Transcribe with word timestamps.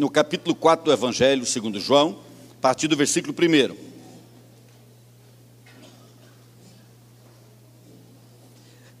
no 0.00 0.08
capítulo 0.08 0.56
4 0.56 0.86
do 0.86 0.92
Evangelho 0.92 1.44
segundo 1.44 1.78
João, 1.78 2.20
a 2.52 2.60
partir 2.62 2.88
do 2.88 2.96
versículo 2.96 3.34
1. 3.38 3.76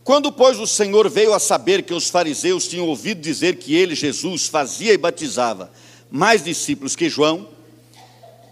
Quando, 0.04 0.30
pois, 0.30 0.58
o 0.58 0.66
Senhor 0.66 1.08
veio 1.08 1.32
a 1.32 1.38
saber 1.38 1.84
que 1.84 1.94
os 1.94 2.10
fariseus 2.10 2.68
tinham 2.68 2.86
ouvido 2.86 3.22
dizer 3.22 3.56
que 3.56 3.74
ele, 3.74 3.94
Jesus, 3.94 4.46
fazia 4.46 4.92
e 4.92 4.98
batizava 4.98 5.72
mais 6.10 6.44
discípulos 6.44 6.94
que 6.94 7.08
João, 7.08 7.48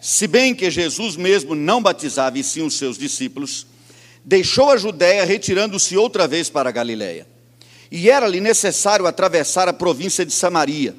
se 0.01 0.27
bem 0.27 0.55
que 0.55 0.71
Jesus 0.71 1.17
mesmo 1.17 1.55
não 1.55 1.83
batizava 1.83 2.39
e 2.39 2.43
sim 2.43 2.63
os 2.63 2.79
seus 2.79 2.97
discípulos, 2.97 3.67
deixou 4.25 4.71
a 4.71 4.79
Judéia, 4.79 5.23
retirando-se 5.27 5.99
outra 5.99 6.27
vez 6.27 6.49
para 6.49 6.71
a 6.71 6.73
Galiléia. 6.73 7.27
E 7.93 8.09
era-lhe 8.09 8.41
necessário 8.41 9.07
atravessar 9.07 9.69
a 9.69 9.73
província 9.75 10.25
de 10.25 10.33
Samaria. 10.33 10.97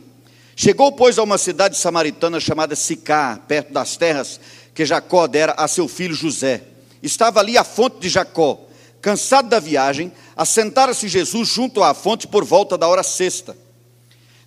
Chegou, 0.62 0.92
pois, 0.92 1.18
a 1.18 1.24
uma 1.24 1.38
cidade 1.38 1.78
samaritana 1.78 2.38
chamada 2.38 2.76
Sicá, 2.76 3.40
perto 3.48 3.72
das 3.72 3.96
terras 3.96 4.42
que 4.76 4.86
Jacó 4.86 5.26
dera 5.26 5.54
a 5.54 5.70
seu 5.70 5.88
filho 5.88 6.14
José. 6.14 6.64
Estava 7.02 7.40
ali 7.40 7.58
a 7.58 7.64
fonte 7.64 8.00
de 8.02 8.10
Jacó. 8.10 8.68
Cansado 9.02 9.48
da 9.48 9.58
viagem, 9.58 10.12
assentara-se 10.36 11.08
Jesus 11.08 11.48
junto 11.48 11.82
à 11.82 11.94
fonte 11.94 12.28
por 12.28 12.44
volta 12.44 12.78
da 12.78 12.90
hora 12.90 13.04
sexta. 13.04 13.56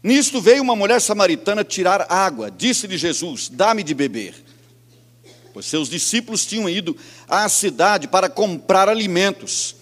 Nisto 0.03 0.39
veio 0.39 0.63
uma 0.63 0.77
mulher 0.77 1.01
samaritana 1.01 1.65
tirar 1.65 2.05
água. 2.11 2.51
Disse-lhe 2.51 2.99
Jesus: 2.99 3.49
Dá-me 3.49 3.83
de 3.83 3.95
beber. 3.95 4.35
Pois 5.55 5.65
seus 5.65 5.89
discípulos 5.89 6.45
tinham 6.45 6.69
ido 6.69 6.95
à 7.27 7.49
cidade 7.49 8.07
para 8.07 8.29
comprar 8.29 8.87
alimentos. 8.87 9.77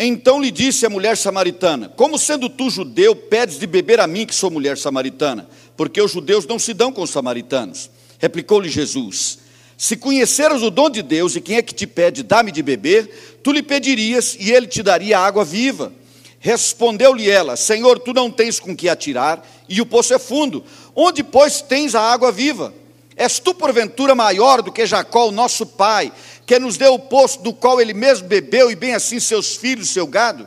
Então 0.00 0.40
lhe 0.40 0.52
disse 0.52 0.86
a 0.86 0.90
mulher 0.90 1.16
samaritana: 1.16 1.88
Como 1.88 2.16
sendo 2.16 2.48
tu 2.48 2.70
judeu, 2.70 3.16
pedes 3.16 3.58
de 3.58 3.66
beber 3.66 3.98
a 3.98 4.06
mim, 4.06 4.24
que 4.24 4.34
sou 4.34 4.48
mulher 4.48 4.78
samaritana? 4.78 5.48
Porque 5.78 6.02
os 6.02 6.10
judeus 6.10 6.44
não 6.44 6.58
se 6.58 6.74
dão 6.74 6.92
com 6.92 7.02
os 7.02 7.10
samaritanos. 7.10 7.88
Replicou-lhe 8.18 8.68
Jesus: 8.68 9.38
Se 9.76 9.96
conheceras 9.96 10.60
o 10.60 10.70
dom 10.70 10.90
de 10.90 11.02
Deus 11.02 11.36
e 11.36 11.40
quem 11.40 11.56
é 11.56 11.62
que 11.62 11.72
te 11.72 11.86
pede, 11.86 12.24
dá-me 12.24 12.50
de 12.50 12.64
beber, 12.64 13.38
tu 13.44 13.52
lhe 13.52 13.62
pedirias 13.62 14.36
e 14.40 14.50
ele 14.50 14.66
te 14.66 14.82
daria 14.82 15.20
água 15.20 15.44
viva. 15.44 15.92
Respondeu-lhe 16.40 17.30
ela: 17.30 17.54
Senhor, 17.56 18.00
tu 18.00 18.12
não 18.12 18.28
tens 18.28 18.58
com 18.58 18.74
que 18.74 18.88
atirar 18.88 19.48
e 19.68 19.80
o 19.80 19.86
poço 19.86 20.12
é 20.12 20.18
fundo. 20.18 20.64
Onde, 20.96 21.22
pois, 21.22 21.62
tens 21.62 21.94
a 21.94 22.00
água 22.00 22.32
viva? 22.32 22.74
És 23.16 23.38
tu, 23.38 23.54
porventura, 23.54 24.16
maior 24.16 24.62
do 24.62 24.72
que 24.72 24.84
Jacó, 24.84 25.28
o 25.28 25.32
nosso 25.32 25.64
pai, 25.64 26.12
que 26.44 26.58
nos 26.58 26.76
deu 26.76 26.94
o 26.94 26.98
poço 26.98 27.40
do 27.40 27.52
qual 27.52 27.80
ele 27.80 27.94
mesmo 27.94 28.26
bebeu, 28.26 28.68
e 28.68 28.74
bem 28.74 28.94
assim 28.94 29.20
seus 29.20 29.54
filhos, 29.54 29.90
seu 29.90 30.08
gado? 30.08 30.44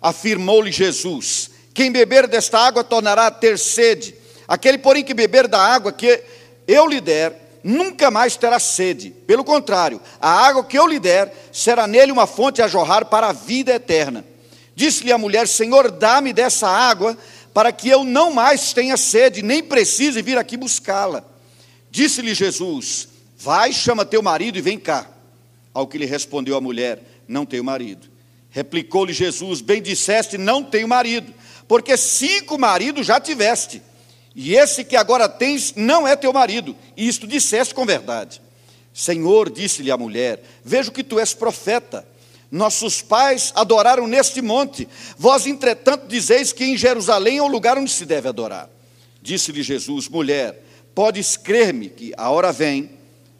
Afirmou-lhe 0.00 0.70
Jesus: 0.70 1.50
Quem 1.74 1.90
beber 1.90 2.28
desta 2.28 2.60
água 2.60 2.84
tornará 2.84 3.26
a 3.26 3.30
ter 3.32 3.58
sede. 3.58 4.14
Aquele, 4.48 4.78
porém, 4.78 5.04
que 5.04 5.12
beber 5.12 5.46
da 5.46 5.60
água 5.60 5.92
que 5.92 6.24
eu 6.66 6.86
lhe 6.86 7.00
der, 7.00 7.60
nunca 7.62 8.10
mais 8.10 8.34
terá 8.34 8.58
sede. 8.58 9.10
Pelo 9.26 9.44
contrário, 9.44 10.00
a 10.18 10.30
água 10.30 10.64
que 10.64 10.78
eu 10.78 10.86
lhe 10.86 10.98
der 10.98 11.32
será 11.52 11.86
nele 11.86 12.10
uma 12.10 12.26
fonte 12.26 12.62
a 12.62 12.66
jorrar 12.66 13.04
para 13.04 13.28
a 13.28 13.32
vida 13.32 13.74
eterna. 13.74 14.24
Disse-lhe 14.74 15.12
a 15.12 15.18
mulher: 15.18 15.46
Senhor, 15.46 15.90
dá-me 15.90 16.32
dessa 16.32 16.68
água, 16.68 17.16
para 17.52 17.70
que 17.72 17.88
eu 17.88 18.04
não 18.04 18.32
mais 18.32 18.72
tenha 18.72 18.96
sede, 18.96 19.42
nem 19.42 19.62
precise 19.62 20.22
vir 20.22 20.38
aqui 20.38 20.56
buscá-la. 20.56 21.24
Disse-lhe 21.90 22.34
Jesus: 22.34 23.08
Vai, 23.36 23.72
chama 23.72 24.04
teu 24.04 24.22
marido 24.22 24.56
e 24.56 24.62
vem 24.62 24.78
cá. 24.78 25.06
Ao 25.74 25.86
que 25.86 25.98
lhe 25.98 26.06
respondeu 26.06 26.56
a 26.56 26.60
mulher: 26.60 27.02
Não 27.26 27.44
tenho 27.44 27.64
marido. 27.64 28.08
Replicou-lhe 28.50 29.12
Jesus: 29.12 29.60
Bem 29.60 29.82
disseste, 29.82 30.38
não 30.38 30.62
tenho 30.62 30.88
marido, 30.88 31.32
porque 31.66 31.96
cinco 31.96 32.58
maridos 32.58 33.06
já 33.06 33.20
tiveste, 33.20 33.82
e 34.40 34.54
esse 34.54 34.84
que 34.84 34.94
agora 34.94 35.28
tens 35.28 35.74
não 35.74 36.06
é 36.06 36.14
teu 36.14 36.32
marido, 36.32 36.76
e 36.96 37.08
isto 37.08 37.26
disseste 37.26 37.74
com 37.74 37.84
verdade. 37.84 38.40
Senhor, 38.94 39.50
disse-lhe 39.50 39.90
a 39.90 39.96
mulher: 39.96 40.40
Vejo 40.64 40.92
que 40.92 41.02
tu 41.02 41.18
és 41.18 41.34
profeta. 41.34 42.06
Nossos 42.48 43.02
pais 43.02 43.52
adoraram 43.56 44.06
neste 44.06 44.40
monte, 44.40 44.88
vós, 45.18 45.44
entretanto, 45.44 46.06
dizeis 46.06 46.52
que 46.52 46.64
em 46.64 46.76
Jerusalém 46.76 47.38
é 47.38 47.42
o 47.42 47.48
lugar 47.48 47.76
onde 47.76 47.90
se 47.90 48.06
deve 48.06 48.28
adorar. 48.28 48.70
Disse-lhe 49.20 49.60
Jesus: 49.60 50.08
Mulher, 50.08 50.64
podes 50.94 51.36
crer-me 51.36 51.88
que 51.88 52.14
a 52.16 52.30
hora 52.30 52.52
vem, 52.52 52.92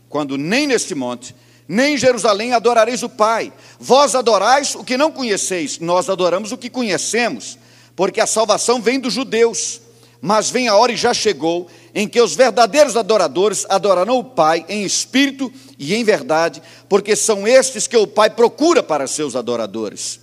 quando 0.09 0.37
nem 0.37 0.67
neste 0.67 0.97
monte, 0.97 1.33
nem 1.69 1.95
em 1.95 1.97
Jerusalém 1.97 2.55
adorareis 2.55 3.05
o 3.05 3.09
Pai. 3.09 3.53
Vós 3.79 4.17
adorais 4.17 4.75
o 4.75 4.83
que 4.83 4.97
não 4.97 5.13
conheceis, 5.13 5.79
nós 5.79 6.11
adoramos 6.11 6.51
o 6.51 6.59
que 6.59 6.69
conhecemos, 6.69 7.57
porque 7.95 8.21
a 8.21 8.27
salvação 8.27 8.83
vem 8.83 8.99
dos 8.99 9.15
judeus. 9.15 9.87
Mas 10.21 10.51
vem 10.51 10.69
a 10.69 10.77
hora 10.77 10.93
e 10.93 10.97
já 10.97 11.15
chegou 11.15 11.69
em 11.95 12.09
que 12.09 12.21
os 12.21 12.35
verdadeiros 12.35 12.97
adoradores 12.97 13.65
adorarão 13.69 14.19
o 14.19 14.25
Pai 14.25 14.65
em 14.69 14.85
espírito 14.85 15.53
e 15.79 15.95
em 15.95 16.03
verdade, 16.03 16.61
porque 16.89 17.15
são 17.15 17.47
estes 17.47 17.87
que 17.87 17.97
o 17.97 18.07
Pai 18.07 18.31
procura 18.31 18.83
para 18.83 19.07
seus 19.07 19.37
adoradores. 19.37 20.21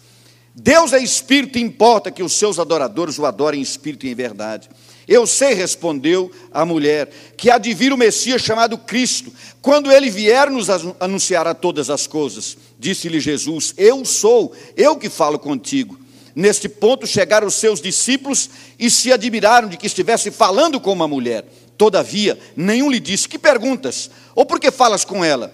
Deus 0.53 0.93
é 0.93 0.99
espírito 0.99 1.57
e 1.57 1.61
importa 1.61 2.09
que 2.09 2.23
os 2.23 2.33
seus 2.33 2.59
adoradores 2.59 3.19
o 3.19 3.25
adorem 3.25 3.59
em 3.59 3.63
espírito 3.63 4.05
e 4.05 4.09
em 4.09 4.15
verdade. 4.15 4.69
Eu 5.07 5.27
sei, 5.27 5.53
respondeu 5.53 6.31
a 6.51 6.65
mulher, 6.65 7.09
que 7.37 7.51
há 7.51 7.57
de 7.57 7.73
vir 7.73 7.93
o 7.93 7.97
Messias 7.97 8.41
chamado 8.41 8.77
Cristo. 8.77 9.31
Quando 9.61 9.91
ele 9.91 10.09
vier, 10.09 10.49
nos 10.49 10.67
anunciará 10.99 11.53
todas 11.53 11.89
as 11.89 12.07
coisas. 12.07 12.57
Disse-lhe 12.79 13.19
Jesus: 13.19 13.73
Eu 13.77 14.03
sou, 14.05 14.53
eu 14.75 14.95
que 14.95 15.09
falo 15.09 15.37
contigo. 15.37 16.04
Neste 16.35 16.67
ponto 16.67 17.07
chegaram 17.07 17.47
os 17.47 17.55
seus 17.55 17.79
discípulos 17.79 18.49
e 18.77 18.89
se 18.89 19.13
admiraram 19.13 19.69
de 19.69 19.77
que 19.77 19.87
estivesse 19.87 20.29
falando 20.29 20.81
com 20.81 20.91
uma 20.91 21.07
mulher. 21.07 21.45
Todavia, 21.77 22.37
nenhum 22.57 22.91
lhe 22.91 22.99
disse: 22.99 23.29
Que 23.29 23.39
perguntas? 23.39 24.11
Ou 24.35 24.45
por 24.45 24.59
que 24.59 24.69
falas 24.69 25.05
com 25.05 25.23
ela? 25.23 25.53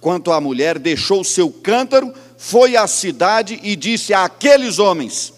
Quanto 0.00 0.32
à 0.32 0.40
mulher, 0.40 0.78
deixou 0.78 1.22
seu 1.22 1.50
cântaro, 1.50 2.12
foi 2.38 2.76
à 2.76 2.86
cidade 2.86 3.60
e 3.62 3.76
disse 3.76 4.14
àqueles 4.14 4.78
homens: 4.78 5.34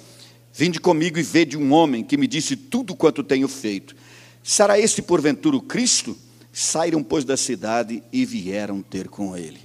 Vinde 0.52 0.78
comigo 0.78 1.18
e 1.18 1.22
vede 1.22 1.56
um 1.56 1.72
homem 1.72 2.04
que 2.04 2.16
me 2.16 2.28
disse 2.28 2.54
tudo 2.54 2.94
quanto 2.94 3.24
tenho 3.24 3.48
feito. 3.48 3.96
Será 4.44 4.78
este 4.78 5.02
porventura 5.02 5.56
o 5.56 5.60
Cristo? 5.60 6.16
Saíram, 6.52 7.02
pois, 7.02 7.24
da 7.24 7.36
cidade 7.36 8.00
e 8.12 8.24
vieram 8.24 8.80
ter 8.80 9.08
com 9.08 9.36
ele. 9.36 9.58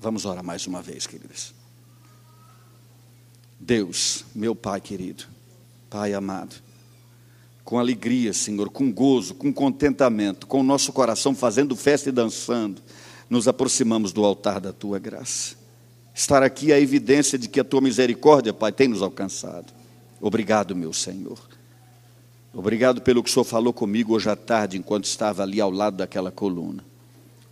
Vamos 0.00 0.24
orar 0.24 0.42
mais 0.42 0.66
uma 0.66 0.82
vez, 0.82 1.06
queridas. 1.06 1.53
Deus, 3.66 4.26
meu 4.34 4.54
Pai 4.54 4.78
querido, 4.78 5.24
Pai 5.88 6.12
amado, 6.12 6.54
com 7.64 7.78
alegria, 7.78 8.34
Senhor, 8.34 8.68
com 8.68 8.92
gozo, 8.92 9.34
com 9.34 9.50
contentamento, 9.50 10.46
com 10.46 10.60
o 10.60 10.62
nosso 10.62 10.92
coração 10.92 11.34
fazendo 11.34 11.74
festa 11.74 12.10
e 12.10 12.12
dançando, 12.12 12.82
nos 13.30 13.48
aproximamos 13.48 14.12
do 14.12 14.22
altar 14.22 14.60
da 14.60 14.70
tua 14.70 14.98
graça. 14.98 15.56
Estar 16.14 16.42
aqui 16.42 16.72
é 16.72 16.74
a 16.74 16.80
evidência 16.80 17.38
de 17.38 17.48
que 17.48 17.58
a 17.58 17.64
tua 17.64 17.80
misericórdia, 17.80 18.52
Pai, 18.52 18.70
tem 18.70 18.86
nos 18.86 19.00
alcançado. 19.00 19.72
Obrigado, 20.20 20.76
meu 20.76 20.92
Senhor. 20.92 21.38
Obrigado 22.52 23.00
pelo 23.00 23.22
que 23.22 23.30
o 23.30 23.32
Senhor 23.32 23.44
falou 23.44 23.72
comigo 23.72 24.12
hoje 24.12 24.28
à 24.28 24.36
tarde, 24.36 24.76
enquanto 24.76 25.06
estava 25.06 25.42
ali 25.42 25.58
ao 25.58 25.70
lado 25.70 25.96
daquela 25.96 26.30
coluna. 26.30 26.84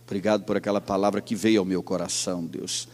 Obrigado 0.05 0.43
por 0.43 0.57
aquela 0.57 0.79
palavra 0.79 1.21
que 1.21 1.33
veio 1.33 1.61
ao 1.61 1.65
meu 1.65 1.81
coração, 1.81 2.45
Deus. 2.45 2.87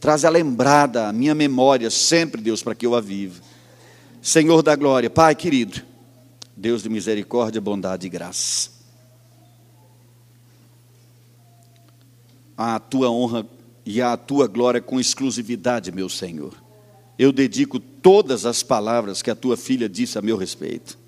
Traz 0.00 0.24
a 0.24 0.30
lembrada, 0.30 1.08
a 1.08 1.12
minha 1.12 1.34
memória, 1.34 1.90
sempre, 1.90 2.40
Deus, 2.40 2.62
para 2.62 2.74
que 2.74 2.86
eu 2.86 2.94
a 2.94 3.00
viva. 3.00 3.42
Senhor 4.20 4.62
da 4.62 4.76
glória, 4.76 5.08
Pai 5.08 5.34
querido, 5.34 5.82
Deus 6.56 6.82
de 6.82 6.88
misericórdia, 6.88 7.60
bondade 7.60 8.06
e 8.06 8.10
graça. 8.10 8.70
A 12.56 12.78
tua 12.78 13.10
honra 13.10 13.46
e 13.84 14.00
a 14.00 14.16
tua 14.16 14.46
glória 14.46 14.80
com 14.80 14.98
exclusividade, 14.98 15.92
meu 15.92 16.08
Senhor 16.08 16.66
eu 17.18 17.32
dedico 17.32 17.78
todas 17.78 18.44
as 18.44 18.62
palavras 18.62 19.22
que 19.22 19.30
a 19.30 19.34
tua 19.34 19.56
filha 19.56 19.88
disse 19.88 20.18
a 20.18 20.22
meu 20.22 20.36
respeito. 20.36 20.98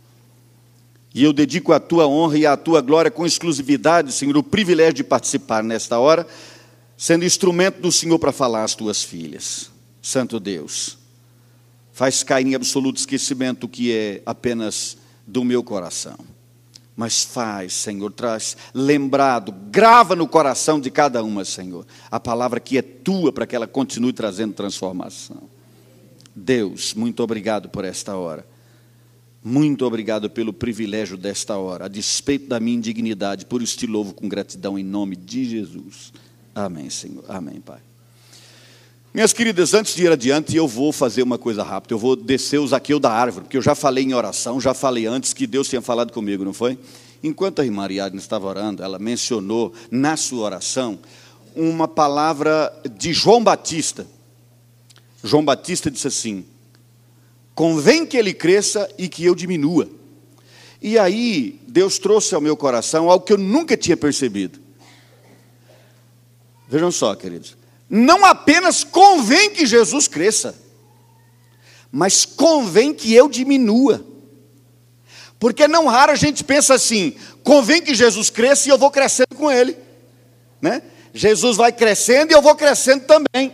E 1.15 1.23
eu 1.23 1.33
dedico 1.33 1.73
a 1.73 1.81
tua 1.81 2.07
honra 2.07 2.39
e 2.39 2.47
a 2.47 2.57
tua 2.57 2.81
glória 2.81 3.11
com 3.11 3.27
exclusividade, 3.27 4.13
Senhor, 4.13 4.37
o 4.37 4.43
privilégio 4.43 4.95
de 4.95 5.05
participar 5.05 5.63
nesta 5.63 5.99
hora, 5.99 6.27
sendo 6.99 7.25
instrumento 7.25 7.81
do 7.81 7.93
Senhor 7.93 8.19
para 8.19 8.33
falar 8.33 8.65
às 8.65 8.75
tuas 8.75 9.05
filhas. 9.05 9.71
Santo 10.03 10.41
Deus, 10.41 10.99
faz 11.93 12.25
cair 12.25 12.49
em 12.49 12.57
absoluto 12.57 12.97
esquecimento 12.97 13.65
o 13.65 13.69
que 13.69 13.93
é 13.93 14.21
apenas 14.27 14.99
do 15.25 15.45
meu 15.45 15.63
coração. 15.63 16.19
Mas 16.97 17.23
faz, 17.23 17.73
Senhor, 17.75 18.11
traz 18.13 18.57
lembrado, 18.75 19.53
grava 19.71 20.17
no 20.17 20.27
coração 20.27 20.81
de 20.81 20.91
cada 20.91 21.23
uma, 21.23 21.45
Senhor, 21.45 21.87
a 22.11 22.19
palavra 22.19 22.59
que 22.59 22.77
é 22.77 22.83
tua 22.83 23.33
para 23.33 23.47
que 23.47 23.55
ela 23.55 23.69
continue 23.69 24.13
trazendo 24.13 24.53
transformação. 24.53 25.49
Deus, 26.35 26.95
muito 26.95 27.23
obrigado 27.23 27.69
por 27.69 27.85
esta 27.85 28.17
hora. 28.17 28.45
Muito 29.45 29.87
obrigado 29.87 30.29
pelo 30.29 30.53
privilégio 30.53 31.17
desta 31.17 31.57
hora, 31.57 31.85
a 31.85 31.89
despeito 31.89 32.49
da 32.49 32.59
minha 32.59 32.77
indignidade, 32.77 33.47
por 33.47 33.63
isso 33.63 33.79
te 33.79 33.87
louvo 33.87 34.13
com 34.13 34.29
gratidão 34.29 34.77
em 34.77 34.83
nome 34.83 35.15
de 35.15 35.45
Jesus. 35.45 36.13
Amém, 36.59 36.91
Senhor. 36.91 37.25
Amém, 37.29 37.61
Pai. 37.61 37.79
Minhas 39.15 39.33
queridas, 39.33 39.75
antes 39.75 39.95
de 39.95 40.03
ir 40.03 40.11
adiante, 40.11 40.57
eu 40.57 40.67
vou 40.67 40.93
fazer 40.93 41.23
uma 41.23 41.39
coisa 41.39 41.63
rápida. 41.63 41.95
Eu 41.95 41.99
vou 41.99 42.17
descer 42.17 42.59
o 42.59 42.67
Zaqueu 42.67 42.99
da 42.99 43.13
árvore, 43.13 43.45
porque 43.45 43.57
eu 43.57 43.63
já 43.63 43.77
falei 43.77 44.03
em 44.03 44.13
oração, 44.13 44.61
já 44.61 44.75
falei 44.75 45.07
antes 45.07 45.33
que 45.33 45.47
Deus 45.47 45.69
tinha 45.69 45.81
falado 45.81 46.13
comigo, 46.13 46.45
não 46.45 46.53
foi? 46.53 46.77
Enquanto 47.23 47.61
a 47.61 47.65
irmã 47.65 47.85
Ariadne 47.85 48.19
estava 48.19 48.49
orando, 48.49 48.83
ela 48.83 48.99
mencionou 48.99 49.73
na 49.89 50.17
sua 50.17 50.47
oração 50.47 50.99
uma 51.55 51.87
palavra 51.87 52.73
de 52.97 53.13
João 53.13 53.43
Batista. 53.43 54.05
João 55.23 55.45
Batista 55.45 55.89
disse 55.89 56.09
assim: 56.09 56.45
Convém 57.55 58.05
que 58.05 58.17
ele 58.17 58.35
cresça 58.35 58.89
e 58.99 59.09
que 59.09 59.25
eu 59.25 59.37
diminua. 59.37 59.89
E 60.83 60.99
aí, 60.99 61.61
Deus 61.69 62.01
trouxe 62.01 62.35
ao 62.35 62.41
meu 62.41 62.57
coração 62.57 63.09
algo 63.09 63.25
que 63.25 63.33
eu 63.33 63.39
nunca 63.39 63.77
tinha 63.77 63.97
percebido. 63.97 64.68
Vejam 66.69 66.93
só, 66.93 67.15
queridos. 67.15 67.57
Não 67.89 68.25
apenas 68.25 68.85
convém 68.85 69.51
que 69.51 69.65
Jesus 69.65 70.07
cresça, 70.07 70.55
mas 71.91 72.27
convém 72.27 72.93
que 72.93 73.15
eu 73.15 73.29
diminua. 73.29 74.05
Porque 75.39 75.67
não 75.67 75.87
raro 75.87 76.13
a 76.13 76.17
gente 76.17 76.45
pensa 76.45 76.75
assim: 76.75 77.15
convém 77.43 77.81
que 77.81 77.95
Jesus 77.95 78.29
cresça 78.29 78.69
e 78.69 78.71
eu 78.71 78.77
vou 78.77 78.91
crescendo 78.91 79.35
com 79.35 79.51
ele. 79.51 79.77
Né? 80.61 80.83
Jesus 81.15 81.57
vai 81.57 81.73
crescendo 81.73 82.33
e 82.33 82.35
eu 82.35 82.43
vou 82.43 82.55
crescendo 82.55 83.05
também. 83.05 83.53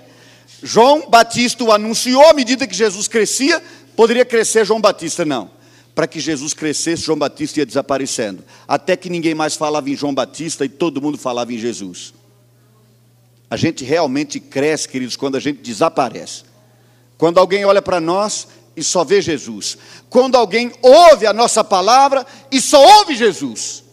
João 0.63 1.09
Batista 1.09 1.63
o 1.63 1.71
anunciou, 1.71 2.27
à 2.29 2.33
medida 2.33 2.67
que 2.67 2.75
Jesus 2.75 3.07
crescia, 3.07 3.63
poderia 3.95 4.25
crescer 4.25 4.65
João 4.65 4.81
Batista, 4.81 5.25
não. 5.25 5.51
Para 5.95 6.09
que 6.09 6.19
Jesus 6.19 6.55
crescesse, 6.55 7.03
João 7.03 7.19
Batista 7.19 7.61
ia 7.61 7.67
desaparecendo. 7.67 8.43
Até 8.67 8.97
que 8.97 9.09
ninguém 9.09 9.35
mais 9.35 9.55
falava 9.55 9.89
em 9.89 9.95
João 9.95 10.15
Batista 10.15 10.65
e 10.65 10.69
todo 10.69 11.01
mundo 11.01 11.17
falava 11.17 11.53
em 11.53 11.59
Jesus. 11.59 12.15
A 13.51 13.57
gente 13.57 13.85
realmente 13.85 14.41
cresce, 14.41 14.89
queridos, 14.89 15.17
quando 15.17 15.37
a 15.37 15.41
gente 15.41 15.61
desaparece. 15.61 16.45
Quando 17.17 17.39
alguém 17.39 17.65
olha 17.65 17.83
para 17.83 18.01
nós 18.01 18.49
e 18.77 18.83
só 18.83 19.05
vê 19.05 19.21
Jesus. 19.21 19.79
Quando 20.11 20.37
alguém 20.37 20.73
ouve 20.83 21.27
a 21.27 21.33
nossa 21.33 21.63
palavra 21.63 22.27
e 22.51 22.61
só 22.61 22.83
ouve 22.99 23.15
Jesus. 23.15 23.85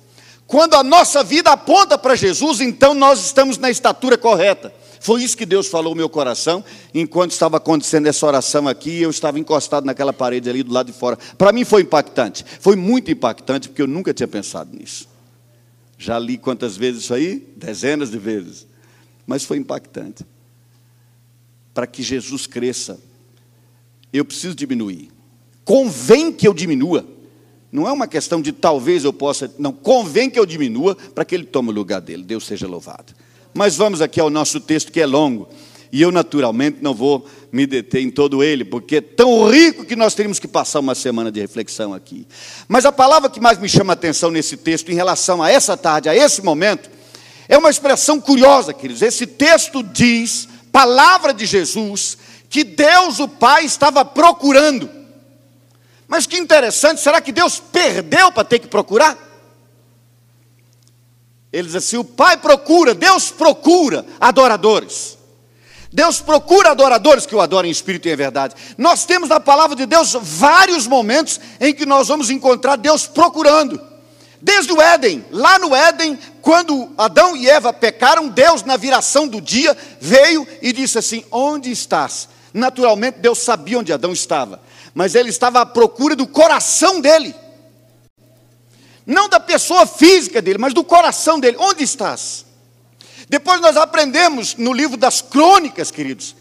Quando 0.48 0.74
a 0.74 0.84
nossa 0.84 1.24
vida 1.24 1.52
aponta 1.52 1.98
para 1.98 2.16
Jesus, 2.16 2.60
então 2.60 2.94
nós 2.94 3.24
estamos 3.24 3.58
na 3.58 3.70
estatura 3.70 4.18
correta. 4.18 4.74
Foi 5.00 5.24
isso 5.24 5.36
que 5.36 5.46
Deus 5.46 5.68
falou 5.68 5.94
no 5.94 5.98
meu 5.98 6.10
coração, 6.10 6.64
enquanto 6.94 7.32
estava 7.32 7.58
acontecendo 7.58 8.06
essa 8.06 8.24
oração 8.26 8.68
aqui, 8.68 9.02
eu 9.02 9.10
estava 9.10 9.40
encostado 9.40 9.84
naquela 9.84 10.14
parede 10.14 10.48
ali 10.48 10.62
do 10.62 10.72
lado 10.72 10.92
de 10.92 10.94
fora. 10.94 11.18
Para 11.38 11.52
mim 11.52 11.66
foi 11.66 11.82
impactante, 11.82 12.46
foi 12.60 12.76
muito 12.76 13.10
impactante, 13.10 13.68
porque 13.68 13.82
eu 13.82 13.88
nunca 13.88 14.14
tinha 14.14 14.28
pensado 14.28 14.78
nisso. 14.78 15.08
Já 15.98 16.20
li 16.20 16.38
quantas 16.38 16.78
vezes 16.78 17.04
isso 17.04 17.14
aí? 17.14 17.48
Dezenas 17.56 18.12
de 18.12 18.20
vezes. 18.20 18.68
Mas 19.26 19.44
foi 19.44 19.58
impactante. 19.58 20.26
Para 21.74 21.88
que 21.88 22.04
Jesus 22.04 22.46
cresça, 22.48 23.00
eu 24.12 24.26
preciso 24.26 24.56
diminuir. 24.56 25.10
Convém 25.64 26.32
que 26.32 26.48
eu 26.48 26.54
diminua. 26.54 27.06
Não 27.72 27.88
é 27.88 27.92
uma 27.92 28.08
questão 28.08 28.42
de 28.42 28.52
talvez 28.52 29.06
eu 29.06 29.14
possa, 29.14 29.54
não, 29.58 29.72
convém 29.72 30.30
que 30.30 30.38
eu 30.38 30.46
diminua 30.46 30.96
para 30.96 31.24
que 31.24 31.34
ele 31.34 31.46
tome 31.46 31.70
o 31.70 31.74
lugar 31.74 32.02
dele. 32.02 32.24
Deus 32.24 32.46
seja 32.46 32.68
louvado. 32.68 33.14
Mas 33.54 33.78
vamos 33.78 34.02
aqui 34.02 34.20
ao 34.20 34.30
nosso 34.30 34.60
texto 34.60 34.92
que 34.92 35.00
é 35.00 35.06
longo. 35.06 35.48
E 35.92 36.02
eu, 36.02 36.12
naturalmente, 36.12 36.78
não 36.82 36.94
vou 36.94 37.26
me 37.52 37.68
deter 37.68 38.02
em 38.02 38.10
todo 38.10 38.42
ele, 38.42 38.64
porque 38.64 38.98
é 38.98 39.02
tão 39.02 39.50
rico 39.50 39.84
que 39.84 39.96
nós 39.96 40.16
teríamos 40.16 40.40
que 40.40 40.48
passar 40.48 40.80
uma 40.80 40.96
semana 40.96 41.30
de 41.30 41.42
reflexão 41.42 41.94
aqui. 41.94 42.26
Mas 42.68 42.86
a 42.86 42.94
palavra 42.94 43.30
que 43.30 43.42
mais 43.42 43.60
me 43.60 43.68
chama 43.68 43.92
a 43.92 43.96
atenção 43.96 44.32
nesse 44.32 44.56
texto, 44.56 44.90
em 44.90 44.96
relação 44.96 45.44
a 45.44 45.52
essa 45.52 45.76
tarde, 45.76 46.08
a 46.08 46.16
esse 46.16 46.42
momento, 46.42 46.90
é 47.52 47.58
uma 47.58 47.70
expressão 47.70 48.18
curiosa, 48.22 48.74
queridos. 48.74 49.02
Esse 49.02 49.28
texto 49.28 49.84
diz, 49.84 50.48
palavra 50.72 51.34
de 51.34 51.46
Jesus, 51.46 52.18
que 52.50 52.64
Deus, 52.64 53.20
o 53.20 53.28
Pai, 53.28 53.66
estava 53.66 54.06
procurando. 54.06 54.90
Mas 56.08 56.26
que 56.26 56.38
interessante, 56.38 57.02
será 57.02 57.20
que 57.20 57.34
Deus 57.34 57.60
perdeu 57.60 58.32
para 58.32 58.46
ter 58.46 58.60
que 58.60 58.70
procurar? 58.70 59.18
Ele 61.52 61.68
diz 61.68 61.76
assim: 61.76 61.98
o 61.98 62.06
Pai 62.06 62.38
procura, 62.38 62.96
Deus 62.96 63.30
procura 63.32 64.06
adoradores. 64.18 65.18
Deus 65.92 66.22
procura 66.22 66.72
adoradores 66.72 67.26
que 67.26 67.36
o 67.36 67.42
adorem 67.42 67.68
em 67.68 67.74
espírito 67.74 68.08
e 68.08 68.14
em 68.14 68.16
verdade. 68.16 68.56
Nós 68.78 69.04
temos 69.04 69.28
na 69.28 69.42
palavra 69.42 69.76
de 69.76 69.86
Deus 69.86 70.16
vários 70.22 70.88
momentos 70.88 71.38
em 71.60 71.74
que 71.74 71.86
nós 71.86 72.08
vamos 72.08 72.30
encontrar 72.30 72.78
Deus 72.78 73.08
procurando. 73.08 73.91
Desde 74.42 74.74
o 74.74 74.82
Éden, 74.82 75.24
lá 75.30 75.60
no 75.60 75.76
Éden, 75.76 76.18
quando 76.42 76.92
Adão 76.98 77.36
e 77.36 77.48
Eva 77.48 77.72
pecaram, 77.72 78.28
Deus, 78.28 78.64
na 78.64 78.76
viração 78.76 79.28
do 79.28 79.40
dia, 79.40 79.78
veio 80.00 80.48
e 80.62 80.74
disse 80.74 80.98
assim: 80.98 81.24
Onde 81.32 81.70
estás? 81.70 82.28
Naturalmente, 82.52 83.20
Deus 83.20 83.38
sabia 83.38 83.78
onde 83.78 83.94
Adão 83.94 84.12
estava, 84.12 84.62
mas 84.96 85.14
ele 85.14 85.30
estava 85.30 85.62
à 85.62 85.66
procura 85.66 86.16
do 86.16 86.26
coração 86.26 87.00
dele, 87.00 87.36
não 89.06 89.30
da 89.30 89.40
pessoa 89.40 89.86
física 89.86 90.42
dele, 90.42 90.58
mas 90.58 90.74
do 90.74 90.84
coração 90.84 91.40
dele. 91.40 91.58
Onde 91.60 91.84
estás? 91.84 92.46
Depois 93.30 93.62
nós 93.62 93.78
aprendemos 93.78 94.56
no 94.56 94.74
livro 94.74 94.98
das 94.98 95.22
crônicas, 95.22 95.92
queridos, 95.92 96.36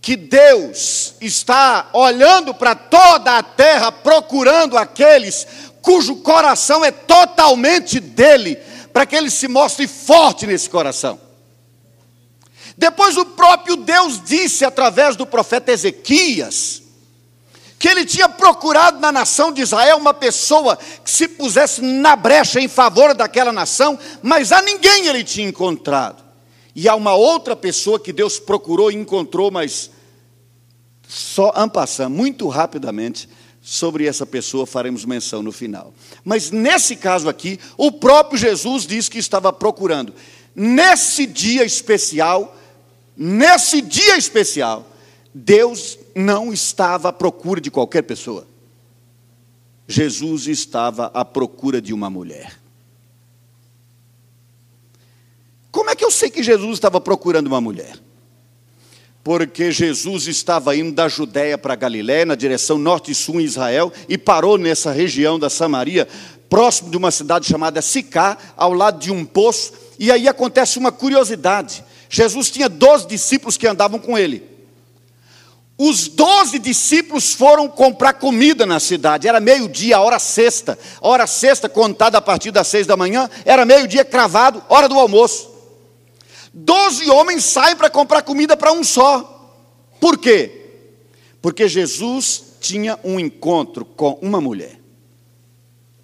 que 0.00 0.16
Deus 0.16 1.14
está 1.20 1.88
olhando 1.92 2.52
para 2.52 2.74
toda 2.74 3.38
a 3.38 3.42
terra, 3.42 3.92
procurando 3.92 4.76
aqueles 4.76 5.46
cujo 5.82 6.16
coração 6.16 6.84
é 6.84 6.90
totalmente 6.90 8.00
dele, 8.00 8.56
para 8.92 9.04
que 9.04 9.16
ele 9.16 9.30
se 9.30 9.48
mostre 9.48 9.86
forte 9.86 10.46
nesse 10.46 10.70
coração. 10.70 11.20
Depois 12.78 13.16
o 13.16 13.26
próprio 13.26 13.76
Deus 13.76 14.22
disse 14.24 14.64
através 14.64 15.16
do 15.16 15.26
profeta 15.26 15.72
Ezequias 15.72 16.82
que 17.78 17.88
ele 17.88 18.04
tinha 18.04 18.28
procurado 18.28 19.00
na 19.00 19.10
nação 19.10 19.50
de 19.50 19.60
Israel 19.60 19.96
uma 19.96 20.14
pessoa 20.14 20.76
que 20.76 21.10
se 21.10 21.26
pusesse 21.26 21.82
na 21.82 22.14
brecha 22.14 22.60
em 22.60 22.68
favor 22.68 23.12
daquela 23.12 23.52
nação, 23.52 23.98
mas 24.22 24.52
a 24.52 24.62
ninguém 24.62 25.08
ele 25.08 25.24
tinha 25.24 25.48
encontrado. 25.48 26.22
E 26.76 26.88
há 26.88 26.94
uma 26.94 27.14
outra 27.14 27.56
pessoa 27.56 27.98
que 27.98 28.12
Deus 28.12 28.38
procurou 28.38 28.92
e 28.92 28.94
encontrou, 28.94 29.50
mas 29.50 29.90
só 31.08 31.52
ampassando 31.56 32.16
muito 32.16 32.46
rapidamente 32.46 33.28
sobre 33.62 34.06
essa 34.06 34.26
pessoa 34.26 34.66
faremos 34.66 35.04
menção 35.04 35.42
no 35.42 35.52
final. 35.52 35.94
Mas 36.24 36.50
nesse 36.50 36.96
caso 36.96 37.28
aqui, 37.28 37.58
o 37.76 37.92
próprio 37.92 38.38
Jesus 38.38 38.86
diz 38.86 39.08
que 39.08 39.18
estava 39.18 39.52
procurando. 39.52 40.12
Nesse 40.54 41.24
dia 41.24 41.64
especial, 41.64 42.58
Nesse 43.16 43.82
dia 43.82 44.16
especial, 44.16 44.86
Deus 45.34 45.98
não 46.14 46.52
estava 46.52 47.10
à 47.10 47.12
procura 47.12 47.60
de 47.60 47.70
qualquer 47.70 48.02
pessoa. 48.02 48.46
Jesus 49.86 50.46
estava 50.46 51.06
à 51.12 51.24
procura 51.24 51.80
de 51.80 51.92
uma 51.92 52.08
mulher. 52.08 52.58
Como 55.70 55.90
é 55.90 55.96
que 55.96 56.04
eu 56.04 56.10
sei 56.10 56.30
que 56.30 56.42
Jesus 56.42 56.74
estava 56.74 57.00
procurando 57.00 57.46
uma 57.46 57.60
mulher? 57.60 57.98
Porque 59.24 59.70
Jesus 59.70 60.26
estava 60.26 60.74
indo 60.74 60.92
da 60.92 61.08
Judéia 61.08 61.56
para 61.56 61.76
Galiléia, 61.76 62.26
na 62.26 62.34
direção 62.34 62.76
norte 62.76 63.12
e 63.12 63.14
sul 63.14 63.40
em 63.40 63.44
Israel, 63.44 63.92
e 64.08 64.18
parou 64.18 64.58
nessa 64.58 64.90
região 64.90 65.38
da 65.38 65.48
Samaria, 65.48 66.08
próximo 66.48 66.90
de 66.90 66.96
uma 66.96 67.10
cidade 67.10 67.46
chamada 67.46 67.80
Sicá, 67.80 68.36
ao 68.56 68.72
lado 68.72 68.98
de 68.98 69.12
um 69.12 69.24
poço, 69.24 69.72
e 69.98 70.10
aí 70.10 70.26
acontece 70.26 70.78
uma 70.78 70.90
curiosidade. 70.90 71.84
Jesus 72.10 72.50
tinha 72.50 72.68
doze 72.68 73.06
discípulos 73.06 73.56
que 73.56 73.66
andavam 73.66 73.98
com 73.98 74.18
ele. 74.18 74.50
Os 75.78 76.08
doze 76.08 76.58
discípulos 76.58 77.32
foram 77.32 77.68
comprar 77.68 78.12
comida 78.14 78.66
na 78.66 78.78
cidade. 78.78 79.26
Era 79.26 79.40
meio-dia, 79.40 80.00
hora 80.00 80.18
sexta. 80.18 80.78
Hora 81.00 81.26
sexta, 81.26 81.68
contada 81.68 82.18
a 82.18 82.20
partir 82.20 82.50
das 82.50 82.68
seis 82.68 82.86
da 82.86 82.96
manhã, 82.96 83.30
era 83.44 83.64
meio-dia 83.64 84.04
cravado, 84.04 84.62
hora 84.68 84.88
do 84.88 84.98
almoço. 84.98 85.51
Doze 86.52 87.08
homens 87.10 87.44
saem 87.44 87.76
para 87.76 87.88
comprar 87.88 88.22
comida 88.22 88.56
para 88.56 88.72
um 88.72 88.84
só. 88.84 89.58
Por 90.00 90.18
quê? 90.18 90.60
Porque 91.40 91.68
Jesus 91.68 92.56
tinha 92.60 92.98
um 93.02 93.18
encontro 93.18 93.84
com 93.84 94.18
uma 94.22 94.40
mulher, 94.40 94.80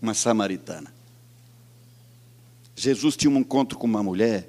uma 0.00 0.14
samaritana. 0.14 0.92
Jesus 2.74 3.16
tinha 3.16 3.30
um 3.30 3.38
encontro 3.38 3.78
com 3.78 3.86
uma 3.86 4.02
mulher 4.02 4.48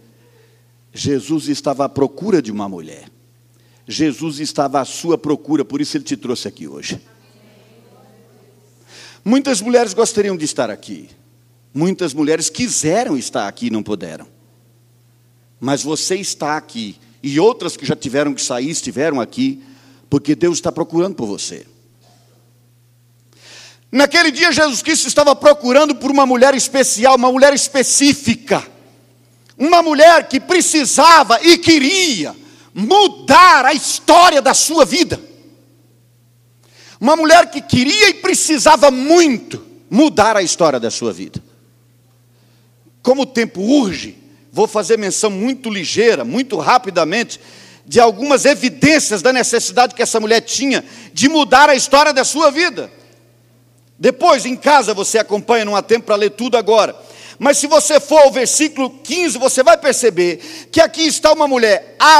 Jesus 0.93 1.47
estava 1.47 1.85
à 1.85 1.89
procura 1.89 2.41
de 2.41 2.51
uma 2.51 2.67
mulher. 2.67 3.09
Jesus 3.87 4.39
estava 4.39 4.79
à 4.79 4.85
sua 4.85 5.17
procura, 5.17 5.65
por 5.65 5.81
isso 5.81 5.97
ele 5.97 6.03
te 6.03 6.17
trouxe 6.17 6.47
aqui 6.47 6.67
hoje. 6.67 6.99
Muitas 9.23 9.61
mulheres 9.61 9.93
gostariam 9.93 10.37
de 10.37 10.45
estar 10.45 10.69
aqui. 10.69 11.09
Muitas 11.73 12.13
mulheres 12.13 12.49
quiseram 12.49 13.17
estar 13.17 13.47
aqui 13.47 13.67
e 13.67 13.69
não 13.69 13.83
puderam. 13.83 14.27
Mas 15.59 15.83
você 15.83 16.15
está 16.15 16.57
aqui. 16.57 16.97
E 17.21 17.39
outras 17.39 17.75
que 17.75 17.85
já 17.85 17.95
tiveram 17.95 18.33
que 18.33 18.41
sair 18.41 18.69
estiveram 18.69 19.19
aqui, 19.19 19.61
porque 20.09 20.35
Deus 20.35 20.57
está 20.57 20.71
procurando 20.71 21.15
por 21.15 21.27
você. 21.27 21.65
Naquele 23.91 24.31
dia, 24.31 24.51
Jesus 24.51 24.81
Cristo 24.81 25.07
estava 25.07 25.35
procurando 25.35 25.95
por 25.95 26.11
uma 26.11 26.25
mulher 26.25 26.53
especial, 26.53 27.15
uma 27.15 27.31
mulher 27.31 27.53
específica 27.53 28.65
uma 29.59 29.83
mulher 29.83 30.29
que 30.29 30.39
precisava 30.39 31.37
e 31.41 31.57
queria 31.57 32.33
mudar 32.73 33.65
a 33.65 33.73
história 33.73 34.41
da 34.41 34.53
sua 34.53 34.85
vida. 34.85 35.19
Uma 36.99 37.17
mulher 37.17 37.51
que 37.51 37.61
queria 37.61 38.09
e 38.09 38.13
precisava 38.13 38.89
muito 38.89 39.61
mudar 39.89 40.37
a 40.37 40.41
história 40.41 40.79
da 40.79 40.89
sua 40.89 41.11
vida. 41.11 41.43
como 43.01 43.23
o 43.23 43.25
tempo 43.25 43.61
urge, 43.61 44.17
vou 44.51 44.67
fazer 44.67 44.97
menção 44.97 45.29
muito 45.29 45.69
ligeira, 45.69 46.23
muito 46.25 46.57
rapidamente, 46.57 47.39
de 47.85 47.99
algumas 47.99 48.45
evidências 48.45 49.21
da 49.21 49.33
necessidade 49.33 49.95
que 49.95 50.01
essa 50.01 50.19
mulher 50.19 50.41
tinha 50.41 50.83
de 51.13 51.27
mudar 51.27 51.69
a 51.69 51.75
história 51.75 52.13
da 52.13 52.23
sua 52.23 52.51
vida. 52.51 52.91
Depois, 53.97 54.45
em 54.45 54.55
casa, 54.55 54.93
você 54.93 55.17
acompanha, 55.17 55.65
não 55.65 55.75
há 55.75 55.81
tempo 55.81 56.05
para 56.05 56.15
ler 56.15 56.29
tudo 56.31 56.55
agora. 56.55 56.95
Mas 57.39 57.57
se 57.57 57.67
você 57.67 57.99
for 57.99 58.19
ao 58.19 58.31
versículo 58.31 58.89
15, 58.89 59.37
você 59.37 59.63
vai 59.63 59.77
perceber 59.77 60.67
que 60.71 60.81
aqui 60.81 61.07
está 61.07 61.31
uma 61.31 61.47
mulher 61.47 61.95
à, 61.97 62.19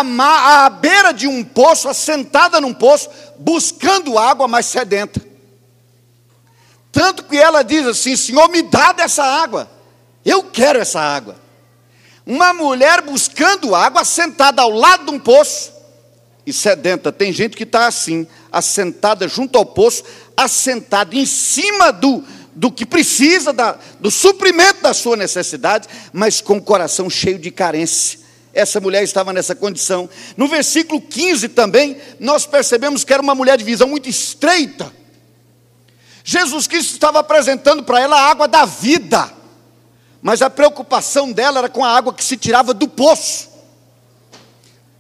à 0.66 0.70
beira 0.70 1.12
de 1.12 1.28
um 1.28 1.44
poço, 1.44 1.90
assentada 1.90 2.60
num 2.62 2.74
poço, 2.74 3.10
buscando 3.38 4.18
água, 4.18 4.48
mas 4.48 4.66
sedenta. 4.66 5.22
Tanto 6.92 7.24
que 7.24 7.38
ela 7.38 7.64
diz 7.64 7.86
assim: 7.86 8.16
Senhor, 8.16 8.48
me 8.50 8.62
dá 8.62 8.94
dessa 8.94 9.24
água. 9.24 9.70
Eu 10.26 10.44
quero 10.44 10.80
essa 10.80 11.00
água. 11.00 11.36
Uma 12.30 12.54
mulher 12.54 13.02
buscando 13.02 13.74
água, 13.74 14.02
assentada 14.02 14.62
ao 14.62 14.70
lado 14.70 15.06
de 15.06 15.10
um 15.10 15.18
poço 15.18 15.74
e 16.46 16.54
sedenta. 16.54 17.12
Tem 17.12 17.34
gente 17.34 17.58
que 17.58 17.64
está 17.64 17.88
assim, 17.88 18.28
assentada 18.52 19.28
junto 19.28 19.58
ao 19.58 19.66
poço, 19.66 20.04
assentada 20.38 21.16
em 21.16 21.26
cima 21.26 21.92
do, 21.92 22.24
do 22.54 22.72
que 22.72 22.86
precisa, 22.86 23.52
da, 23.52 23.80
do 24.00 24.12
suprimento 24.12 24.84
da 24.84 24.94
sua 24.94 25.18
necessidade, 25.18 25.88
mas 26.14 26.40
com 26.40 26.58
o 26.58 26.62
coração 26.62 27.10
cheio 27.10 27.40
de 27.40 27.50
carência. 27.50 28.20
Essa 28.54 28.80
mulher 28.80 29.02
estava 29.02 29.34
nessa 29.34 29.56
condição. 29.56 30.08
No 30.38 30.48
versículo 30.48 31.02
15 31.02 31.50
também, 31.50 31.98
nós 32.20 32.46
percebemos 32.46 33.04
que 33.04 33.12
era 33.12 33.24
uma 33.24 33.34
mulher 33.34 33.58
de 33.58 33.64
visão 33.64 33.88
muito 33.88 34.08
estreita. 34.08 34.94
Jesus 36.24 36.68
Cristo 36.68 36.94
estava 36.94 37.22
apresentando 37.22 37.82
para 37.82 38.00
ela 38.00 38.16
a 38.16 38.30
água 38.30 38.48
da 38.48 38.66
vida, 38.66 39.39
mas 40.22 40.42
a 40.42 40.50
preocupação 40.50 41.32
dela 41.32 41.60
era 41.60 41.70
com 41.70 41.84
a 41.84 41.96
água 41.96 42.14
que 42.14 42.24
se 42.24 42.36
tirava 42.36 42.74
do 42.74 42.88
poço. 42.88 43.50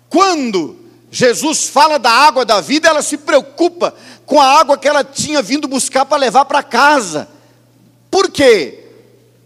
Quando 0.09 0.77
Jesus 1.11 1.67
fala 1.67 1.97
da 1.97 2.11
água 2.11 2.45
da 2.45 2.61
vida, 2.61 2.87
ela 2.87 3.01
se 3.01 3.17
preocupa 3.17 3.93
com 4.25 4.39
a 4.39 4.45
água 4.45 4.77
que 4.77 4.87
ela 4.87 5.03
tinha 5.03 5.41
vindo 5.41 5.67
buscar 5.67 6.05
para 6.05 6.17
levar 6.17 6.45
para 6.45 6.63
casa. 6.63 7.27
Por 8.09 8.31
quê? 8.31 8.85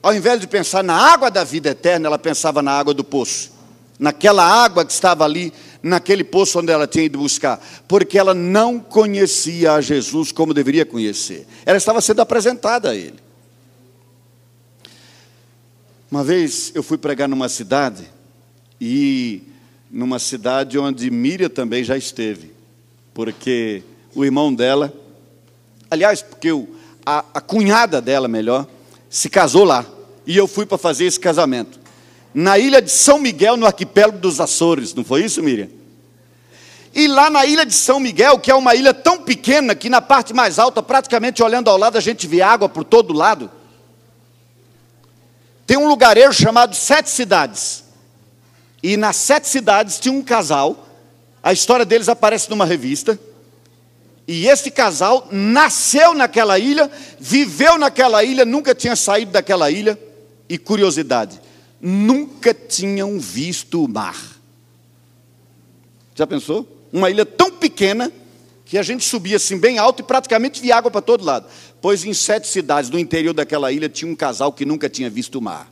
Ao 0.01 0.13
invés 0.13 0.39
de 0.39 0.47
pensar 0.47 0.83
na 0.83 0.95
água 0.95 1.31
da 1.31 1.43
vida 1.43 1.69
eterna, 1.69 2.07
ela 2.07 2.19
pensava 2.19 2.61
na 2.61 2.71
água 2.71 2.93
do 2.93 3.03
poço, 3.03 3.51
naquela 3.97 4.45
água 4.45 4.83
que 4.83 4.91
estava 4.91 5.23
ali, 5.23 5.53
naquele 5.81 6.23
poço 6.23 6.59
onde 6.59 6.71
ela 6.71 6.85
tinha 6.85 7.05
ido 7.05 7.17
buscar, 7.17 7.59
porque 7.87 8.19
ela 8.19 8.33
não 8.33 8.79
conhecia 8.79 9.73
a 9.73 9.81
Jesus 9.81 10.31
como 10.31 10.53
deveria 10.53 10.85
conhecer. 10.85 11.47
Ela 11.65 11.77
estava 11.77 12.01
sendo 12.01 12.21
apresentada 12.21 12.89
a 12.89 12.95
ele. 12.95 13.22
Uma 16.13 16.23
vez 16.23 16.71
eu 16.75 16.83
fui 16.83 16.95
pregar 16.95 17.27
numa 17.27 17.49
cidade 17.49 18.07
e 18.79 19.41
numa 19.89 20.19
cidade 20.19 20.77
onde 20.77 21.09
Miriam 21.09 21.49
também 21.49 21.83
já 21.83 21.97
esteve, 21.97 22.51
porque 23.15 23.81
o 24.13 24.23
irmão 24.23 24.53
dela, 24.53 24.93
aliás, 25.89 26.21
porque 26.21 26.51
o, 26.51 26.67
a, 27.03 27.25
a 27.33 27.41
cunhada 27.41 27.99
dela, 27.99 28.27
melhor, 28.27 28.67
se 29.09 29.27
casou 29.27 29.63
lá. 29.63 29.87
E 30.27 30.37
eu 30.37 30.47
fui 30.47 30.67
para 30.67 30.77
fazer 30.77 31.05
esse 31.05 31.19
casamento. 31.19 31.79
Na 32.31 32.59
ilha 32.59 32.79
de 32.79 32.91
São 32.91 33.17
Miguel, 33.17 33.57
no 33.57 33.65
arquipélago 33.65 34.19
dos 34.19 34.39
Açores, 34.39 34.93
não 34.93 35.03
foi 35.03 35.25
isso, 35.25 35.41
Miriam? 35.41 35.69
E 36.93 37.07
lá 37.07 37.27
na 37.27 37.43
ilha 37.43 37.65
de 37.65 37.73
São 37.73 37.99
Miguel, 37.99 38.37
que 38.37 38.51
é 38.51 38.55
uma 38.55 38.75
ilha 38.75 38.93
tão 38.93 39.17
pequena 39.17 39.73
que 39.73 39.89
na 39.89 39.99
parte 39.99 40.31
mais 40.31 40.59
alta, 40.59 40.83
praticamente 40.83 41.41
olhando 41.41 41.71
ao 41.71 41.77
lado, 41.77 41.97
a 41.97 42.01
gente 42.01 42.27
vê 42.27 42.39
água 42.39 42.69
por 42.69 42.83
todo 42.83 43.13
lado. 43.13 43.49
Tem 45.65 45.77
um 45.77 45.87
lugarejo 45.87 46.33
chamado 46.33 46.75
Sete 46.75 47.09
Cidades. 47.09 47.83
E 48.81 48.97
nas 48.97 49.15
Sete 49.15 49.47
Cidades 49.47 49.99
tinha 49.99 50.13
um 50.13 50.21
casal. 50.21 50.87
A 51.41 51.53
história 51.53 51.85
deles 51.85 52.09
aparece 52.09 52.49
numa 52.49 52.65
revista. 52.65 53.19
E 54.27 54.47
esse 54.47 54.71
casal 54.71 55.27
nasceu 55.31 56.13
naquela 56.13 56.57
ilha, 56.57 56.89
viveu 57.19 57.77
naquela 57.77 58.23
ilha, 58.23 58.45
nunca 58.45 58.73
tinha 58.73 58.95
saído 58.95 59.31
daquela 59.31 59.69
ilha. 59.69 59.99
E 60.47 60.57
curiosidade, 60.57 61.41
nunca 61.81 62.53
tinham 62.53 63.19
visto 63.19 63.83
o 63.83 63.87
mar. 63.87 64.17
Já 66.15 66.27
pensou? 66.27 66.67
Uma 66.91 67.09
ilha 67.09 67.25
tão 67.25 67.51
pequena 67.51 68.11
que 68.65 68.77
a 68.77 68.83
gente 68.83 69.03
subia 69.03 69.37
assim 69.37 69.57
bem 69.57 69.77
alto 69.77 70.01
e 70.01 70.03
praticamente 70.03 70.61
via 70.61 70.77
água 70.77 70.91
para 70.91 71.01
todo 71.01 71.23
lado. 71.23 71.47
Pois 71.83 72.05
em 72.05 72.13
sete 72.13 72.47
cidades 72.47 72.89
do 72.89 72.97
interior 72.97 73.33
daquela 73.33 73.69
ilha 73.69 73.89
tinha 73.89 74.09
um 74.09 74.15
casal 74.15 74.53
que 74.53 74.63
nunca 74.63 74.89
tinha 74.89 75.09
visto 75.09 75.35
o 75.35 75.41
mar. 75.41 75.69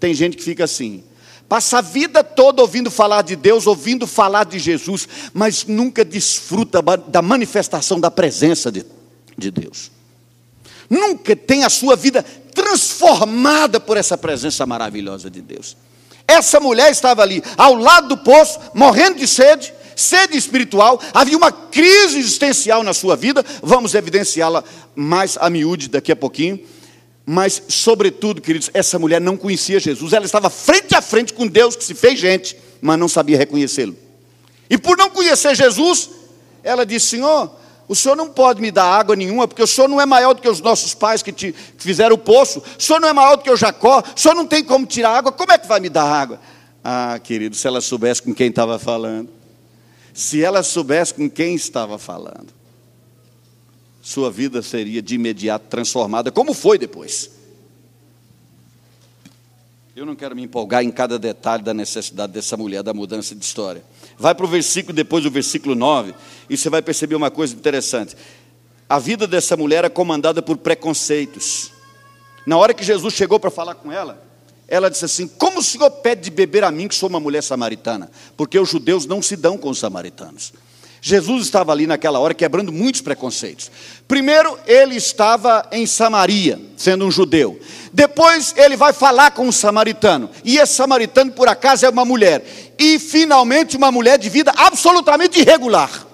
Tem 0.00 0.14
gente 0.14 0.34
que 0.34 0.42
fica 0.42 0.64
assim, 0.64 1.04
Passa 1.46 1.78
a 1.78 1.80
vida 1.82 2.24
toda 2.24 2.62
ouvindo 2.62 2.90
falar 2.90 3.20
de 3.20 3.36
Deus, 3.36 3.66
ouvindo 3.66 4.06
falar 4.06 4.44
de 4.44 4.58
Jesus, 4.58 5.06
mas 5.34 5.66
nunca 5.66 6.02
desfruta 6.02 6.80
da 6.80 7.20
manifestação 7.20 8.00
da 8.00 8.10
presença 8.10 8.72
de, 8.72 8.86
de 9.36 9.50
Deus. 9.50 9.90
Nunca 10.88 11.36
tem 11.36 11.64
a 11.64 11.68
sua 11.68 11.94
vida 11.94 12.22
transformada 12.54 13.78
por 13.78 13.98
essa 13.98 14.16
presença 14.16 14.64
maravilhosa 14.64 15.30
de 15.30 15.42
Deus. 15.42 15.76
Essa 16.26 16.58
mulher 16.58 16.90
estava 16.90 17.20
ali, 17.20 17.42
ao 17.58 17.74
lado 17.74 18.08
do 18.08 18.16
poço, 18.16 18.58
morrendo 18.72 19.18
de 19.18 19.28
sede, 19.28 19.74
sede 20.02 20.36
espiritual, 20.36 21.00
havia 21.14 21.36
uma 21.36 21.52
crise 21.52 22.18
existencial 22.18 22.82
na 22.82 22.92
sua 22.92 23.16
vida, 23.16 23.44
vamos 23.62 23.94
evidenciá-la 23.94 24.64
mais 24.94 25.38
a 25.40 25.48
miúde 25.48 25.88
daqui 25.88 26.12
a 26.12 26.16
pouquinho. 26.16 26.60
Mas, 27.24 27.62
sobretudo, 27.68 28.40
queridos, 28.40 28.70
essa 28.74 28.98
mulher 28.98 29.20
não 29.20 29.36
conhecia 29.36 29.78
Jesus. 29.78 30.12
Ela 30.12 30.26
estava 30.26 30.50
frente 30.50 30.94
a 30.94 31.00
frente 31.00 31.32
com 31.32 31.46
Deus 31.46 31.76
que 31.76 31.84
se 31.84 31.94
fez 31.94 32.18
gente, 32.18 32.56
mas 32.80 32.98
não 32.98 33.08
sabia 33.08 33.38
reconhecê-lo. 33.38 33.96
E 34.68 34.76
por 34.76 34.96
não 34.96 35.08
conhecer 35.08 35.54
Jesus, 35.54 36.10
ela 36.64 36.84
disse: 36.84 37.10
Senhor, 37.10 37.50
o 37.86 37.94
senhor 37.94 38.16
não 38.16 38.28
pode 38.28 38.60
me 38.60 38.70
dar 38.70 38.84
água 38.84 39.14
nenhuma, 39.14 39.46
porque 39.46 39.62
o 39.62 39.66
senhor 39.66 39.86
não 39.86 40.00
é 40.00 40.06
maior 40.06 40.34
do 40.34 40.40
que 40.40 40.48
os 40.48 40.60
nossos 40.60 40.94
pais 40.94 41.22
que, 41.22 41.30
te, 41.30 41.52
que 41.52 41.82
fizeram 41.82 42.14
o 42.16 42.18
poço, 42.18 42.62
o 42.78 42.82
senhor 42.82 43.00
não 43.00 43.08
é 43.08 43.12
maior 43.12 43.36
do 43.36 43.42
que 43.42 43.50
o 43.50 43.56
Jacó, 43.56 44.02
o 44.16 44.18
senhor 44.18 44.34
não 44.34 44.46
tem 44.46 44.64
como 44.64 44.86
tirar 44.86 45.16
água, 45.16 45.30
como 45.30 45.52
é 45.52 45.58
que 45.58 45.66
vai 45.66 45.78
me 45.78 45.88
dar 45.88 46.04
água? 46.04 46.40
Ah, 46.82 47.20
querido, 47.22 47.54
se 47.54 47.66
ela 47.66 47.80
soubesse 47.80 48.22
com 48.22 48.34
quem 48.34 48.48
estava 48.48 48.78
falando, 48.78 49.28
se 50.12 50.42
ela 50.42 50.62
soubesse 50.62 51.14
com 51.14 51.28
quem 51.28 51.54
estava 51.54 51.98
falando 51.98 52.62
sua 54.02 54.32
vida 54.32 54.60
seria 54.62 55.00
de 55.00 55.14
imediato 55.14 55.66
transformada, 55.68 56.32
como 56.32 56.52
foi 56.52 56.76
depois. 56.76 57.30
Eu 59.94 60.04
não 60.04 60.16
quero 60.16 60.34
me 60.34 60.42
empolgar 60.42 60.82
em 60.82 60.90
cada 60.90 61.18
detalhe 61.18 61.62
da 61.62 61.72
necessidade 61.72 62.32
dessa 62.32 62.56
mulher, 62.56 62.82
da 62.82 62.92
mudança 62.92 63.32
de 63.32 63.44
história. 63.44 63.84
Vai 64.18 64.34
para 64.34 64.44
o 64.44 64.48
versículo, 64.48 64.92
depois 64.92 65.22
do 65.22 65.30
versículo 65.30 65.76
9, 65.76 66.14
e 66.50 66.56
você 66.56 66.68
vai 66.68 66.82
perceber 66.82 67.14
uma 67.14 67.30
coisa 67.30 67.54
interessante. 67.54 68.16
A 68.88 68.98
vida 68.98 69.26
dessa 69.26 69.56
mulher 69.56 69.84
é 69.84 69.88
comandada 69.88 70.42
por 70.42 70.56
preconceitos. 70.56 71.70
Na 72.44 72.56
hora 72.56 72.74
que 72.74 72.82
Jesus 72.82 73.14
chegou 73.14 73.38
para 73.38 73.50
falar 73.52 73.76
com 73.76 73.92
ela, 73.92 74.20
ela 74.68 74.90
disse 74.90 75.04
assim: 75.04 75.28
Como 75.28 75.60
o 75.60 75.62
senhor 75.62 75.90
pede 75.90 76.22
de 76.22 76.30
beber 76.30 76.64
a 76.64 76.70
mim, 76.70 76.88
que 76.88 76.94
sou 76.94 77.08
uma 77.08 77.20
mulher 77.20 77.42
samaritana? 77.42 78.10
Porque 78.36 78.58
os 78.58 78.68
judeus 78.68 79.06
não 79.06 79.20
se 79.20 79.36
dão 79.36 79.58
com 79.58 79.70
os 79.70 79.78
samaritanos. 79.78 80.52
Jesus 81.04 81.42
estava 81.42 81.72
ali 81.72 81.84
naquela 81.84 82.20
hora 82.20 82.32
quebrando 82.32 82.70
muitos 82.70 83.00
preconceitos. 83.00 83.72
Primeiro, 84.06 84.56
ele 84.68 84.94
estava 84.94 85.68
em 85.72 85.84
Samaria, 85.84 86.60
sendo 86.76 87.04
um 87.04 87.10
judeu. 87.10 87.58
Depois, 87.92 88.54
ele 88.56 88.76
vai 88.76 88.92
falar 88.92 89.32
com 89.32 89.48
um 89.48 89.50
samaritano. 89.50 90.30
E 90.44 90.58
esse 90.58 90.74
samaritano, 90.74 91.32
por 91.32 91.48
acaso, 91.48 91.84
é 91.84 91.88
uma 91.88 92.04
mulher. 92.04 92.44
E, 92.78 93.00
finalmente, 93.00 93.76
uma 93.76 93.90
mulher 93.90 94.16
de 94.16 94.28
vida 94.28 94.52
absolutamente 94.56 95.40
irregular. 95.40 96.06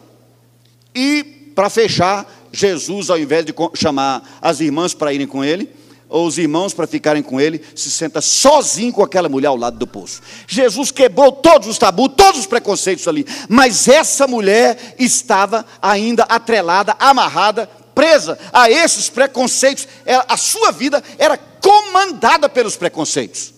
E, 0.95 1.23
para 1.55 1.69
fechar, 1.69 2.26
Jesus, 2.50 3.11
ao 3.11 3.19
invés 3.19 3.45
de 3.45 3.55
chamar 3.75 4.38
as 4.40 4.59
irmãs 4.61 4.95
para 4.95 5.12
irem 5.12 5.26
com 5.26 5.45
ele, 5.45 5.71
ou 6.08 6.26
os 6.26 6.38
irmãos 6.38 6.72
para 6.72 6.86
ficarem 6.86 7.22
com 7.22 7.40
ele, 7.40 7.62
se 7.74 7.90
senta 7.90 8.20
sozinho 8.20 8.92
com 8.92 9.02
aquela 9.02 9.28
mulher 9.28 9.48
ao 9.48 9.56
lado 9.56 9.78
do 9.78 9.86
poço. 9.86 10.22
Jesus 10.46 10.90
quebrou 10.90 11.30
todos 11.30 11.68
os 11.68 11.76
tabus, 11.76 12.10
todos 12.16 12.40
os 12.40 12.46
preconceitos 12.46 13.06
ali, 13.06 13.26
mas 13.48 13.88
essa 13.88 14.26
mulher 14.26 14.94
estava 14.98 15.66
ainda 15.82 16.22
atrelada, 16.24 16.96
amarrada, 16.98 17.68
presa 17.94 18.38
a 18.52 18.70
esses 18.70 19.10
preconceitos. 19.10 19.86
A 20.26 20.36
sua 20.36 20.70
vida 20.70 21.02
era 21.18 21.36
comandada 21.36 22.48
pelos 22.48 22.76
preconceitos, 22.76 23.52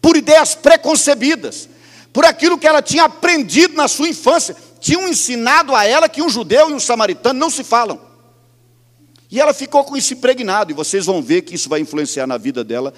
por 0.00 0.16
ideias 0.16 0.54
preconcebidas, 0.54 1.68
por 2.12 2.24
aquilo 2.24 2.58
que 2.58 2.68
ela 2.68 2.82
tinha 2.82 3.04
aprendido 3.04 3.74
na 3.74 3.88
sua 3.88 4.08
infância. 4.08 4.54
Tinham 4.78 5.08
ensinado 5.08 5.74
a 5.74 5.84
ela 5.84 6.08
que 6.08 6.22
um 6.22 6.28
judeu 6.28 6.70
e 6.70 6.72
um 6.72 6.78
samaritano 6.78 7.40
não 7.40 7.50
se 7.50 7.64
falam. 7.64 8.05
E 9.30 9.40
ela 9.40 9.52
ficou 9.52 9.84
com 9.84 9.96
isso 9.96 10.14
impregnado, 10.14 10.70
e 10.70 10.74
vocês 10.74 11.06
vão 11.06 11.22
ver 11.22 11.42
que 11.42 11.54
isso 11.54 11.68
vai 11.68 11.80
influenciar 11.80 12.26
na 12.26 12.38
vida 12.38 12.62
dela 12.62 12.92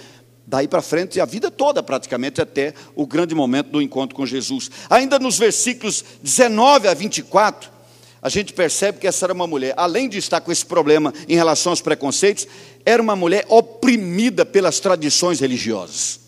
daí 0.49 0.67
para 0.67 0.81
frente, 0.81 1.21
a 1.21 1.27
vida 1.27 1.51
toda 1.51 1.83
praticamente, 1.83 2.41
até 2.41 2.73
o 2.95 3.07
grande 3.07 3.35
momento 3.35 3.71
do 3.71 3.83
encontro 3.83 4.17
com 4.17 4.25
Jesus. 4.25 4.71
Ainda 4.89 5.19
nos 5.19 5.39
versículos 5.39 6.03
19 6.23 6.89
a 6.89 6.95
24, 6.95 7.71
a 8.23 8.29
gente 8.31 8.55
percebe 8.55 8.99
que 8.99 9.07
essa 9.07 9.27
era 9.27 9.35
uma 9.35 9.47
mulher, 9.47 9.75
além 9.77 10.09
de 10.09 10.17
estar 10.17 10.41
com 10.41 10.51
esse 10.51 10.65
problema 10.65 11.13
em 11.29 11.37
relação 11.37 11.71
aos 11.71 11.83
preconceitos, 11.83 12.49
era 12.85 13.01
uma 13.03 13.15
mulher 13.15 13.45
oprimida 13.49 14.47
pelas 14.47 14.81
tradições 14.81 15.39
religiosas. 15.39 16.19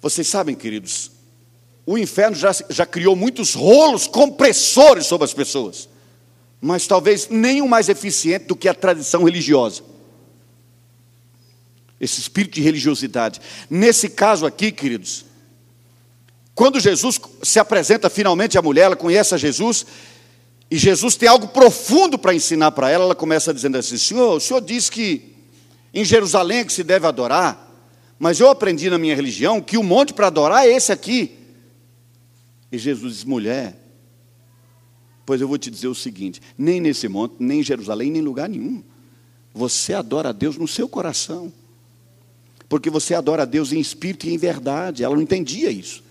Vocês 0.00 0.28
sabem, 0.28 0.54
queridos, 0.54 1.10
o 1.84 1.98
inferno 1.98 2.36
já, 2.36 2.52
já 2.70 2.86
criou 2.86 3.16
muitos 3.16 3.54
rolos 3.54 4.06
compressores 4.06 5.06
sobre 5.06 5.24
as 5.24 5.34
pessoas, 5.34 5.88
mas 6.60 6.86
talvez 6.86 7.28
nenhum 7.28 7.68
mais 7.68 7.88
eficiente 7.88 8.46
do 8.46 8.56
que 8.56 8.68
a 8.68 8.74
tradição 8.74 9.24
religiosa. 9.24 9.82
Esse 12.00 12.20
espírito 12.20 12.54
de 12.54 12.62
religiosidade. 12.62 13.40
Nesse 13.68 14.08
caso 14.08 14.46
aqui, 14.46 14.70
queridos, 14.70 15.24
quando 16.54 16.80
Jesus 16.80 17.20
se 17.42 17.58
apresenta 17.58 18.10
finalmente 18.10 18.58
à 18.58 18.62
mulher, 18.62 18.82
ela 18.84 18.96
conhece 18.96 19.34
a 19.34 19.38
Jesus, 19.38 19.86
e 20.70 20.76
Jesus 20.76 21.16
tem 21.16 21.28
algo 21.28 21.48
profundo 21.48 22.18
para 22.18 22.34
ensinar 22.34 22.72
para 22.72 22.90
ela, 22.90 23.04
ela 23.04 23.14
começa 23.14 23.54
dizendo 23.54 23.78
assim: 23.78 23.96
Senhor, 23.96 24.36
o 24.36 24.40
Senhor 24.40 24.60
diz 24.60 24.90
que 24.90 25.34
em 25.94 26.04
Jerusalém 26.04 26.58
é 26.58 26.64
que 26.64 26.72
se 26.72 26.84
deve 26.84 27.06
adorar, 27.06 27.72
mas 28.18 28.40
eu 28.40 28.50
aprendi 28.50 28.90
na 28.90 28.98
minha 28.98 29.14
religião 29.14 29.60
que 29.60 29.78
o 29.78 29.82
monte 29.82 30.12
para 30.12 30.26
adorar 30.26 30.66
é 30.66 30.72
esse 30.72 30.92
aqui. 30.92 31.38
E 32.70 32.76
Jesus 32.76 33.14
diz: 33.14 33.24
mulher, 33.24 33.76
pois 35.28 35.42
eu 35.42 35.46
vou 35.46 35.58
te 35.58 35.70
dizer 35.70 35.88
o 35.88 35.94
seguinte: 35.94 36.40
nem 36.56 36.80
nesse 36.80 37.06
monte, 37.06 37.34
nem 37.38 37.60
em 37.60 37.62
Jerusalém, 37.62 38.10
nem 38.10 38.22
em 38.22 38.24
lugar 38.24 38.48
nenhum. 38.48 38.82
Você 39.52 39.92
adora 39.92 40.30
a 40.30 40.32
Deus 40.32 40.56
no 40.56 40.66
seu 40.66 40.88
coração. 40.88 41.52
Porque 42.66 42.88
você 42.88 43.14
adora 43.14 43.42
a 43.42 43.44
Deus 43.44 43.70
em 43.70 43.78
espírito 43.78 44.26
e 44.26 44.32
em 44.32 44.38
verdade. 44.38 45.04
Ela 45.04 45.14
não 45.14 45.20
entendia 45.20 45.70
isso. 45.70 46.02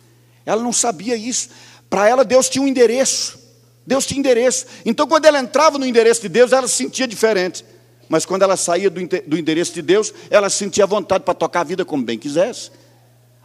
Ela 0.45 0.61
não 0.61 0.71
sabia 0.71 1.15
isso. 1.15 1.49
Para 1.89 2.07
ela, 2.07 2.23
Deus 2.23 2.47
tinha 2.47 2.63
um 2.63 2.67
endereço. 2.67 3.39
Deus 3.87 4.05
tinha 4.05 4.19
endereço. 4.19 4.67
Então, 4.85 5.07
quando 5.07 5.25
ela 5.25 5.39
entrava 5.39 5.79
no 5.79 5.85
endereço 5.87 6.21
de 6.21 6.29
Deus, 6.29 6.51
ela 6.51 6.67
se 6.67 6.75
sentia 6.75 7.07
diferente. 7.07 7.65
Mas 8.07 8.23
quando 8.23 8.43
ela 8.43 8.55
saía 8.55 8.91
do 8.91 9.35
endereço 9.35 9.73
de 9.73 9.81
Deus, 9.81 10.13
ela 10.29 10.47
sentia 10.47 10.85
vontade 10.85 11.23
para 11.23 11.33
tocar 11.33 11.61
a 11.61 11.63
vida 11.63 11.83
como 11.83 12.03
bem 12.03 12.19
quisesse. 12.19 12.69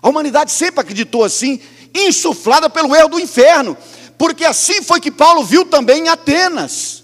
A 0.02 0.09
humanidade 0.11 0.52
sempre 0.52 0.81
acreditou 0.81 1.25
assim 1.25 1.61
insuflada 1.95 2.69
pelo 2.69 2.95
erro 2.95 3.09
do 3.09 3.21
inferno, 3.21 3.76
porque 4.23 4.45
assim 4.45 4.81
foi 4.83 5.00
que 5.00 5.11
Paulo 5.11 5.43
viu 5.43 5.64
também 5.64 6.05
em 6.05 6.09
Atenas. 6.09 7.02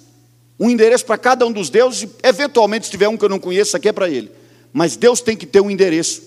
Um 0.56 0.70
endereço 0.70 1.04
para 1.04 1.18
cada 1.18 1.44
um 1.44 1.50
dos 1.50 1.68
deuses, 1.68 2.08
eventualmente, 2.22 2.84
se 2.84 2.92
tiver 2.92 3.08
um 3.08 3.16
que 3.16 3.24
eu 3.24 3.28
não 3.28 3.40
conheço, 3.40 3.76
aqui 3.76 3.88
é 3.88 3.92
para 3.92 4.08
ele. 4.08 4.30
Mas 4.72 4.94
Deus 4.94 5.20
tem 5.20 5.36
que 5.36 5.44
ter 5.44 5.60
um 5.60 5.68
endereço. 5.68 6.22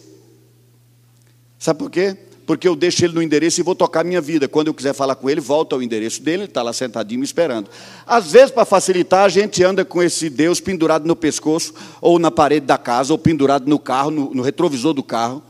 Sabe 1.58 1.80
por 1.80 1.90
quê? 1.90 2.18
Porque 2.46 2.68
eu 2.68 2.76
deixo 2.76 3.06
ele 3.06 3.14
no 3.14 3.24
endereço 3.24 3.62
e 3.62 3.64
vou 3.64 3.74
tocar 3.74 4.04
minha 4.04 4.20
vida. 4.20 4.50
Quando 4.50 4.68
eu 4.68 4.74
quiser 4.74 4.94
falar 4.94 5.16
com 5.16 5.30
ele, 5.30 5.40
volta 5.40 5.78
ao 5.78 5.82
endereço 5.82 6.22
dele, 6.22 6.44
ele 6.44 6.50
está 6.50 6.62
lá 6.62 6.74
sentadinho 6.74 7.22
me 7.22 7.26
esperando. 7.26 7.70
Às 8.06 8.30
vezes, 8.30 8.52
para 8.52 8.66
facilitar, 8.66 9.24
a 9.24 9.30
gente 9.30 9.64
anda 9.64 9.86
com 9.86 10.04
esse 10.04 10.30
Deus 10.30 10.60
pendurado 10.60 11.08
no 11.08 11.16
pescoço, 11.16 11.74
ou 12.02 12.20
na 12.20 12.30
parede 12.30 12.66
da 12.66 12.78
casa, 12.78 13.14
ou 13.14 13.18
pendurado 13.18 13.66
no 13.66 13.80
carro, 13.80 14.12
no, 14.12 14.34
no 14.34 14.44
retrovisor 14.44 14.94
do 14.94 15.04
carro. 15.04 15.42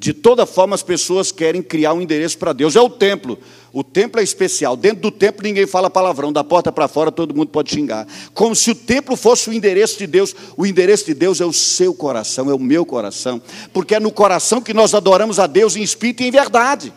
De 0.00 0.14
toda 0.14 0.46
forma, 0.46 0.74
as 0.74 0.82
pessoas 0.82 1.30
querem 1.30 1.60
criar 1.60 1.92
um 1.92 2.00
endereço 2.00 2.38
para 2.38 2.54
Deus. 2.54 2.74
É 2.74 2.80
o 2.80 2.88
templo. 2.88 3.38
O 3.70 3.84
templo 3.84 4.18
é 4.18 4.24
especial. 4.24 4.74
Dentro 4.74 5.02
do 5.02 5.10
templo 5.10 5.42
ninguém 5.42 5.66
fala 5.66 5.90
palavrão. 5.90 6.32
Da 6.32 6.42
porta 6.42 6.72
para 6.72 6.88
fora 6.88 7.12
todo 7.12 7.36
mundo 7.36 7.48
pode 7.48 7.70
xingar. 7.70 8.06
Como 8.32 8.56
se 8.56 8.70
o 8.70 8.74
templo 8.74 9.14
fosse 9.14 9.50
o 9.50 9.52
endereço 9.52 9.98
de 9.98 10.06
Deus. 10.06 10.34
O 10.56 10.64
endereço 10.64 11.04
de 11.04 11.12
Deus 11.12 11.38
é 11.38 11.44
o 11.44 11.52
seu 11.52 11.92
coração, 11.92 12.50
é 12.50 12.54
o 12.54 12.58
meu 12.58 12.86
coração. 12.86 13.42
Porque 13.74 13.94
é 13.94 14.00
no 14.00 14.10
coração 14.10 14.62
que 14.62 14.72
nós 14.72 14.94
adoramos 14.94 15.38
a 15.38 15.46
Deus 15.46 15.76
em 15.76 15.82
espírito 15.82 16.22
e 16.22 16.28
em 16.28 16.30
verdade. 16.30 16.94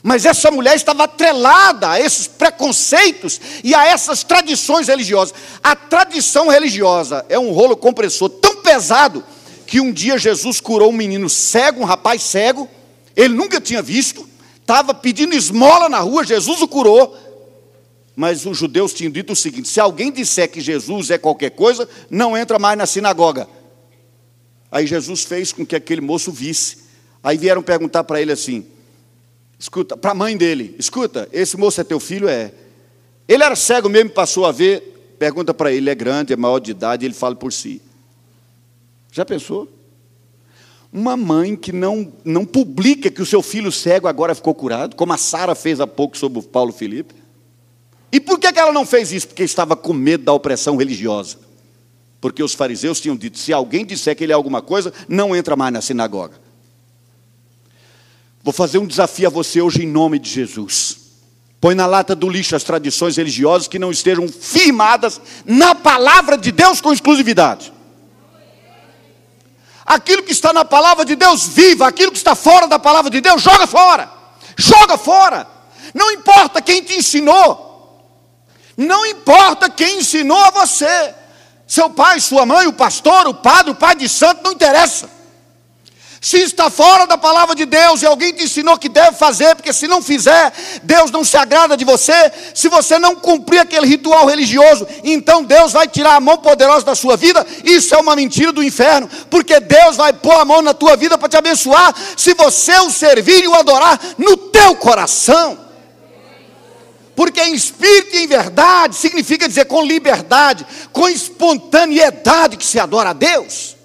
Mas 0.00 0.24
essa 0.24 0.52
mulher 0.52 0.76
estava 0.76 1.04
atrelada 1.04 1.90
a 1.90 2.00
esses 2.00 2.28
preconceitos 2.28 3.40
e 3.64 3.74
a 3.74 3.88
essas 3.88 4.22
tradições 4.22 4.86
religiosas. 4.86 5.34
A 5.60 5.74
tradição 5.74 6.46
religiosa 6.46 7.26
é 7.28 7.40
um 7.40 7.50
rolo 7.50 7.76
compressor 7.76 8.28
tão 8.28 8.62
pesado 8.62 9.24
que 9.70 9.80
um 9.80 9.92
dia 9.92 10.18
Jesus 10.18 10.60
curou 10.60 10.90
um 10.90 10.92
menino 10.92 11.30
cego, 11.30 11.82
um 11.82 11.84
rapaz 11.84 12.22
cego, 12.22 12.68
ele 13.14 13.34
nunca 13.34 13.60
tinha 13.60 13.80
visto, 13.80 14.28
estava 14.60 14.92
pedindo 14.92 15.32
esmola 15.32 15.88
na 15.88 16.00
rua, 16.00 16.24
Jesus 16.24 16.60
o 16.60 16.66
curou. 16.66 17.16
Mas 18.16 18.44
os 18.44 18.58
judeus 18.58 18.92
tinham 18.92 19.12
dito 19.12 19.32
o 19.32 19.36
seguinte: 19.36 19.68
se 19.68 19.78
alguém 19.78 20.10
disser 20.10 20.50
que 20.50 20.60
Jesus 20.60 21.10
é 21.12 21.18
qualquer 21.18 21.50
coisa, 21.50 21.88
não 22.10 22.36
entra 22.36 22.58
mais 22.58 22.76
na 22.76 22.84
sinagoga. 22.84 23.48
Aí 24.72 24.88
Jesus 24.88 25.22
fez 25.22 25.52
com 25.52 25.64
que 25.64 25.76
aquele 25.76 26.00
moço 26.00 26.32
visse. 26.32 26.78
Aí 27.22 27.38
vieram 27.38 27.62
perguntar 27.62 28.02
para 28.02 28.20
ele 28.20 28.32
assim: 28.32 28.66
escuta, 29.56 29.96
para 29.96 30.10
a 30.10 30.14
mãe 30.14 30.36
dele: 30.36 30.74
escuta, 30.80 31.28
esse 31.32 31.56
moço 31.56 31.80
é 31.80 31.84
teu 31.84 32.00
filho? 32.00 32.28
É. 32.28 32.50
Ele 33.28 33.44
era 33.44 33.54
cego 33.54 33.88
mesmo, 33.88 34.10
passou 34.10 34.46
a 34.46 34.50
ver. 34.50 35.14
Pergunta 35.16 35.54
para 35.54 35.70
ele: 35.70 35.88
é 35.88 35.94
grande, 35.94 36.32
é 36.32 36.36
maior 36.36 36.58
de 36.58 36.72
idade, 36.72 37.06
ele 37.06 37.14
fala 37.14 37.36
por 37.36 37.52
si. 37.52 37.80
Já 39.12 39.24
pensou? 39.24 39.68
Uma 40.92 41.16
mãe 41.16 41.54
que 41.54 41.72
não, 41.72 42.12
não 42.24 42.44
publica 42.44 43.10
que 43.10 43.22
o 43.22 43.26
seu 43.26 43.42
filho 43.42 43.70
cego 43.70 44.08
agora 44.08 44.34
ficou 44.34 44.54
curado, 44.54 44.96
como 44.96 45.12
a 45.12 45.16
Sara 45.16 45.54
fez 45.54 45.80
há 45.80 45.86
pouco 45.86 46.16
sobre 46.16 46.38
o 46.38 46.42
Paulo 46.42 46.72
Felipe. 46.72 47.14
E 48.12 48.18
por 48.18 48.40
que 48.40 48.46
ela 48.46 48.72
não 48.72 48.84
fez 48.84 49.12
isso? 49.12 49.28
Porque 49.28 49.44
estava 49.44 49.76
com 49.76 49.92
medo 49.92 50.24
da 50.24 50.32
opressão 50.32 50.76
religiosa. 50.76 51.38
Porque 52.20 52.42
os 52.42 52.54
fariseus 52.54 53.00
tinham 53.00 53.16
dito: 53.16 53.38
se 53.38 53.52
alguém 53.52 53.84
disser 53.84 54.16
que 54.16 54.24
ele 54.24 54.32
é 54.32 54.34
alguma 54.34 54.60
coisa, 54.60 54.92
não 55.08 55.34
entra 55.34 55.54
mais 55.54 55.72
na 55.72 55.80
sinagoga. 55.80 56.34
Vou 58.42 58.52
fazer 58.52 58.78
um 58.78 58.86
desafio 58.86 59.28
a 59.28 59.30
você 59.30 59.60
hoje 59.60 59.84
em 59.84 59.86
nome 59.86 60.18
de 60.18 60.28
Jesus. 60.28 60.98
Põe 61.60 61.74
na 61.74 61.86
lata 61.86 62.16
do 62.16 62.28
lixo 62.28 62.56
as 62.56 62.64
tradições 62.64 63.16
religiosas 63.16 63.68
que 63.68 63.78
não 63.78 63.90
estejam 63.90 64.26
firmadas 64.26 65.20
na 65.44 65.74
palavra 65.74 66.36
de 66.36 66.50
Deus 66.50 66.80
com 66.80 66.92
exclusividade. 66.92 67.70
Aquilo 69.90 70.22
que 70.22 70.30
está 70.30 70.52
na 70.52 70.64
palavra 70.64 71.04
de 71.04 71.16
Deus, 71.16 71.48
viva. 71.48 71.88
Aquilo 71.88 72.12
que 72.12 72.18
está 72.18 72.36
fora 72.36 72.68
da 72.68 72.78
palavra 72.78 73.10
de 73.10 73.20
Deus, 73.20 73.42
joga 73.42 73.66
fora. 73.66 74.08
Joga 74.56 74.96
fora. 74.96 75.44
Não 75.92 76.12
importa 76.12 76.62
quem 76.62 76.80
te 76.80 76.94
ensinou. 76.94 78.06
Não 78.76 79.04
importa 79.04 79.68
quem 79.68 79.98
ensinou 79.98 80.38
a 80.38 80.50
você. 80.50 81.12
Seu 81.66 81.90
pai, 81.90 82.20
sua 82.20 82.46
mãe, 82.46 82.68
o 82.68 82.72
pastor, 82.72 83.26
o 83.26 83.34
padre, 83.34 83.72
o 83.72 83.74
pai 83.74 83.96
de 83.96 84.08
santo, 84.08 84.44
não 84.44 84.52
interessa. 84.52 85.10
Se 86.20 86.36
está 86.36 86.68
fora 86.68 87.06
da 87.06 87.16
palavra 87.16 87.54
de 87.54 87.64
Deus 87.64 88.02
e 88.02 88.06
alguém 88.06 88.30
te 88.30 88.44
ensinou 88.44 88.76
que 88.76 88.90
deve 88.90 89.16
fazer, 89.16 89.54
porque 89.54 89.72
se 89.72 89.88
não 89.88 90.02
fizer, 90.02 90.52
Deus 90.82 91.10
não 91.10 91.24
se 91.24 91.34
agrada 91.34 91.78
de 91.78 91.84
você. 91.84 92.30
Se 92.54 92.68
você 92.68 92.98
não 92.98 93.16
cumprir 93.16 93.58
aquele 93.58 93.86
ritual 93.86 94.26
religioso, 94.26 94.86
então 95.02 95.42
Deus 95.42 95.72
vai 95.72 95.88
tirar 95.88 96.16
a 96.16 96.20
mão 96.20 96.36
poderosa 96.36 96.84
da 96.84 96.94
sua 96.94 97.16
vida. 97.16 97.46
Isso 97.64 97.94
é 97.94 97.98
uma 97.98 98.14
mentira 98.14 98.52
do 98.52 98.62
inferno, 98.62 99.08
porque 99.30 99.58
Deus 99.60 99.96
vai 99.96 100.12
pôr 100.12 100.34
a 100.34 100.44
mão 100.44 100.60
na 100.60 100.74
tua 100.74 100.94
vida 100.94 101.16
para 101.16 101.28
te 101.28 101.38
abençoar, 101.38 101.94
se 102.14 102.34
você 102.34 102.78
o 102.80 102.90
servir 102.90 103.42
e 103.42 103.48
o 103.48 103.54
adorar 103.54 103.98
no 104.18 104.36
teu 104.36 104.76
coração. 104.76 105.58
Porque 107.16 107.40
em 107.40 107.54
espírito 107.54 108.16
e 108.16 108.24
em 108.24 108.26
verdade 108.26 108.94
significa 108.94 109.48
dizer 109.48 109.64
com 109.64 109.82
liberdade, 109.82 110.66
com 110.92 111.08
espontaneidade 111.08 112.58
que 112.58 112.66
se 112.66 112.78
adora 112.78 113.10
a 113.10 113.14
Deus. 113.14 113.79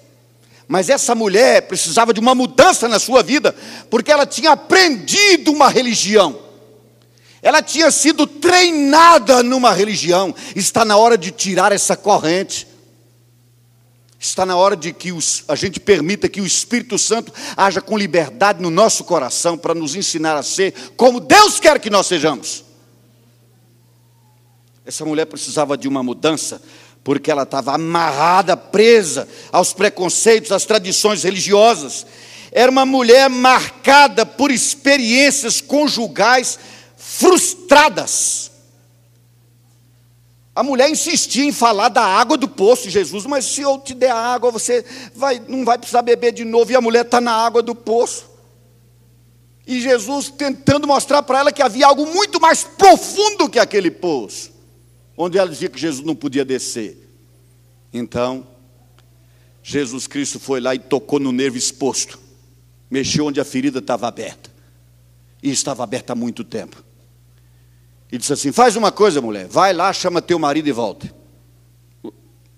Mas 0.68 0.88
essa 0.88 1.14
mulher 1.14 1.62
precisava 1.62 2.12
de 2.12 2.20
uma 2.20 2.34
mudança 2.34 2.88
na 2.88 2.98
sua 2.98 3.22
vida, 3.22 3.54
porque 3.88 4.10
ela 4.10 4.26
tinha 4.26 4.52
aprendido 4.52 5.52
uma 5.52 5.68
religião. 5.68 6.46
Ela 7.40 7.62
tinha 7.62 7.90
sido 7.92 8.26
treinada 8.26 9.42
numa 9.42 9.72
religião. 9.72 10.34
Está 10.56 10.84
na 10.84 10.96
hora 10.96 11.16
de 11.16 11.30
tirar 11.30 11.70
essa 11.70 11.96
corrente. 11.96 12.66
Está 14.18 14.44
na 14.44 14.56
hora 14.56 14.74
de 14.76 14.92
que 14.92 15.12
os, 15.12 15.44
a 15.46 15.54
gente 15.54 15.78
permita 15.78 16.28
que 16.28 16.40
o 16.40 16.46
Espírito 16.46 16.98
Santo 16.98 17.32
haja 17.56 17.80
com 17.80 17.96
liberdade 17.96 18.60
no 18.60 18.70
nosso 18.70 19.04
coração 19.04 19.56
para 19.56 19.74
nos 19.74 19.94
ensinar 19.94 20.36
a 20.36 20.42
ser 20.42 20.74
como 20.96 21.20
Deus 21.20 21.60
quer 21.60 21.78
que 21.78 21.90
nós 21.90 22.06
sejamos. 22.06 22.64
Essa 24.84 25.04
mulher 25.04 25.26
precisava 25.26 25.76
de 25.76 25.86
uma 25.86 26.02
mudança, 26.02 26.62
porque 27.06 27.30
ela 27.30 27.44
estava 27.44 27.72
amarrada, 27.72 28.56
presa 28.56 29.28
aos 29.52 29.72
preconceitos, 29.72 30.50
às 30.50 30.64
tradições 30.64 31.22
religiosas. 31.22 32.04
Era 32.50 32.68
uma 32.68 32.84
mulher 32.84 33.30
marcada 33.30 34.26
por 34.26 34.50
experiências 34.50 35.60
conjugais 35.60 36.58
frustradas. 36.96 38.50
A 40.52 40.64
mulher 40.64 40.90
insistia 40.90 41.44
em 41.44 41.52
falar 41.52 41.90
da 41.90 42.02
água 42.02 42.36
do 42.36 42.48
poço 42.48 42.82
de 42.82 42.90
Jesus, 42.90 43.24
mas 43.24 43.44
se 43.44 43.60
eu 43.60 43.78
te 43.78 43.94
der 43.94 44.10
a 44.10 44.18
água, 44.18 44.50
você 44.50 44.84
vai, 45.14 45.40
não 45.46 45.64
vai 45.64 45.78
precisar 45.78 46.02
beber 46.02 46.32
de 46.32 46.44
novo, 46.44 46.72
e 46.72 46.74
a 46.74 46.80
mulher 46.80 47.04
está 47.04 47.20
na 47.20 47.30
água 47.30 47.62
do 47.62 47.76
poço. 47.76 48.28
E 49.64 49.80
Jesus 49.80 50.28
tentando 50.28 50.88
mostrar 50.88 51.22
para 51.22 51.38
ela 51.38 51.52
que 51.52 51.62
havia 51.62 51.86
algo 51.86 52.04
muito 52.04 52.40
mais 52.40 52.64
profundo 52.64 53.48
que 53.48 53.60
aquele 53.60 53.92
poço 53.92 54.55
onde 55.16 55.38
ela 55.38 55.48
dizia 55.48 55.68
que 55.68 55.78
Jesus 55.78 56.04
não 56.04 56.14
podia 56.14 56.44
descer. 56.44 57.08
Então, 57.92 58.46
Jesus 59.62 60.06
Cristo 60.06 60.38
foi 60.38 60.60
lá 60.60 60.74
e 60.74 60.78
tocou 60.78 61.18
no 61.18 61.32
nervo 61.32 61.56
exposto, 61.56 62.20
mexeu 62.90 63.26
onde 63.26 63.40
a 63.40 63.44
ferida 63.44 63.78
estava 63.78 64.06
aberta, 64.06 64.50
e 65.42 65.50
estava 65.50 65.82
aberta 65.82 66.12
há 66.12 66.16
muito 66.16 66.44
tempo. 66.44 66.84
E 68.10 68.18
disse 68.18 68.32
assim: 68.32 68.52
Faz 68.52 68.76
uma 68.76 68.92
coisa, 68.92 69.20
mulher, 69.20 69.48
vai 69.48 69.72
lá, 69.72 69.92
chama 69.92 70.22
teu 70.22 70.38
marido 70.38 70.68
e 70.68 70.72
volta. 70.72 71.12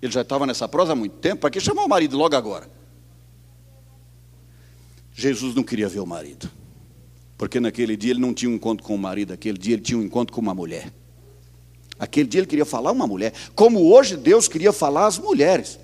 Ele 0.01 0.13
já 0.13 0.21
estava 0.21 0.47
nessa 0.47 0.69
prosa 0.69 0.93
há 0.93 0.95
muito 0.97 1.17
tempo, 1.17 1.41
para 1.41 1.51
que 1.51 1.61
chamar 1.61 1.85
o 1.85 1.89
marido 1.89 2.17
logo 2.17 2.37
agora? 2.37 2.71
Jesus 5.13 5.55
não 5.55 5.65
queria 5.65 5.89
ver 5.89 6.01
o 6.01 6.07
marido. 6.07 6.49
Porque 7.37 7.59
naquele 7.59 7.97
dia 7.97 8.11
ele 8.11 8.21
não 8.21 8.35
tinha 8.35 8.51
um 8.51 8.55
encontro 8.55 8.85
com 8.85 8.95
o 8.95 8.99
marido, 8.99 9.33
aquele 9.33 9.59
dia 9.59 9.75
ele 9.75 9.83
tinha 9.83 9.99
um 9.99 10.03
encontro 10.03 10.35
com 10.35 10.41
uma 10.41 10.55
mulher. 10.55 10.93
Aquele 11.99 12.29
dia 12.29 12.41
ele 12.41 12.47
queria 12.47 12.65
falar 12.65 12.93
uma 12.93 13.07
mulher, 13.07 13.33
como 13.55 13.93
hoje 13.93 14.17
Deus 14.17 14.47
queria 14.47 14.73
falar 14.73 15.07
às 15.07 15.19
mulheres. 15.19 15.79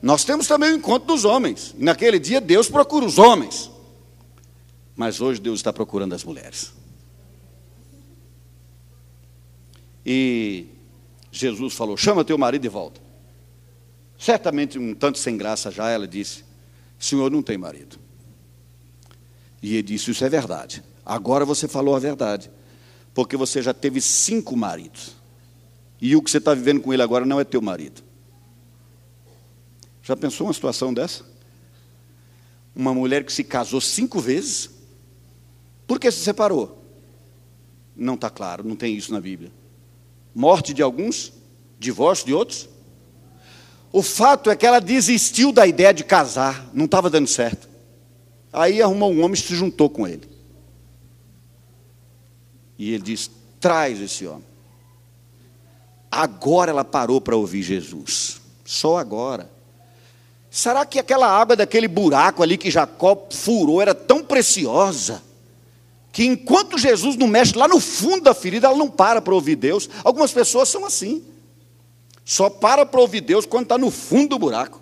Nós 0.00 0.24
temos 0.24 0.46
também 0.46 0.72
o 0.72 0.76
encontro 0.76 1.08
dos 1.08 1.24
homens. 1.24 1.74
Naquele 1.76 2.18
dia 2.18 2.40
Deus 2.40 2.68
procura 2.68 3.04
os 3.04 3.18
homens. 3.18 3.70
Mas 4.96 5.20
hoje 5.20 5.40
Deus 5.40 5.58
está 5.58 5.72
procurando 5.72 6.14
as 6.14 6.24
mulheres. 6.24 6.72
E 10.04 10.66
Jesus 11.30 11.74
falou: 11.74 11.96
chama 11.96 12.24
teu 12.24 12.38
marido 12.38 12.62
de 12.62 12.68
volta. 12.68 13.00
Certamente, 14.18 14.78
um 14.78 14.94
tanto 14.94 15.18
sem 15.18 15.36
graça 15.36 15.70
já, 15.70 15.90
ela 15.90 16.08
disse: 16.08 16.44
Senhor 16.98 17.30
não 17.30 17.42
tem 17.42 17.58
marido. 17.58 17.98
E 19.62 19.74
ele 19.74 19.82
disse: 19.82 20.10
Isso 20.10 20.24
é 20.24 20.28
verdade. 20.28 20.82
Agora 21.04 21.44
você 21.44 21.68
falou 21.68 21.94
a 21.94 21.98
verdade. 21.98 22.50
Porque 23.14 23.36
você 23.36 23.60
já 23.60 23.74
teve 23.74 24.00
cinco 24.00 24.56
maridos. 24.56 25.17
E 26.00 26.14
o 26.14 26.22
que 26.22 26.30
você 26.30 26.38
está 26.38 26.54
vivendo 26.54 26.80
com 26.80 26.92
ele 26.92 27.02
agora 27.02 27.26
não 27.26 27.40
é 27.40 27.44
teu 27.44 27.60
marido. 27.60 28.02
Já 30.02 30.16
pensou 30.16 30.46
uma 30.46 30.52
situação 30.52 30.94
dessa? 30.94 31.24
Uma 32.74 32.94
mulher 32.94 33.24
que 33.24 33.32
se 33.32 33.44
casou 33.44 33.80
cinco 33.80 34.20
vezes? 34.20 34.70
Por 35.86 35.98
que 35.98 36.10
se 36.10 36.20
separou? 36.20 36.82
Não 37.96 38.14
está 38.14 38.30
claro, 38.30 38.62
não 38.62 38.76
tem 38.76 38.96
isso 38.96 39.12
na 39.12 39.20
Bíblia. 39.20 39.50
Morte 40.34 40.72
de 40.72 40.82
alguns, 40.82 41.32
divórcio 41.78 42.26
de 42.26 42.32
outros. 42.32 42.68
O 43.90 44.02
fato 44.02 44.50
é 44.50 44.56
que 44.56 44.66
ela 44.66 44.80
desistiu 44.80 45.50
da 45.50 45.66
ideia 45.66 45.92
de 45.92 46.04
casar, 46.04 46.70
não 46.72 46.84
estava 46.84 47.10
dando 47.10 47.26
certo. 47.26 47.68
Aí 48.52 48.80
arrumou 48.80 49.12
um 49.12 49.22
homem 49.22 49.34
e 49.34 49.36
se 49.36 49.54
juntou 49.54 49.90
com 49.90 50.06
ele. 50.06 50.28
E 52.78 52.92
ele 52.92 53.02
disse: 53.02 53.30
traz 53.58 54.00
esse 54.00 54.26
homem. 54.26 54.44
Agora 56.10 56.70
ela 56.70 56.84
parou 56.84 57.20
para 57.20 57.36
ouvir 57.36 57.62
Jesus. 57.62 58.40
Só 58.64 58.96
agora. 58.98 59.50
Será 60.50 60.84
que 60.86 60.98
aquela 60.98 61.28
água 61.28 61.54
daquele 61.54 61.86
buraco 61.86 62.42
ali 62.42 62.56
que 62.56 62.70
Jacó 62.70 63.26
furou 63.30 63.82
era 63.82 63.94
tão 63.94 64.24
preciosa? 64.24 65.22
Que 66.10 66.24
enquanto 66.24 66.78
Jesus 66.78 67.16
não 67.16 67.26
mexe 67.28 67.56
lá 67.56 67.68
no 67.68 67.78
fundo 67.78 68.22
da 68.22 68.34
ferida, 68.34 68.66
ela 68.66 68.76
não 68.76 68.90
para 68.90 69.20
para 69.20 69.34
ouvir 69.34 69.56
Deus. 69.56 69.88
Algumas 70.02 70.32
pessoas 70.32 70.68
são 70.68 70.84
assim. 70.84 71.22
Só 72.24 72.50
para 72.50 72.84
para 72.84 73.00
ouvir 73.00 73.20
Deus 73.20 73.46
quando 73.46 73.64
está 73.64 73.78
no 73.78 73.90
fundo 73.90 74.30
do 74.30 74.38
buraco. 74.38 74.80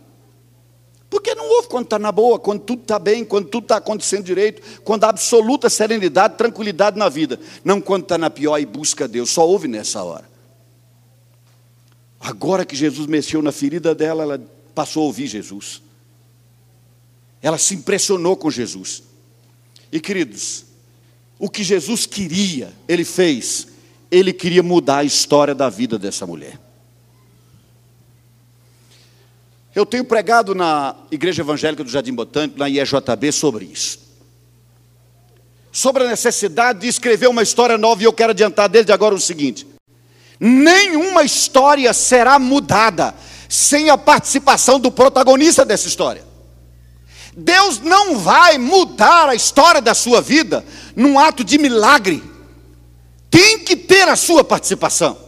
Porque 1.11 1.35
não 1.35 1.49
ouve 1.49 1.69
quando 1.69 1.85
está 1.85 1.99
na 1.99 2.11
boa, 2.11 2.39
quando 2.39 2.61
tudo 2.61 2.83
está 2.83 2.99
bem, 2.99 3.25
quando 3.25 3.49
tudo 3.49 3.65
está 3.65 3.77
acontecendo 3.77 4.25
direito, 4.25 4.81
quando 4.83 5.05
há 5.05 5.09
absoluta 5.09 5.71
serenidade, 5.71 6.37
tranquilidade 6.37 6.99
na 6.99 7.09
vida. 7.09 7.39
Não 7.65 7.81
quando 7.81 8.03
está 8.03 8.19
na 8.19 8.31
pior 8.31 8.59
e 8.59 8.67
busca 8.67 9.07
Deus, 9.07 9.31
só 9.31 9.47
ouve 9.47 9.69
nessa 9.69 10.03
hora. 10.03 10.36
Agora 12.27 12.65
que 12.65 12.75
Jesus 12.75 13.07
mexeu 13.07 13.41
na 13.41 13.53
ferida 13.53 13.95
dela, 13.95 14.25
ela 14.25 14.51
passou 14.75 15.05
a 15.05 15.07
ouvir 15.07 15.29
Jesus. 15.29 15.81
Ela 17.41 17.57
se 17.57 17.77
impressionou 17.77 18.37
com 18.37 18.51
Jesus. 18.51 19.05
E 19.93 20.01
queridos, 20.01 20.65
o 21.39 21.49
que 21.49 21.63
Jesus 21.63 22.05
queria, 22.05 22.73
ele 22.89 23.05
fez. 23.05 23.69
Ele 24.11 24.33
queria 24.33 24.61
mudar 24.61 24.99
a 24.99 25.05
história 25.05 25.55
da 25.55 25.69
vida 25.69 26.01
dessa 26.01 26.27
mulher. 26.27 26.59
Eu 29.73 29.87
tenho 29.87 30.05
pregado 30.05 30.53
na 30.53 30.97
Igreja 31.13 31.43
Evangélica 31.43 31.85
do 31.85 31.91
Jardim 31.91 32.13
Botânico, 32.13 32.59
na 32.59 32.69
IEJB, 32.69 33.31
sobre 33.31 33.67
isso. 33.67 34.01
Sobre 35.71 36.03
a 36.03 36.09
necessidade 36.09 36.81
de 36.81 36.89
escrever 36.89 37.29
uma 37.29 37.45
história 37.45 37.79
nova, 37.79 38.03
e 38.03 38.05
eu 38.05 38.13
quero 38.13 38.33
adiantar 38.33 38.69
desde 38.69 38.91
agora 38.91 39.15
o 39.15 39.21
seguinte: 39.21 39.65
nenhuma 40.39 41.23
história 41.23 41.93
será 41.93 42.39
mudada 42.39 43.15
sem 43.49 43.91
a 43.91 43.99
participação 43.99 44.79
do 44.79 44.91
protagonista 44.91 45.65
dessa 45.65 45.89
história. 45.89 46.25
Deus 47.37 47.81
não 47.81 48.19
vai 48.19 48.59
mudar 48.59 49.29
a 49.29 49.35
história 49.35 49.81
da 49.81 49.95
sua 49.95 50.21
vida 50.21 50.65
num 50.95 51.19
ato 51.19 51.45
de 51.45 51.59
milagre, 51.59 52.23
tem 53.31 53.59
que 53.59 53.77
ter 53.77 54.09
a 54.09 54.17
sua 54.17 54.43
participação 54.43 55.27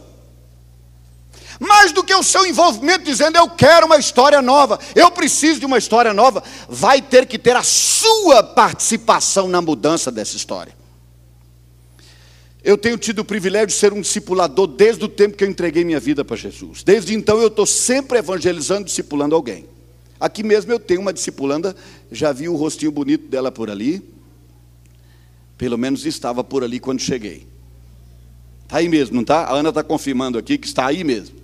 mais 1.59 1.91
do 1.91 2.03
que 2.03 2.15
o 2.15 2.23
seu 2.23 2.45
envolvimento 2.45 3.03
dizendo 3.03 3.37
eu 3.37 3.49
quero 3.49 3.85
uma 3.85 3.97
história 3.97 4.41
nova, 4.41 4.79
eu 4.95 5.11
preciso 5.11 5.59
de 5.59 5.65
uma 5.65 5.77
história 5.77 6.13
nova, 6.13 6.41
vai 6.69 7.01
ter 7.01 7.25
que 7.25 7.37
ter 7.37 7.55
a 7.55 7.63
sua 7.63 8.41
participação 8.41 9.47
na 9.49 9.61
mudança 9.61 10.09
dessa 10.09 10.37
história. 10.37 10.78
Eu 12.63 12.77
tenho 12.77 12.97
tido 12.97 13.19
o 13.19 13.25
privilégio 13.25 13.67
de 13.67 13.73
ser 13.73 13.93
um 13.93 14.01
discipulador 14.01 14.67
desde 14.67 15.03
o 15.05 15.07
tempo 15.07 15.37
que 15.37 15.43
eu 15.43 15.49
entreguei 15.49 15.83
minha 15.83 15.99
vida 15.99 16.25
para 16.25 16.35
Jesus. 16.35 16.83
Desde 16.83 17.13
então 17.13 17.39
eu 17.39 17.47
estou 17.47 17.65
sempre 17.65 18.19
evangelizando, 18.19 18.85
discipulando 18.85 19.35
alguém. 19.35 19.65
Aqui 20.19 20.43
mesmo 20.43 20.71
eu 20.71 20.79
tenho 20.79 20.99
uma 20.99 21.13
discipulanda, 21.13 21.75
já 22.11 22.33
vi 22.33 22.49
o 22.49 22.55
rostinho 22.55 22.91
bonito 22.91 23.27
dela 23.27 23.51
por 23.51 23.69
ali. 23.69 24.01
Pelo 25.57 25.77
menos 25.77 26.05
estava 26.05 26.43
por 26.43 26.63
ali 26.63 26.79
quando 26.79 26.99
cheguei. 26.99 27.47
Está 28.63 28.77
aí 28.77 28.89
mesmo, 28.89 29.15
não 29.15 29.21
está? 29.21 29.45
A 29.45 29.53
Ana 29.53 29.69
está 29.69 29.83
confirmando 29.83 30.37
aqui 30.37 30.57
que 30.57 30.67
está 30.67 30.85
aí 30.85 31.03
mesmo 31.03 31.39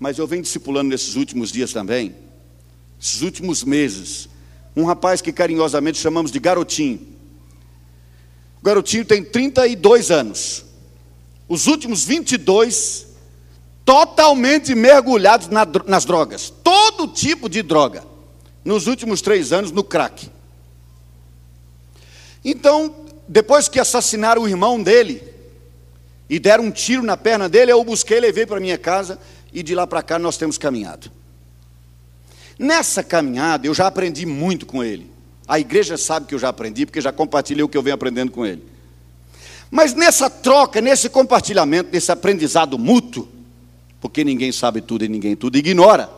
mas 0.00 0.16
eu 0.16 0.26
venho 0.26 0.42
discipulando 0.42 0.88
nesses 0.88 1.14
últimos 1.14 1.52
dias 1.52 1.74
também, 1.74 2.16
esses 2.98 3.20
últimos 3.20 3.62
meses, 3.62 4.30
um 4.74 4.84
rapaz 4.86 5.20
que 5.20 5.30
carinhosamente 5.30 5.98
chamamos 5.98 6.32
de 6.32 6.40
garotinho. 6.40 7.09
O 8.60 8.64
garotinho 8.64 9.04
tem 9.04 9.24
32 9.24 10.10
anos. 10.10 10.64
Os 11.48 11.66
últimos 11.66 12.04
22 12.04 13.06
totalmente 13.84 14.74
mergulhados 14.74 15.48
na, 15.48 15.66
nas 15.86 16.04
drogas, 16.04 16.52
todo 16.62 17.08
tipo 17.08 17.48
de 17.48 17.62
droga. 17.62 18.04
Nos 18.64 18.86
últimos 18.86 19.20
três 19.22 19.52
anos, 19.52 19.72
no 19.72 19.82
crack. 19.82 20.30
Então, 22.44 22.94
depois 23.26 23.68
que 23.68 23.80
assassinaram 23.80 24.42
o 24.42 24.48
irmão 24.48 24.82
dele 24.82 25.22
e 26.28 26.38
deram 26.38 26.64
um 26.64 26.70
tiro 26.70 27.02
na 27.02 27.16
perna 27.16 27.48
dele, 27.48 27.72
eu 27.72 27.80
o 27.80 27.84
busquei, 27.84 28.20
levei 28.20 28.46
para 28.46 28.60
minha 28.60 28.78
casa 28.78 29.18
e 29.52 29.62
de 29.62 29.74
lá 29.74 29.86
para 29.86 30.02
cá 30.02 30.18
nós 30.18 30.36
temos 30.36 30.56
caminhado. 30.56 31.10
Nessa 32.58 33.02
caminhada 33.02 33.66
eu 33.66 33.74
já 33.74 33.86
aprendi 33.86 34.26
muito 34.26 34.66
com 34.66 34.84
ele. 34.84 35.09
A 35.50 35.58
igreja 35.58 35.96
sabe 35.96 36.26
que 36.26 36.34
eu 36.36 36.38
já 36.38 36.48
aprendi, 36.48 36.86
porque 36.86 37.00
já 37.00 37.10
compartilhei 37.10 37.64
o 37.64 37.68
que 37.68 37.76
eu 37.76 37.82
venho 37.82 37.96
aprendendo 37.96 38.30
com 38.30 38.46
ele. 38.46 38.62
Mas 39.68 39.94
nessa 39.94 40.30
troca, 40.30 40.80
nesse 40.80 41.08
compartilhamento, 41.08 41.90
nesse 41.92 42.12
aprendizado 42.12 42.78
mútuo, 42.78 43.28
porque 44.00 44.22
ninguém 44.22 44.52
sabe 44.52 44.80
tudo 44.80 45.04
e 45.04 45.08
ninguém 45.08 45.34
tudo 45.34 45.58
ignora, 45.58 46.08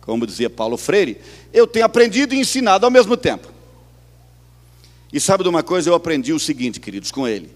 como 0.00 0.26
dizia 0.26 0.48
Paulo 0.48 0.78
Freire, 0.78 1.20
eu 1.52 1.66
tenho 1.66 1.84
aprendido 1.84 2.34
e 2.34 2.38
ensinado 2.38 2.86
ao 2.86 2.90
mesmo 2.90 3.14
tempo. 3.14 3.46
E 5.12 5.20
sabe 5.20 5.42
de 5.42 5.50
uma 5.50 5.62
coisa? 5.62 5.90
Eu 5.90 5.94
aprendi 5.94 6.32
o 6.32 6.40
seguinte, 6.40 6.80
queridos, 6.80 7.10
com 7.10 7.28
ele 7.28 7.50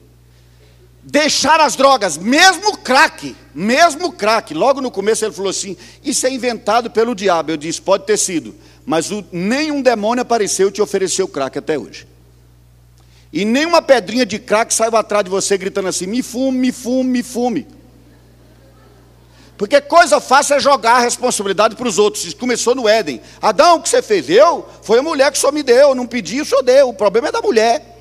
deixar 1.03 1.61
as 1.61 1.77
drogas, 1.77 2.17
mesmo 2.17 2.77
crack, 2.77 3.35
mesmo 3.55 4.13
crack. 4.13 4.53
Logo 4.53 4.81
no 4.81 4.91
começo 4.91 5.25
ele 5.25 5.33
falou 5.33 5.51
assim: 5.51 5.77
Isso 6.05 6.27
é 6.27 6.31
inventado 6.31 6.91
pelo 6.91 7.15
diabo. 7.15 7.51
Eu 7.51 7.57
disse: 7.57 7.81
Pode 7.81 8.05
ter 8.05 8.17
sido, 8.17 8.55
mas 8.85 9.11
o, 9.11 9.25
nenhum 9.31 9.83
demônio 9.83 10.23
apareceu 10.23 10.69
e 10.69 10.73
te 10.73 10.83
ofereceu 10.83 11.29
crack 11.29 11.59
até 11.59 11.79
hoje. 11.79 12.07
E 13.33 13.45
nenhuma 13.45 13.81
pedrinha 13.81 14.27
de 14.27 14.39
crack 14.39 14.75
saiu 14.75 14.97
atrás 14.97 15.25
de 15.25 15.31
você 15.31 15.57
gritando 15.57 15.89
assim: 15.89 16.07
Me 16.07 16.23
fume, 16.23 16.59
me 16.59 16.73
fume, 16.73 17.11
me 17.11 17.23
fume. 17.23 17.67
Porque 19.61 19.79
coisa 19.79 20.21
fácil 20.21 20.57
é 20.57 20.59
jogar 20.59 20.93
a 20.93 21.01
responsabilidade 21.01 21.77
para 21.77 21.87
os 21.87 21.99
outros. 21.99 22.25
Isso 22.25 22.37
começou 22.37 22.75
no 22.75 22.89
Éden. 22.89 23.21
Adão, 23.43 23.77
o 23.77 23.83
que 23.83 23.91
você 23.91 24.01
fez? 24.01 24.29
Eu? 24.31 24.67
Foi 24.81 25.01
a 25.01 25.03
mulher 25.03 25.31
que 25.31 25.39
só 25.39 25.53
me 25.53 25.63
deu. 25.63 25.95
não 25.95 26.07
pedi, 26.07 26.41
o 26.41 26.47
senhor 26.47 26.63
deu. 26.63 26.89
O 26.89 26.95
problema 26.95 27.29
é 27.29 27.33
da 27.33 27.43
mulher. 27.43 27.99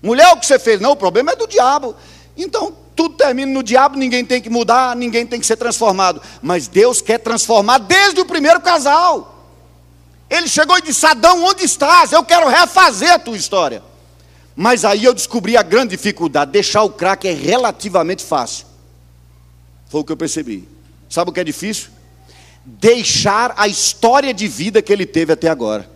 Mulher, 0.00 0.32
o 0.32 0.36
que 0.38 0.46
você 0.46 0.60
fez? 0.60 0.80
Não, 0.80 0.92
o 0.92 0.96
problema 0.96 1.32
é 1.32 1.36
do 1.36 1.48
diabo. 1.48 1.96
Então, 2.36 2.72
tudo 2.94 3.16
termina 3.16 3.52
no 3.52 3.64
diabo, 3.64 3.98
ninguém 3.98 4.24
tem 4.24 4.40
que 4.40 4.48
mudar, 4.48 4.94
ninguém 4.94 5.26
tem 5.26 5.40
que 5.40 5.46
ser 5.46 5.56
transformado. 5.56 6.22
Mas 6.40 6.68
Deus 6.68 7.02
quer 7.02 7.18
transformar 7.18 7.78
desde 7.78 8.20
o 8.20 8.24
primeiro 8.24 8.60
casal. 8.60 9.29
Ele 10.30 10.46
chegou 10.46 10.78
e 10.78 10.82
disse: 10.82 11.04
Adão, 11.04 11.44
onde 11.44 11.64
estás? 11.64 12.12
Eu 12.12 12.24
quero 12.24 12.48
refazer 12.48 13.12
a 13.12 13.18
tua 13.18 13.36
história. 13.36 13.82
Mas 14.54 14.84
aí 14.84 15.04
eu 15.04 15.12
descobri 15.12 15.56
a 15.56 15.62
grande 15.62 15.96
dificuldade: 15.96 16.52
deixar 16.52 16.82
o 16.84 16.90
crack 16.90 17.26
é 17.26 17.32
relativamente 17.32 18.24
fácil. 18.24 18.66
Foi 19.88 20.02
o 20.02 20.04
que 20.04 20.12
eu 20.12 20.16
percebi. 20.16 20.68
Sabe 21.08 21.30
o 21.30 21.34
que 21.34 21.40
é 21.40 21.44
difícil? 21.44 21.88
Deixar 22.64 23.52
a 23.56 23.66
história 23.66 24.32
de 24.32 24.46
vida 24.46 24.80
que 24.80 24.92
ele 24.92 25.04
teve 25.04 25.32
até 25.32 25.48
agora. 25.48 25.90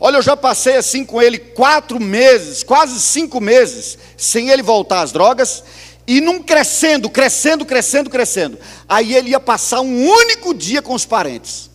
Olha, 0.00 0.16
eu 0.16 0.22
já 0.22 0.36
passei 0.36 0.76
assim 0.76 1.04
com 1.04 1.22
ele 1.22 1.38
quatro 1.38 2.00
meses, 2.00 2.64
quase 2.64 3.00
cinco 3.00 3.40
meses, 3.40 3.96
sem 4.16 4.50
ele 4.50 4.62
voltar 4.62 5.02
às 5.02 5.12
drogas, 5.12 5.62
e 6.06 6.20
num 6.20 6.42
crescendo, 6.42 7.08
crescendo, 7.08 7.64
crescendo, 7.64 8.10
crescendo. 8.10 8.58
Aí 8.88 9.14
ele 9.14 9.30
ia 9.30 9.40
passar 9.40 9.80
um 9.80 10.06
único 10.06 10.52
dia 10.52 10.82
com 10.82 10.94
os 10.94 11.06
parentes, 11.06 11.70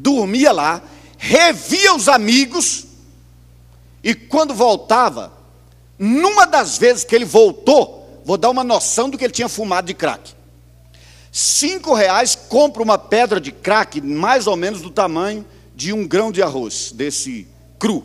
dormia 0.00 0.52
lá, 0.52 0.82
revia 1.18 1.94
os 1.94 2.08
amigos, 2.08 2.86
e 4.02 4.14
quando 4.14 4.54
voltava, 4.54 5.32
numa 5.98 6.46
das 6.46 6.78
vezes 6.78 7.04
que 7.04 7.14
ele 7.14 7.26
voltou, 7.26 8.22
vou 8.24 8.38
dar 8.38 8.50
uma 8.50 8.64
noção 8.64 9.10
do 9.10 9.18
que 9.18 9.24
ele 9.24 9.32
tinha 9.32 9.48
fumado 9.48 9.86
de 9.86 9.94
crack. 9.94 10.32
Cinco 11.30 11.94
reais 11.94 12.34
compra 12.34 12.82
uma 12.82 12.98
pedra 12.98 13.40
de 13.40 13.52
crack 13.52 14.00
mais 14.00 14.46
ou 14.46 14.56
menos 14.56 14.80
do 14.80 14.90
tamanho 14.90 15.44
de 15.76 15.92
um 15.92 16.06
grão 16.06 16.32
de 16.32 16.42
arroz, 16.42 16.90
desse 16.92 17.46
cru. 17.78 18.04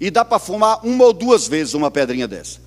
E 0.00 0.10
dá 0.10 0.24
para 0.24 0.38
fumar 0.38 0.84
uma 0.84 1.04
ou 1.04 1.12
duas 1.12 1.46
vezes 1.46 1.74
uma 1.74 1.90
pedrinha 1.90 2.26
dessa. 2.26 2.58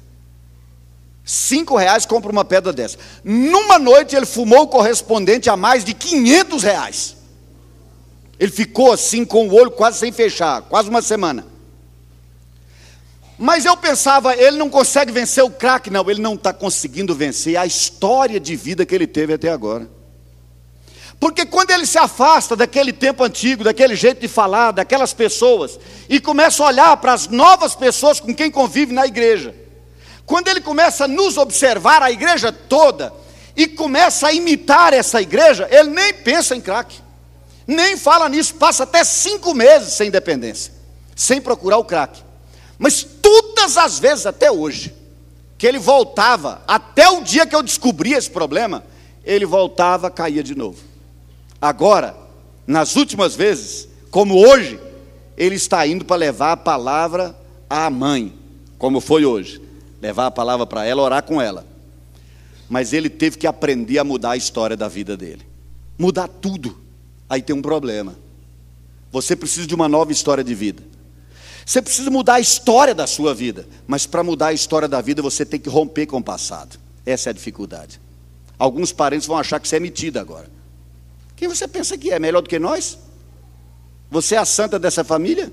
Cinco 1.26 1.76
reais 1.76 2.06
compra 2.06 2.32
uma 2.32 2.45
pedra 2.45 2.71
dessa. 2.71 2.97
Numa 3.23 3.80
noite 3.80 4.15
ele 4.15 4.26
fumou 4.26 4.63
o 4.63 4.67
correspondente 4.67 5.49
a 5.49 5.58
mais 5.58 5.84
de 5.84 5.93
500 5.93 6.63
reais. 6.63 7.22
Ele 8.43 8.51
ficou 8.51 8.91
assim 8.91 9.23
com 9.23 9.47
o 9.47 9.53
olho 9.53 9.71
quase 9.71 9.99
sem 9.99 10.12
fechar, 10.12 10.63
quase 10.63 10.89
uma 10.89 11.01
semana. 11.01 11.47
Mas 13.39 13.63
eu 13.63 13.77
pensava, 13.77 14.36
ele 14.36 14.58
não 14.58 14.69
consegue 14.69 15.13
vencer 15.13 15.41
o 15.45 15.49
crack, 15.49 15.89
não, 15.89 16.12
ele 16.12 16.21
não 16.21 16.34
está 16.34 16.51
conseguindo 16.51 17.15
vencer 17.15 17.56
a 17.56 17.65
história 17.65 18.41
de 18.41 18.53
vida 18.58 18.86
que 18.86 18.93
ele 18.93 19.08
teve 19.08 19.32
até 19.32 19.47
agora. 19.47 19.89
Porque 21.21 21.45
quando 21.45 21.71
ele 21.71 21.86
se 21.86 21.97
afasta 21.97 22.53
daquele 22.53 22.91
tempo 22.91 23.23
antigo, 23.23 23.63
daquele 23.63 23.95
jeito 23.95 24.19
de 24.19 24.27
falar, 24.27 24.71
daquelas 24.71 25.13
pessoas, 25.13 25.79
e 26.10 26.19
começa 26.19 26.62
a 26.65 26.67
olhar 26.67 26.97
para 26.97 27.13
as 27.13 27.29
novas 27.29 27.75
pessoas 27.75 28.19
com 28.19 28.36
quem 28.36 28.51
convive 28.51 28.91
na 28.91 29.08
igreja, 29.08 29.56
quando 30.25 30.49
ele 30.49 30.60
começa 30.60 31.06
a 31.06 31.08
nos 31.08 31.38
observar, 31.38 32.03
a 32.03 32.12
igreja 32.12 32.51
toda, 32.51 33.13
e 33.56 33.67
começa 33.67 34.27
a 34.27 34.34
imitar 34.34 34.91
essa 34.91 35.21
igreja, 35.21 35.65
ele 35.71 35.91
nem 35.91 36.13
pensa 36.13 36.53
em 36.53 36.60
crack, 36.60 37.03
nem 37.65 37.97
fala 37.97 38.28
nisso, 38.30 38.56
passa 38.56 38.84
até 38.84 39.04
cinco 39.04 39.54
meses 39.54 39.93
sem 39.93 40.12
dependência, 40.12 40.73
sem 41.15 41.41
procurar 41.41 41.78
o 41.78 41.86
crack. 41.86 42.21
Mas 42.78 43.04
todas 43.04 43.78
as 43.78 43.99
vezes 43.99 44.26
até 44.26 44.52
hoje, 44.52 44.93
que 45.58 45.65
ele 45.65 45.80
voltava, 45.80 46.62
até 46.67 47.08
o 47.10 47.21
dia 47.21 47.45
que 47.45 47.56
eu 47.56 47.63
descobri 47.63 48.13
esse 48.13 48.30
problema, 48.30 48.84
ele 49.23 49.45
voltava, 49.45 50.12
caía 50.12 50.43
de 50.43 50.56
novo. 50.56 50.80
Agora, 51.62 52.15
nas 52.67 52.95
últimas 52.97 53.36
vezes, 53.36 53.88
como 54.12 54.36
hoje, 54.36 54.80
ele 55.38 55.56
está 55.56 55.88
indo 55.88 56.04
para 56.04 56.17
levar 56.17 56.52
a 56.52 56.58
palavra 56.58 57.36
à 57.69 57.89
mãe, 57.89 58.38
como 58.78 58.99
foi 58.99 59.26
hoje. 59.26 59.62
Levar 60.02 60.26
a 60.26 60.32
palavra 60.32 60.65
para 60.65 60.86
ela, 60.86 61.02
orar 61.02 61.23
com 61.23 61.41
ela. 61.41 61.65
Mas 62.69 62.91
ele 62.91 63.10
teve 63.10 63.38
que 63.38 63.47
aprender 63.47 63.97
a 63.99 64.04
mudar 64.04 64.32
a 64.32 64.38
história 64.38 64.76
da 64.76 64.89
vida 64.89 65.15
dele. 65.15 65.47
Mudar 65.97 66.28
tudo. 66.28 66.83
Aí 67.34 67.41
tem 67.41 67.56
um 67.56 67.63
problema. 67.63 68.15
Você 69.12 69.36
precisa 69.36 69.65
de 69.65 69.74
uma 69.74 69.89
nova 69.89 70.12
história 70.12 70.43
de 70.43 70.54
vida. 70.54 70.84
Você 71.65 71.82
precisa 71.82 72.12
mudar 72.12 72.36
a 72.36 72.39
história 72.39 72.93
da 72.93 73.08
sua 73.08 73.34
vida, 73.34 73.67
mas 73.88 74.06
para 74.06 74.22
mudar 74.22 74.48
a 74.48 74.54
história 74.54 74.88
da 74.88 75.02
vida 75.02 75.19
você 75.19 75.43
tem 75.43 75.60
que 75.60 75.67
romper 75.67 76.06
com 76.06 76.17
o 76.17 76.24
passado. 76.24 76.78
Essa 77.04 77.30
é 77.30 77.32
a 77.32 77.34
dificuldade. 77.34 78.00
Alguns 78.60 78.91
parentes 78.91 79.26
vão 79.26 79.36
achar 79.36 79.60
que 79.60 79.67
você 79.67 79.78
é 79.78 79.80
metido 79.80 80.19
agora. 80.19 80.48
Quem 81.36 81.48
você 81.48 81.67
pensa 81.67 81.98
que 81.98 82.12
é? 82.12 82.19
Melhor 82.19 82.43
do 82.43 82.50
que 82.50 82.60
nós? 82.60 83.00
Você 84.12 84.36
é 84.36 84.38
a 84.38 84.46
santa 84.46 84.78
dessa 84.78 85.04
família? 85.04 85.52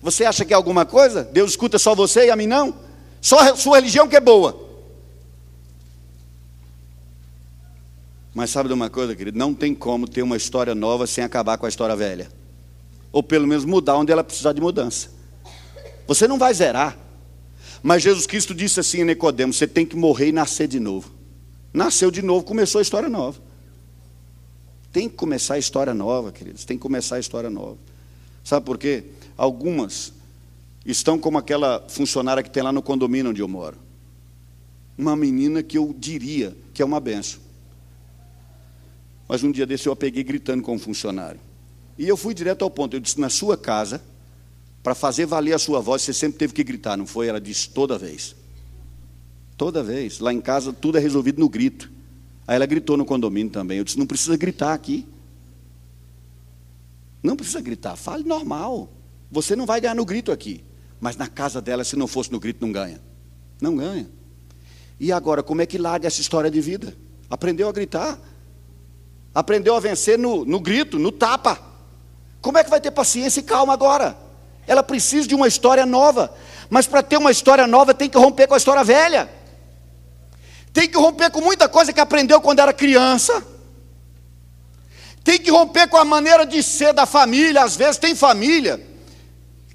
Você 0.00 0.24
acha 0.24 0.44
que 0.44 0.52
é 0.52 0.56
alguma 0.56 0.86
coisa? 0.86 1.24
Deus 1.24 1.50
escuta 1.50 1.80
só 1.80 1.96
você 1.96 2.26
e 2.26 2.30
a 2.30 2.36
mim 2.36 2.46
não? 2.46 2.76
Só 3.20 3.40
a 3.40 3.56
sua 3.56 3.78
religião 3.78 4.06
que 4.06 4.14
é 4.14 4.20
boa. 4.20 4.61
Mas 8.34 8.50
sabe 8.50 8.68
de 8.68 8.74
uma 8.74 8.88
coisa, 8.88 9.14
querido? 9.14 9.38
Não 9.38 9.54
tem 9.54 9.74
como 9.74 10.08
ter 10.08 10.22
uma 10.22 10.36
história 10.36 10.74
nova 10.74 11.06
sem 11.06 11.22
acabar 11.22 11.58
com 11.58 11.66
a 11.66 11.68
história 11.68 11.94
velha 11.94 12.28
ou 13.12 13.22
pelo 13.22 13.46
menos 13.46 13.64
mudar 13.64 13.96
onde 13.96 14.10
ela 14.10 14.24
precisar 14.24 14.54
de 14.54 14.60
mudança. 14.60 15.10
Você 16.06 16.26
não 16.26 16.38
vai 16.38 16.52
zerar. 16.54 16.98
Mas 17.82 18.02
Jesus 18.02 18.26
Cristo 18.26 18.54
disse 18.54 18.80
assim 18.80 19.02
em 19.02 19.04
Nicodemos: 19.04 19.56
você 19.56 19.66
tem 19.66 19.84
que 19.84 19.94
morrer 19.94 20.28
e 20.28 20.32
nascer 20.32 20.66
de 20.66 20.80
novo. 20.80 21.12
Nasceu 21.72 22.10
de 22.10 22.22
novo, 22.22 22.44
começou 22.44 22.78
a 22.78 22.82
história 22.82 23.08
nova. 23.08 23.40
Tem 24.90 25.08
que 25.08 25.14
começar 25.14 25.54
a 25.54 25.58
história 25.58 25.94
nova, 25.94 26.32
queridos. 26.32 26.64
Tem 26.64 26.76
que 26.76 26.82
começar 26.82 27.16
a 27.16 27.20
história 27.20 27.50
nova. 27.50 27.78
Sabe 28.42 28.64
por 28.64 28.78
quê? 28.78 29.04
Algumas 29.36 30.12
estão 30.84 31.18
como 31.18 31.38
aquela 31.38 31.84
funcionária 31.88 32.42
que 32.42 32.50
tem 32.50 32.62
lá 32.62 32.72
no 32.72 32.82
condomínio 32.82 33.30
onde 33.30 33.40
eu 33.40 33.48
moro. 33.48 33.78
Uma 34.96 35.16
menina 35.16 35.62
que 35.62 35.78
eu 35.78 35.94
diria 35.98 36.56
que 36.74 36.82
é 36.82 36.84
uma 36.84 37.00
benção. 37.00 37.40
Mas 39.32 39.42
um 39.42 39.50
dia 39.50 39.64
desse 39.64 39.86
eu 39.86 39.94
a 39.94 39.96
peguei 39.96 40.22
gritando 40.22 40.62
com 40.62 40.74
um 40.74 40.78
funcionário. 40.78 41.40
E 41.96 42.06
eu 42.06 42.18
fui 42.18 42.34
direto 42.34 42.64
ao 42.64 42.70
ponto. 42.70 42.94
Eu 42.94 43.00
disse: 43.00 43.18
na 43.18 43.30
sua 43.30 43.56
casa, 43.56 44.02
para 44.82 44.94
fazer 44.94 45.24
valer 45.24 45.54
a 45.54 45.58
sua 45.58 45.80
voz, 45.80 46.02
você 46.02 46.12
sempre 46.12 46.36
teve 46.38 46.52
que 46.52 46.62
gritar, 46.62 46.98
não 46.98 47.06
foi? 47.06 47.28
Ela 47.28 47.40
disse: 47.40 47.70
toda 47.70 47.96
vez. 47.96 48.36
Toda 49.56 49.82
vez. 49.82 50.18
Lá 50.18 50.34
em 50.34 50.40
casa, 50.42 50.70
tudo 50.70 50.98
é 50.98 51.00
resolvido 51.00 51.40
no 51.40 51.48
grito. 51.48 51.90
Aí 52.46 52.56
ela 52.56 52.66
gritou 52.66 52.94
no 52.98 53.06
condomínio 53.06 53.50
também. 53.50 53.78
Eu 53.78 53.84
disse: 53.84 53.98
não 53.98 54.06
precisa 54.06 54.36
gritar 54.36 54.74
aqui. 54.74 55.08
Não 57.22 57.34
precisa 57.34 57.62
gritar, 57.62 57.96
fale 57.96 58.24
normal. 58.24 58.92
Você 59.30 59.56
não 59.56 59.64
vai 59.64 59.80
ganhar 59.80 59.94
no 59.94 60.04
grito 60.04 60.30
aqui. 60.30 60.62
Mas 61.00 61.16
na 61.16 61.26
casa 61.26 61.58
dela, 61.62 61.84
se 61.84 61.96
não 61.96 62.06
fosse 62.06 62.30
no 62.30 62.38
grito, 62.38 62.58
não 62.60 62.70
ganha. 62.70 63.00
Não 63.62 63.74
ganha. 63.76 64.10
E 65.00 65.10
agora, 65.10 65.42
como 65.42 65.62
é 65.62 65.66
que 65.66 65.78
larga 65.78 66.06
essa 66.06 66.20
história 66.20 66.50
de 66.50 66.60
vida? 66.60 66.94
Aprendeu 67.30 67.66
a 67.66 67.72
gritar. 67.72 68.20
Aprendeu 69.34 69.74
a 69.74 69.80
vencer 69.80 70.18
no, 70.18 70.44
no 70.44 70.60
grito, 70.60 70.98
no 70.98 71.10
tapa. 71.10 71.58
Como 72.40 72.58
é 72.58 72.64
que 72.64 72.70
vai 72.70 72.80
ter 72.80 72.90
paciência 72.90 73.40
e 73.40 73.42
calma 73.42 73.72
agora? 73.72 74.16
Ela 74.66 74.82
precisa 74.82 75.26
de 75.26 75.34
uma 75.34 75.48
história 75.48 75.86
nova. 75.86 76.34
Mas 76.68 76.86
para 76.86 77.02
ter 77.02 77.16
uma 77.16 77.30
história 77.30 77.66
nova, 77.66 77.94
tem 77.94 78.08
que 78.08 78.18
romper 78.18 78.46
com 78.46 78.54
a 78.54 78.58
história 78.58 78.84
velha. 78.84 79.30
Tem 80.72 80.88
que 80.88 80.98
romper 80.98 81.30
com 81.30 81.40
muita 81.40 81.68
coisa 81.68 81.92
que 81.92 82.00
aprendeu 82.00 82.40
quando 82.40 82.60
era 82.60 82.72
criança. 82.72 83.46
Tem 85.22 85.38
que 85.38 85.50
romper 85.50 85.88
com 85.88 85.96
a 85.96 86.04
maneira 86.04 86.44
de 86.44 86.62
ser 86.62 86.92
da 86.92 87.06
família. 87.06 87.62
Às 87.62 87.76
vezes 87.76 87.98
tem 87.98 88.14
família 88.14 88.80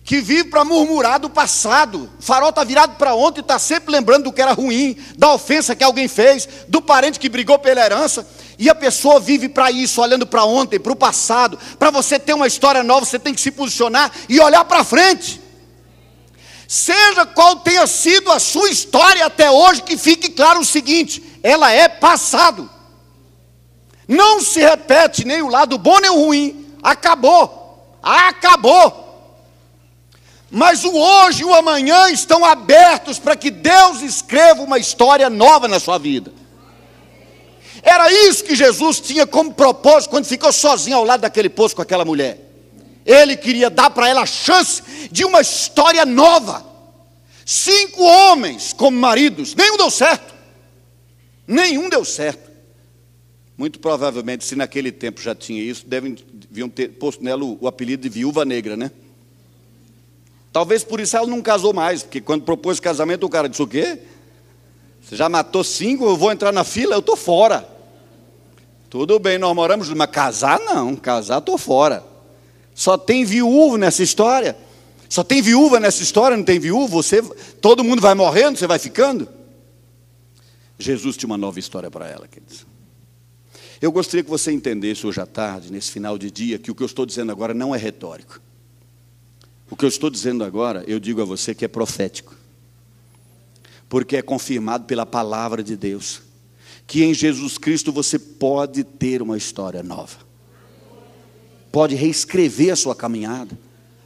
que 0.03 0.21
vive 0.21 0.45
para 0.45 0.63
murmurar 0.63 1.19
do 1.19 1.29
passado. 1.29 2.09
O 2.17 2.21
farol 2.21 2.49
está 2.49 2.63
virado 2.63 2.95
para 2.95 3.13
ontem 3.13 3.39
e 3.39 3.41
está 3.41 3.59
sempre 3.59 3.91
lembrando 3.91 4.23
do 4.23 4.33
que 4.33 4.41
era 4.41 4.53
ruim, 4.53 4.97
da 5.17 5.33
ofensa 5.33 5.75
que 5.75 5.83
alguém 5.83 6.07
fez, 6.07 6.47
do 6.67 6.81
parente 6.81 7.19
que 7.19 7.27
brigou 7.27 7.59
pela 7.59 7.83
herança. 7.83 8.25
E 8.59 8.69
a 8.69 8.75
pessoa 8.75 9.19
vive 9.19 9.47
para 9.47 9.69
isso, 9.69 10.01
olhando 10.01 10.25
para 10.25 10.43
ontem, 10.43 10.79
para 10.79 10.91
o 10.91 10.95
passado. 10.95 11.59
Para 11.77 11.91
você 11.91 12.17
ter 12.17 12.33
uma 12.33 12.47
história 12.47 12.83
nova, 12.83 13.05
você 13.05 13.19
tem 13.19 13.33
que 13.33 13.41
se 13.41 13.51
posicionar 13.51 14.11
e 14.27 14.39
olhar 14.39 14.65
para 14.65 14.83
frente. 14.83 15.41
Seja 16.67 17.25
qual 17.25 17.57
tenha 17.57 17.85
sido 17.85 18.31
a 18.31 18.39
sua 18.39 18.69
história 18.69 19.25
até 19.25 19.49
hoje, 19.49 19.83
que 19.83 19.95
fique 19.95 20.29
claro 20.29 20.59
o 20.59 20.65
seguinte: 20.65 21.23
ela 21.43 21.71
é 21.71 21.87
passado. 21.87 22.69
Não 24.07 24.41
se 24.41 24.59
repete 24.59 25.25
nem 25.25 25.41
o 25.41 25.49
lado 25.49 25.77
bom 25.77 25.99
nem 25.99 26.09
o 26.09 26.25
ruim. 26.25 26.75
Acabou. 26.81 27.97
Acabou. 28.01 29.05
Mas 30.49 30.83
o 30.83 30.95
hoje 30.95 31.41
e 31.41 31.45
o 31.45 31.53
amanhã 31.53 32.09
estão 32.09 32.43
abertos 32.45 33.19
para 33.19 33.35
que 33.35 33.51
Deus 33.51 34.01
escreva 34.01 34.63
uma 34.63 34.79
história 34.79 35.29
nova 35.29 35.67
na 35.67 35.79
sua 35.79 35.97
vida. 35.97 36.33
Era 37.87 38.11
isso 38.11 38.43
que 38.43 38.53
Jesus 38.53 38.99
tinha 38.99 39.25
como 39.25 39.53
propósito 39.53 40.09
quando 40.09 40.25
ficou 40.25 40.51
sozinho 40.51 40.97
ao 40.97 41.05
lado 41.05 41.21
daquele 41.21 41.47
poço 41.47 41.73
com 41.73 41.81
aquela 41.81 42.03
mulher. 42.03 42.37
Ele 43.05 43.37
queria 43.37 43.69
dar 43.69 43.89
para 43.89 44.09
ela 44.09 44.23
a 44.23 44.25
chance 44.25 44.83
de 45.09 45.23
uma 45.23 45.39
história 45.39 46.05
nova. 46.05 46.65
Cinco 47.45 48.03
homens 48.03 48.73
como 48.73 48.99
maridos, 48.99 49.55
nenhum 49.55 49.77
deu 49.77 49.89
certo. 49.89 50.35
Nenhum 51.47 51.87
deu 51.87 52.03
certo. 52.03 52.51
Muito 53.57 53.79
provavelmente, 53.79 54.43
se 54.43 54.53
naquele 54.53 54.91
tempo 54.91 55.21
já 55.21 55.33
tinha 55.33 55.63
isso, 55.63 55.87
devem, 55.87 56.17
deviam 56.33 56.67
ter 56.67 56.89
posto 56.89 57.23
nela 57.23 57.45
o, 57.45 57.57
o 57.61 57.67
apelido 57.69 58.03
de 58.03 58.09
viúva 58.09 58.43
negra, 58.43 58.75
né? 58.75 58.91
Talvez 60.51 60.83
por 60.83 60.99
isso 60.99 61.15
ela 61.15 61.25
não 61.25 61.41
casou 61.41 61.71
mais, 61.71 62.03
porque 62.03 62.19
quando 62.19 62.43
propôs 62.43 62.81
casamento, 62.81 63.25
o 63.25 63.29
cara 63.29 63.47
disse: 63.47 63.63
O 63.63 63.67
quê? 63.67 63.97
Você 65.01 65.15
já 65.15 65.29
matou 65.29 65.63
cinco, 65.63 66.03
eu 66.03 66.17
vou 66.17 66.33
entrar 66.33 66.51
na 66.51 66.65
fila, 66.65 66.93
eu 66.93 66.99
estou 66.99 67.15
fora. 67.15 67.76
Tudo 68.89 69.19
bem, 69.19 69.37
nós 69.37 69.53
moramos, 69.53 69.89
mas 69.89 70.09
casar 70.09 70.59
não, 70.59 70.95
casar 70.95 71.39
estou 71.39 71.57
fora. 71.57 72.03
Só 72.73 72.97
tem 72.97 73.25
viúvo 73.25 73.75
nessa 73.75 74.01
história. 74.01 74.57
Só 75.09 75.23
tem 75.23 75.41
viúva 75.41 75.79
nessa 75.79 76.03
história, 76.03 76.35
não 76.37 76.43
tem 76.43 76.59
viúvo? 76.59 77.01
Você, 77.01 77.21
todo 77.61 77.83
mundo 77.83 78.01
vai 78.01 78.13
morrendo, 78.13 78.57
você 78.57 78.67
vai 78.67 78.79
ficando? 78.79 79.27
Jesus 80.77 81.17
tinha 81.17 81.27
uma 81.27 81.37
nova 81.37 81.59
história 81.59 81.89
para 81.89 82.07
ela, 82.07 82.27
queridos. 82.27 82.65
Eu 83.81 83.91
gostaria 83.91 84.23
que 84.23 84.29
você 84.29 84.51
entendesse 84.51 85.05
hoje 85.05 85.19
à 85.19 85.25
tarde, 85.25 85.71
nesse 85.71 85.91
final 85.91 86.17
de 86.17 86.31
dia, 86.31 86.57
que 86.57 86.71
o 86.71 86.75
que 86.75 86.83
eu 86.83 86.87
estou 86.87 87.05
dizendo 87.05 87.31
agora 87.31 87.53
não 87.53 87.73
é 87.73 87.77
retórico. 87.77 88.41
O 89.69 89.75
que 89.75 89.85
eu 89.85 89.89
estou 89.89 90.09
dizendo 90.09 90.43
agora, 90.43 90.83
eu 90.87 90.99
digo 90.99 91.21
a 91.21 91.25
você 91.25 91.53
que 91.53 91.65
é 91.65 91.67
profético. 91.67 92.35
Porque 93.89 94.17
é 94.17 94.21
confirmado 94.21 94.85
pela 94.85 95.05
palavra 95.05 95.63
de 95.63 95.75
Deus 95.75 96.26
que 96.87 97.03
em 97.03 97.13
Jesus 97.13 97.57
Cristo 97.57 97.91
você 97.91 98.17
pode 98.17 98.85
ter 98.85 99.21
uma 99.21 99.37
história 99.37 99.83
nova. 99.83 100.25
pode 101.69 101.93
reescrever 101.93 102.71
a 102.71 102.75
sua 102.75 102.95
caminhada, 102.95 103.59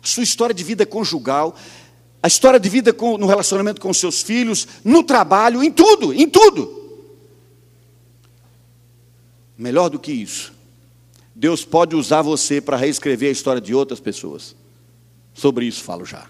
a 0.03 0.07
sua 0.07 0.23
história 0.23 0.53
de 0.53 0.63
vida 0.63 0.85
conjugal, 0.85 1.55
a 2.21 2.27
história 2.27 2.59
de 2.59 2.67
vida 2.67 2.91
com, 2.91 3.17
no 3.17 3.27
relacionamento 3.27 3.79
com 3.79 3.93
seus 3.93 4.21
filhos, 4.21 4.67
no 4.83 5.03
trabalho, 5.03 5.63
em 5.63 5.71
tudo, 5.71 6.11
em 6.11 6.27
tudo. 6.27 6.99
Melhor 9.57 9.89
do 9.89 9.99
que 9.99 10.11
isso, 10.11 10.51
Deus 11.33 11.63
pode 11.63 11.95
usar 11.95 12.23
você 12.23 12.59
para 12.59 12.75
reescrever 12.75 13.29
a 13.29 13.31
história 13.31 13.61
de 13.61 13.73
outras 13.73 13.99
pessoas. 13.99 14.55
Sobre 15.33 15.65
isso 15.65 15.83
falo 15.83 16.03
já. 16.03 16.27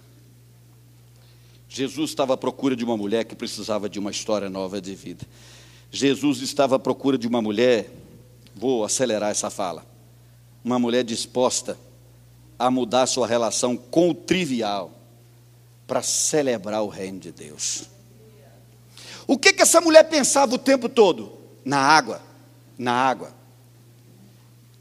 Jesus 1.67 2.11
estava 2.11 2.33
à 2.33 2.37
procura 2.37 2.75
de 2.75 2.83
uma 2.83 2.97
mulher 2.97 3.23
que 3.23 3.35
precisava 3.35 3.89
de 3.89 3.97
uma 3.97 4.11
história 4.11 4.49
nova 4.49 4.81
de 4.81 4.93
vida. 4.93 5.25
Jesus 5.91 6.41
estava 6.41 6.77
à 6.77 6.80
procura 6.80 7.17
de 7.17 7.27
uma 7.27 7.41
mulher, 7.41 7.91
vou 8.56 8.84
acelerar 8.84 9.30
essa 9.30 9.49
fala, 9.49 9.86
uma 10.63 10.80
mulher 10.80 11.04
disposta 11.04 11.77
a 12.58 12.71
mudar 12.71 13.06
sua 13.08 13.27
relação 13.27 13.75
com 13.75 14.10
o 14.10 14.13
trivial 14.13 14.91
para 15.86 16.01
celebrar 16.01 16.82
o 16.84 16.88
reino 16.88 17.19
de 17.19 17.32
Deus. 17.32 17.84
O 19.27 19.38
que, 19.38 19.51
que 19.54 19.62
essa 19.62 19.82
mulher 19.82 20.04
pensava 20.06 20.56
o 20.56 20.58
tempo 20.58 20.88
todo? 20.88 21.34
Na 21.65 21.77
água, 21.77 22.21
na 22.77 22.93
água. 22.93 23.34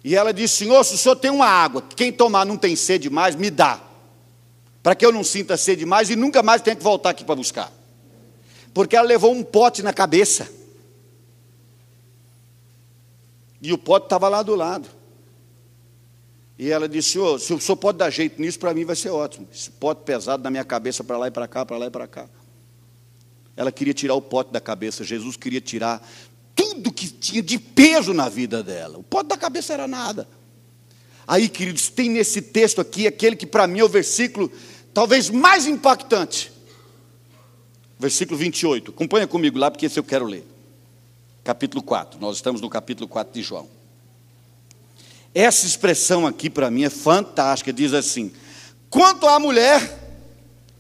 E 0.03 0.15
ela 0.15 0.33
disse: 0.33 0.65
Senhor, 0.65 0.83
se 0.85 0.95
o 0.95 0.99
senhor 0.99 1.17
tem 1.17 1.31
uma 1.31 1.47
água, 1.47 1.83
quem 1.97 2.13
tomar 2.13 2.47
não 2.47 2.57
tem 2.57 2.75
sede 2.77 3.11
mais, 3.11 3.35
me 3.35 3.51
dá 3.51 3.81
para 4.83 4.95
que 4.95 5.05
eu 5.05 5.13
não 5.13 5.23
sinta 5.23 5.57
sede 5.57 5.85
mais 5.85 6.11
e 6.11 6.17
nunca 6.17 6.43
mais 6.43 6.63
tenha 6.63 6.77
que 6.77 6.83
voltar 6.83 7.11
aqui 7.11 7.25
para 7.25 7.35
buscar. 7.35 7.71
Porque 8.73 8.97
ela 8.97 9.07
levou 9.07 9.33
um 9.33 9.43
pote 9.43 9.83
na 9.83 9.93
cabeça. 9.93 10.60
E 13.61 13.73
o 13.73 13.79
pote 13.79 14.07
estava 14.07 14.29
lá 14.29 14.43
do 14.43 14.55
lado. 14.55 14.89
E 16.59 16.71
ela 16.71 16.89
disse: 16.89 17.13
Senhor, 17.13 17.39
se 17.39 17.55
o 17.55 17.61
senhor 17.61 17.77
pode 17.77 17.99
dar 17.99 18.11
jeito 18.11 18.41
nisso, 18.41 18.59
para 18.59 18.75
mim 18.75 18.85
vai 18.85 18.95
ser 18.95 19.11
ótimo. 19.11 19.49
Esse 19.53 19.71
pote 19.71 20.03
pesado 20.05 20.43
na 20.43 20.51
minha 20.51 20.65
cabeça, 20.65 21.03
para 21.03 21.17
lá 21.17 21.29
e 21.29 21.31
para 21.31 21.49
cá, 21.49 21.65
para 21.65 21.79
lá 21.79 21.87
e 21.87 21.91
para 21.91 22.07
cá. 22.07 22.29
Ela 23.57 23.73
queria 23.73 23.95
tirar 23.95 24.15
o 24.15 24.23
pote 24.23 24.53
da 24.53 24.61
cabeça. 24.61 25.05
Jesus 25.05 25.37
queria 25.37 25.61
tirar 25.61 26.07
tudo 26.55 26.93
que 26.93 27.09
tinha 27.09 27.43
de 27.43 27.59
peso 27.59 28.13
na 28.13 28.29
vida 28.29 28.63
dela. 28.63 28.99
O 28.99 29.03
pote 29.03 29.29
da 29.29 29.37
cabeça 29.37 29.73
era 29.73 29.89
nada. 29.89 30.29
Aí, 31.27 31.49
queridos, 31.49 31.89
tem 31.89 32.11
nesse 32.11 32.43
texto 32.43 32.81
aqui 32.81 33.07
aquele 33.07 33.37
que 33.37 33.47
para 33.47 33.67
mim 33.67 33.81
é 33.81 33.85
o 33.85 33.89
versículo 33.89 34.51
talvez 34.93 35.31
mais 35.31 35.67
impactante. 35.67 36.53
Versículo 37.99 38.39
28. 38.39 38.91
Acompanha 38.91 39.27
comigo 39.27 39.59
lá, 39.59 39.71
porque 39.71 39.87
esse 39.87 39.99
eu 39.99 40.05
quero 40.05 40.25
ler. 40.25 40.45
Capítulo 41.51 41.83
4. 41.83 42.21
Nós 42.21 42.37
estamos 42.37 42.61
no 42.61 42.71
capítulo 42.71 43.09
4 43.09 43.35
de 43.35 43.43
João. 43.43 43.67
Essa 45.35 45.67
expressão 45.67 46.25
aqui 46.25 46.49
para 46.49 46.71
mim 46.71 46.85
é 46.85 46.89
fantástica. 46.89 47.73
Diz 47.73 47.93
assim: 47.93 48.33
Quanto 48.89 49.27
à 49.27 49.37
mulher, 49.41 49.99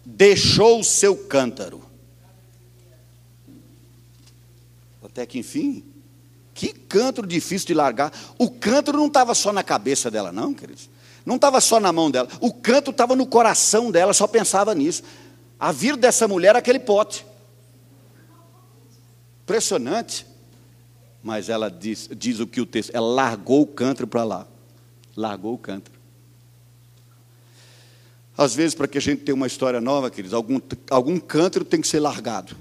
deixou 0.07 0.79
o 0.79 0.85
seu 0.85 1.17
cântaro. 1.17 1.83
Até 5.03 5.27
que 5.27 5.41
enfim, 5.41 5.83
que 6.55 6.69
cântaro 6.69 7.27
difícil 7.27 7.67
de 7.67 7.75
largar. 7.75 8.13
O 8.39 8.49
cântaro 8.49 8.97
não 8.97 9.09
estava 9.09 9.35
só 9.35 9.53
na 9.53 9.65
cabeça 9.65 10.09
dela, 10.09 10.31
não, 10.31 10.55
queridos. 10.55 10.89
Não 11.27 11.35
estava 11.35 11.61
só 11.61 11.81
na 11.81 11.93
mão 11.93 12.13
dela. 12.13 12.29
O 12.41 12.53
canto 12.53 12.93
estava 12.93 13.17
no 13.17 13.27
coração 13.27 13.91
dela, 13.91 14.15
só 14.15 14.29
pensava 14.29 14.73
nisso. 14.73 15.03
A 15.59 15.73
vida 15.73 15.97
dessa 15.97 16.29
mulher 16.29 16.55
aquele 16.55 16.79
pote. 16.79 17.27
Impressionante. 19.43 20.30
Mas 21.23 21.49
ela 21.49 21.71
diz, 21.71 22.09
diz 22.17 22.41
o 22.41 22.47
que 22.47 22.61
o 22.61 22.67
texto, 22.67 22.91
ela 22.95 23.07
largou 23.07 23.63
o 23.63 23.67
cântaro 23.67 24.07
para 24.07 24.25
lá. 24.25 24.47
Largou 25.17 25.55
o 25.55 25.59
cântaro. 25.59 25.99
Às 28.37 28.55
vezes, 28.55 28.75
para 28.75 28.89
que 28.89 28.97
a 28.97 29.01
gente 29.01 29.23
tenha 29.23 29.35
uma 29.35 29.47
história 29.47 29.81
nova, 29.81 30.11
queridos, 30.11 30.33
algum, 30.33 30.59
algum 30.91 31.21
cântaro 31.21 31.65
tem 31.65 31.81
que 31.81 31.87
ser 31.87 32.01
largado. 32.01 32.57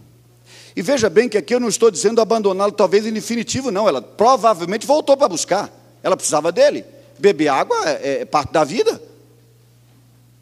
E 0.75 0.81
veja 0.81 1.09
bem 1.09 1.29
que 1.29 1.37
aqui 1.37 1.55
eu 1.55 1.59
não 1.59 1.69
estou 1.69 1.89
dizendo 1.89 2.19
abandoná-lo, 2.19 2.71
talvez 2.71 3.05
em 3.05 3.13
definitivo, 3.13 3.71
não. 3.71 3.87
Ela 3.87 4.01
provavelmente 4.01 4.85
voltou 4.85 5.15
para 5.15 5.29
buscar. 5.29 5.71
Ela 6.03 6.17
precisava 6.17 6.51
dele. 6.51 6.85
Beber 7.17 7.47
água 7.47 7.77
é, 7.85 8.21
é 8.21 8.25
parte 8.25 8.51
da 8.51 8.63
vida. 8.63 9.01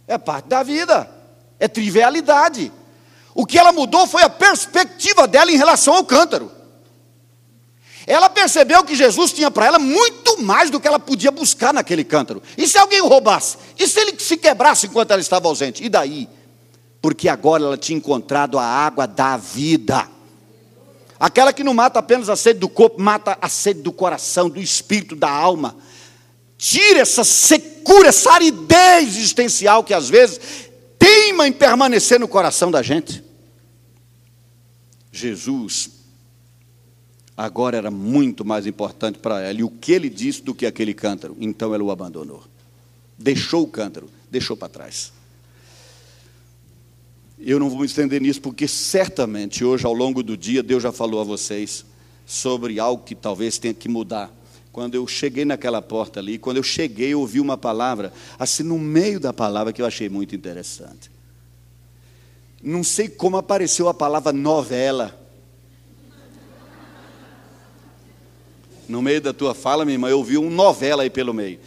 É 0.07 0.17
parte 0.17 0.47
da 0.47 0.63
vida. 0.63 1.09
É 1.59 1.67
trivialidade. 1.67 2.71
O 3.35 3.45
que 3.45 3.59
ela 3.59 3.71
mudou 3.71 4.07
foi 4.07 4.23
a 4.23 4.29
perspectiva 4.29 5.27
dela 5.27 5.51
em 5.51 5.57
relação 5.57 5.93
ao 5.93 6.03
cântaro. 6.03 6.51
Ela 8.07 8.29
percebeu 8.29 8.85
que 8.85 8.95
Jesus 8.95 9.33
tinha 9.33 9.51
para 9.51 9.65
ela 9.65 9.77
muito 9.77 10.41
mais 10.41 10.69
do 10.69 10.79
que 10.79 10.87
ela 10.87 10.97
podia 10.97 11.29
buscar 11.29 11.73
naquele 11.73 12.05
cântaro. 12.05 12.41
E 12.57 12.65
se 12.65 12.77
alguém 12.77 13.01
o 13.01 13.07
roubasse? 13.07 13.57
E 13.77 13.85
se 13.85 13.99
ele 13.99 14.17
se 14.17 14.37
quebrasse 14.37 14.87
enquanto 14.87 15.11
ela 15.11 15.19
estava 15.19 15.49
ausente? 15.49 15.83
E 15.83 15.89
daí? 15.89 16.29
Porque 17.01 17.27
agora 17.27 17.63
ela 17.63 17.77
tinha 17.77 17.97
encontrado 17.97 18.57
a 18.57 18.63
água 18.63 19.05
da 19.05 19.35
vida. 19.35 20.07
Aquela 21.19 21.51
que 21.51 21.65
não 21.65 21.73
mata 21.73 21.99
apenas 21.99 22.29
a 22.29 22.37
sede 22.37 22.59
do 22.59 22.69
corpo, 22.69 23.01
mata 23.01 23.37
a 23.41 23.49
sede 23.49 23.81
do 23.81 23.91
coração, 23.91 24.49
do 24.49 24.61
espírito, 24.61 25.13
da 25.13 25.29
alma. 25.29 25.75
Tira 26.57 27.01
essa 27.01 27.25
secura, 27.25 28.07
essa 28.07 28.31
aridez 28.31 29.17
existencial 29.17 29.83
que 29.83 29.93
às 29.93 30.07
vezes 30.07 30.39
teima 30.97 31.45
em 31.45 31.51
permanecer 31.51 32.21
no 32.21 32.27
coração 32.27 32.71
da 32.71 32.81
gente. 32.81 33.21
Jesus 35.11 35.96
agora 37.37 37.77
era 37.77 37.91
muito 37.91 38.43
mais 38.43 38.65
importante 38.65 39.19
para 39.19 39.41
ela. 39.41 39.59
E 39.59 39.63
o 39.63 39.69
que 39.69 39.91
ele 39.91 40.09
disse 40.09 40.41
do 40.41 40.55
que 40.55 40.65
aquele 40.65 40.95
cântaro? 40.95 41.37
Então 41.39 41.73
ela 41.73 41.83
o 41.83 41.91
abandonou. 41.91 42.43
Deixou 43.15 43.63
o 43.63 43.67
cântaro, 43.67 44.09
deixou 44.31 44.57
para 44.57 44.67
trás. 44.67 45.13
Eu 47.39 47.59
não 47.59 47.69
vou 47.69 47.79
me 47.79 47.85
estender 47.85 48.19
nisso, 48.19 48.41
porque 48.41 48.67
certamente 48.67 49.63
hoje, 49.63 49.85
ao 49.85 49.93
longo 49.93 50.23
do 50.23 50.35
dia, 50.35 50.63
Deus 50.63 50.81
já 50.81 50.91
falou 50.91 51.21
a 51.21 51.23
vocês 51.23 51.85
sobre 52.25 52.79
algo 52.79 53.03
que 53.03 53.13
talvez 53.13 53.59
tenha 53.59 53.75
que 53.75 53.87
mudar. 53.87 54.33
Quando 54.71 54.95
eu 54.95 55.05
cheguei 55.07 55.45
naquela 55.45 55.81
porta 55.81 56.19
ali, 56.19 56.39
quando 56.39 56.57
eu 56.57 56.63
cheguei, 56.63 57.13
eu 57.13 57.19
ouvi 57.19 57.39
uma 57.39 57.57
palavra, 57.57 58.11
assim 58.39 58.63
no 58.63 58.79
meio 58.79 59.19
da 59.19 59.31
palavra, 59.31 59.71
que 59.71 59.81
eu 59.81 59.85
achei 59.85 60.09
muito 60.09 60.35
interessante. 60.35 61.11
Não 62.61 62.83
sei 62.83 63.07
como 63.07 63.37
apareceu 63.37 63.87
a 63.87 63.93
palavra 63.93 64.33
novela. 64.33 65.26
No 68.87 69.01
meio 69.01 69.21
da 69.21 69.33
tua 69.33 69.53
fala, 69.53 69.83
minha 69.83 69.95
irmã, 69.95 70.09
eu 70.09 70.17
ouvi 70.17 70.37
um 70.37 70.49
novela 70.49 71.03
aí 71.03 71.09
pelo 71.09 71.33
meio. 71.33 71.59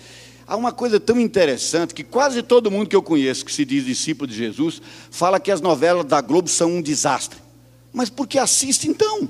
Há 0.47 0.57
uma 0.57 0.73
coisa 0.73 0.99
tão 0.99 1.21
interessante 1.21 1.95
que 1.95 2.03
quase 2.03 2.43
todo 2.43 2.71
mundo 2.71 2.89
que 2.89 2.97
eu 2.97 3.03
conheço, 3.03 3.45
que 3.45 3.53
se 3.53 3.65
diz 3.65 3.85
discípulo 3.85 4.27
de 4.27 4.35
Jesus, 4.35 4.83
fala 5.11 5.39
que 5.39 5.51
as 5.51 5.61
novelas 5.61 6.05
da 6.05 6.21
Globo 6.21 6.49
são 6.49 6.73
um 6.73 6.83
desastre. 6.83 7.39
Mas 7.93 8.11
por 8.11 8.27
que 8.27 8.39
assiste 8.39 8.89
então? 8.89 9.29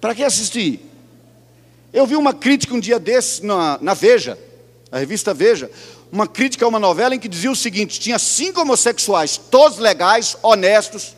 Para 0.00 0.14
que 0.14 0.24
assistir? 0.24 0.80
Eu 1.92 2.06
vi 2.06 2.16
uma 2.16 2.32
crítica 2.32 2.74
um 2.74 2.80
dia 2.80 2.98
desses 2.98 3.40
na, 3.40 3.78
na 3.82 3.94
Veja, 3.94 4.38
a 4.90 4.98
revista 4.98 5.34
Veja, 5.34 5.70
uma 6.10 6.26
crítica 6.26 6.64
a 6.64 6.68
uma 6.68 6.78
novela 6.78 7.14
em 7.14 7.18
que 7.18 7.28
dizia 7.28 7.50
o 7.50 7.56
seguinte: 7.56 8.00
tinha 8.00 8.18
cinco 8.18 8.60
homossexuais, 8.60 9.36
todos 9.36 9.78
legais, 9.78 10.36
honestos, 10.42 11.14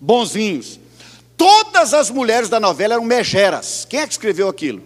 bonzinhos. 0.00 0.78
Todas 1.38 1.94
as 1.94 2.10
mulheres 2.10 2.48
da 2.48 2.58
novela 2.58 2.94
eram 2.94 3.04
megeras. 3.04 3.86
Quem 3.88 4.00
é 4.00 4.06
que 4.06 4.12
escreveu 4.12 4.48
aquilo? 4.48 4.82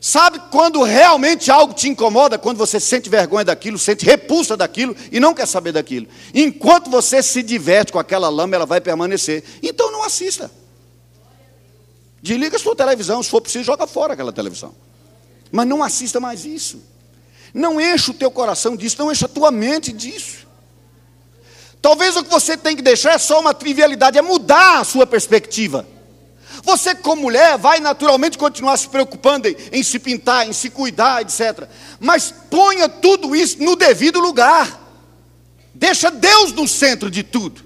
Sabe 0.00 0.38
quando 0.50 0.82
realmente 0.82 1.50
algo 1.50 1.72
te 1.72 1.88
incomoda? 1.88 2.38
Quando 2.38 2.58
você 2.58 2.78
sente 2.78 3.08
vergonha 3.08 3.46
daquilo, 3.46 3.78
sente 3.78 4.04
repulsa 4.04 4.54
daquilo 4.54 4.94
e 5.10 5.18
não 5.18 5.34
quer 5.34 5.46
saber 5.46 5.72
daquilo. 5.72 6.06
Enquanto 6.34 6.90
você 6.90 7.22
se 7.22 7.42
diverte 7.42 7.90
com 7.90 7.98
aquela 7.98 8.28
lama, 8.28 8.54
ela 8.54 8.66
vai 8.66 8.82
permanecer. 8.82 9.42
Então 9.62 9.90
não 9.90 10.04
assista. 10.04 10.50
Desliga 12.22 12.58
sua 12.58 12.76
televisão, 12.76 13.22
se 13.22 13.30
for 13.30 13.40
preciso, 13.40 13.64
joga 13.64 13.86
fora 13.86 14.12
aquela 14.12 14.32
televisão. 14.32 14.74
Mas 15.50 15.66
não 15.66 15.82
assista 15.82 16.20
mais 16.20 16.44
isso. 16.44 16.82
Não 17.54 17.80
encha 17.80 18.10
o 18.10 18.14
teu 18.14 18.30
coração 18.30 18.76
disso, 18.76 18.96
não 18.98 19.10
encha 19.10 19.24
a 19.24 19.28
tua 19.28 19.50
mente 19.50 19.90
disso. 19.90 20.47
Talvez 21.80 22.16
o 22.16 22.24
que 22.24 22.30
você 22.30 22.56
tem 22.56 22.74
que 22.74 22.82
deixar 22.82 23.12
é 23.12 23.18
só 23.18 23.40
uma 23.40 23.54
trivialidade, 23.54 24.18
é 24.18 24.22
mudar 24.22 24.80
a 24.80 24.84
sua 24.84 25.06
perspectiva. 25.06 25.86
Você, 26.62 26.94
como 26.94 27.22
mulher, 27.22 27.56
vai 27.56 27.78
naturalmente 27.78 28.36
continuar 28.36 28.76
se 28.76 28.88
preocupando 28.88 29.48
em, 29.48 29.56
em, 29.72 29.82
se 29.82 29.98
pintar, 29.98 30.48
em 30.48 30.52
se 30.52 30.70
cuidar, 30.70 31.22
etc. 31.22 31.68
Mas 32.00 32.34
ponha 32.50 32.88
tudo 32.88 33.34
isso 33.34 33.62
no 33.62 33.76
devido 33.76 34.18
lugar. 34.18 34.86
Deixa 35.72 36.10
Deus 36.10 36.52
no 36.52 36.66
centro 36.66 37.10
de 37.10 37.22
tudo. 37.22 37.62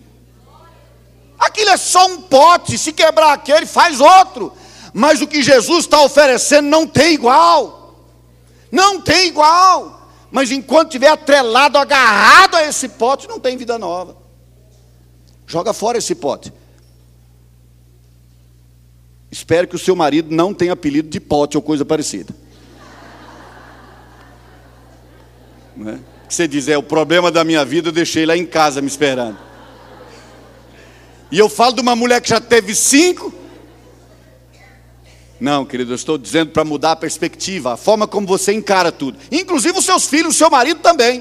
Aquilo 1.39 1.71
é 1.71 1.77
só 1.77 2.07
um 2.07 2.21
pote, 2.23 2.77
se 2.77 2.93
quebrar 2.93 3.33
aquele, 3.33 3.67
faz 3.67 4.01
outro. 4.01 4.53
Mas 4.93 5.23
o 5.23 5.27
que 5.27 5.43
Jesus 5.43 5.87
está 5.87 6.03
oferecendo 6.03 6.69
não 6.69 6.87
tem 6.87 7.15
igual. 7.15 8.07
Não 8.71 9.01
tem 9.01 9.29
igual. 9.29 10.02
Mas 10.33 10.51
enquanto 10.51 10.89
estiver 10.89 11.09
atrelado, 11.09 11.77
agarrado 11.77 12.57
a 12.57 12.63
esse 12.67 12.89
pote, 12.89 13.29
não 13.29 13.39
tem 13.39 13.55
vida 13.59 13.79
nova. 13.79 14.17
Joga 15.47 15.75
fora 15.75 15.99
esse 15.99 16.15
pote. 16.15 16.51
Espero 19.31 19.69
que 19.69 19.77
o 19.77 19.79
seu 19.79 19.95
marido 19.95 20.35
não 20.35 20.55
tenha 20.55 20.73
apelido 20.73 21.11
de 21.11 21.21
pote 21.21 21.59
ou 21.59 21.63
coisa 21.63 21.85
parecida. 21.85 22.35
Não 25.77 25.91
é? 25.93 25.99
Você 26.27 26.49
diz, 26.49 26.67
é 26.67 26.79
o 26.79 26.83
problema 26.83 27.31
da 27.31 27.45
minha 27.45 27.63
vida, 27.63 27.89
eu 27.89 27.93
deixei 27.93 28.25
lá 28.25 28.35
em 28.35 28.47
casa 28.47 28.81
me 28.81 28.89
esperando. 28.89 29.39
E 31.31 31.39
eu 31.39 31.51
falo 31.51 31.75
de 31.75 31.83
uma 31.83 31.95
mulher 31.95 32.23
que 32.23 32.31
já 32.31 32.41
teve 32.41 32.75
cinco. 32.75 33.42
Não, 35.43 35.65
querido, 35.67 35.91
eu 35.91 35.97
estou 35.97 36.17
dizendo 36.17 36.53
para 36.53 36.65
mudar 36.65 36.93
a 36.93 36.97
perspectiva, 36.97 37.73
a 37.73 37.77
forma 37.77 38.07
como 38.07 38.25
você 38.25 38.53
encara 38.53 38.93
tudo. 38.93 39.19
Inclusive 39.29 39.77
os 39.77 39.85
seus 39.85 40.07
filhos, 40.07 40.37
o 40.37 40.39
seu 40.39 40.49
marido 40.49 40.79
também. 40.79 41.21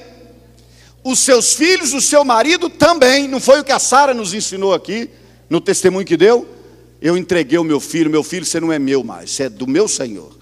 Os 1.03 1.17
seus 1.17 1.55
filhos, 1.55 1.91
o 1.91 1.99
seu 1.99 2.23
marido 2.23 2.69
também. 2.69 3.27
Não 3.27 3.39
foi 3.39 3.61
o 3.61 3.63
que 3.63 3.71
a 3.71 3.79
Sara 3.79 4.13
nos 4.13 4.31
ensinou 4.35 4.75
aqui, 4.75 5.09
no 5.49 5.59
testemunho 5.59 6.05
que 6.05 6.15
deu? 6.15 6.47
Eu 7.01 7.17
entreguei 7.17 7.57
o 7.57 7.63
meu 7.63 7.79
filho, 7.79 8.11
meu 8.11 8.23
filho, 8.23 8.45
você 8.45 8.59
não 8.59 8.71
é 8.71 8.77
meu 8.77 9.03
mais, 9.03 9.31
você 9.31 9.45
é 9.45 9.49
do 9.49 9.65
meu 9.65 9.87
Senhor. 9.87 10.37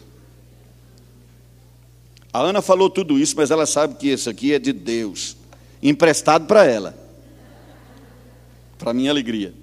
A 2.33 2.41
Ana 2.41 2.61
falou 2.61 2.89
tudo 2.89 3.17
isso, 3.17 3.33
mas 3.37 3.49
ela 3.49 3.65
sabe 3.65 3.95
que 3.95 4.09
isso 4.09 4.29
aqui 4.29 4.53
é 4.53 4.59
de 4.59 4.73
Deus, 4.73 5.37
emprestado 5.81 6.47
para 6.47 6.65
ela, 6.65 7.01
para 8.77 8.93
minha 8.93 9.09
alegria. 9.09 9.53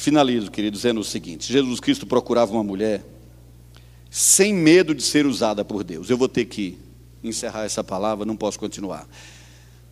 Finalizo, 0.00 0.48
querido, 0.48 0.76
dizendo 0.76 1.00
o 1.00 1.04
seguinte: 1.04 1.52
Jesus 1.52 1.80
Cristo 1.80 2.06
procurava 2.06 2.52
uma 2.52 2.62
mulher 2.62 3.04
sem 4.08 4.54
medo 4.54 4.94
de 4.94 5.02
ser 5.02 5.26
usada 5.26 5.64
por 5.64 5.82
Deus. 5.82 6.08
Eu 6.08 6.16
vou 6.16 6.28
ter 6.28 6.44
que 6.44 6.78
encerrar 7.22 7.64
essa 7.64 7.82
palavra, 7.82 8.24
não 8.24 8.36
posso 8.36 8.60
continuar. 8.60 9.08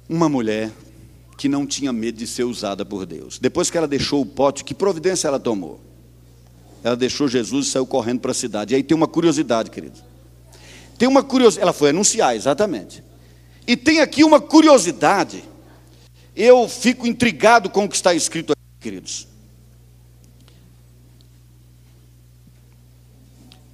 Uma 0.09 0.29
mulher 0.29 0.71
que 1.37 1.49
não 1.49 1.67
tinha 1.67 1.93
medo 1.93 2.19
de 2.19 2.27
ser 2.29 2.45
usada 2.45 2.85
por 2.85 3.05
Deus. 3.05 3.41
Depois 3.41 3.69
que 3.69 3.77
ela 3.77 3.89
deixou 3.89 4.23
o 4.23 4.27
pote, 4.27 4.63
que 4.63 4.73
providência 4.73 5.27
ela 5.27 5.41
tomou? 5.41 5.81
Ela 6.85 6.95
deixou 6.95 7.27
Jesus 7.27 7.67
e 7.67 7.71
saiu 7.71 7.85
correndo 7.85 8.21
para 8.21 8.31
a 8.31 8.35
cidade. 8.35 8.75
E 8.75 8.77
aí 8.77 8.85
tem 8.85 8.97
uma 8.97 9.09
curiosidade, 9.09 9.73
querido. 9.73 9.99
Tem 10.97 11.09
uma 11.09 11.25
curiosidade, 11.25 11.65
ela 11.65 11.73
foi 11.73 11.91
anunciar, 11.91 12.37
exatamente. 12.37 13.03
E 13.67 13.77
tem 13.77 14.01
aqui 14.01 14.23
uma 14.23 14.41
curiosidade. 14.41 15.43
Eu 16.35 16.69
fico 16.69 17.09
intrigado 17.09 17.69
com 17.69 17.87
o 17.87 17.89
que 17.89 17.97
está 17.97 18.15
escrito 18.15 18.53
aqui, 18.53 18.63
queridos. 18.81 19.35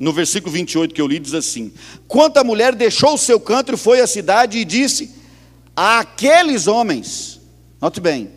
No 0.03 0.13
versículo 0.13 0.53
28 0.53 0.93
que 0.93 1.01
eu 1.01 1.07
li, 1.07 1.21
diz 1.21 1.33
assim: 1.33 1.73
Quanto 2.09 2.37
a 2.39 2.43
mulher 2.43 2.75
deixou 2.75 3.15
o 3.15 3.19
seu 3.19 3.39
canto 3.39 3.73
e 3.73 3.77
foi 3.77 4.01
à 4.01 4.07
cidade 4.09 4.59
e 4.59 4.65
disse 4.65 5.15
a 5.77 6.01
aqueles 6.01 6.67
homens, 6.67 7.41
note 7.81 8.01
bem, 8.01 8.29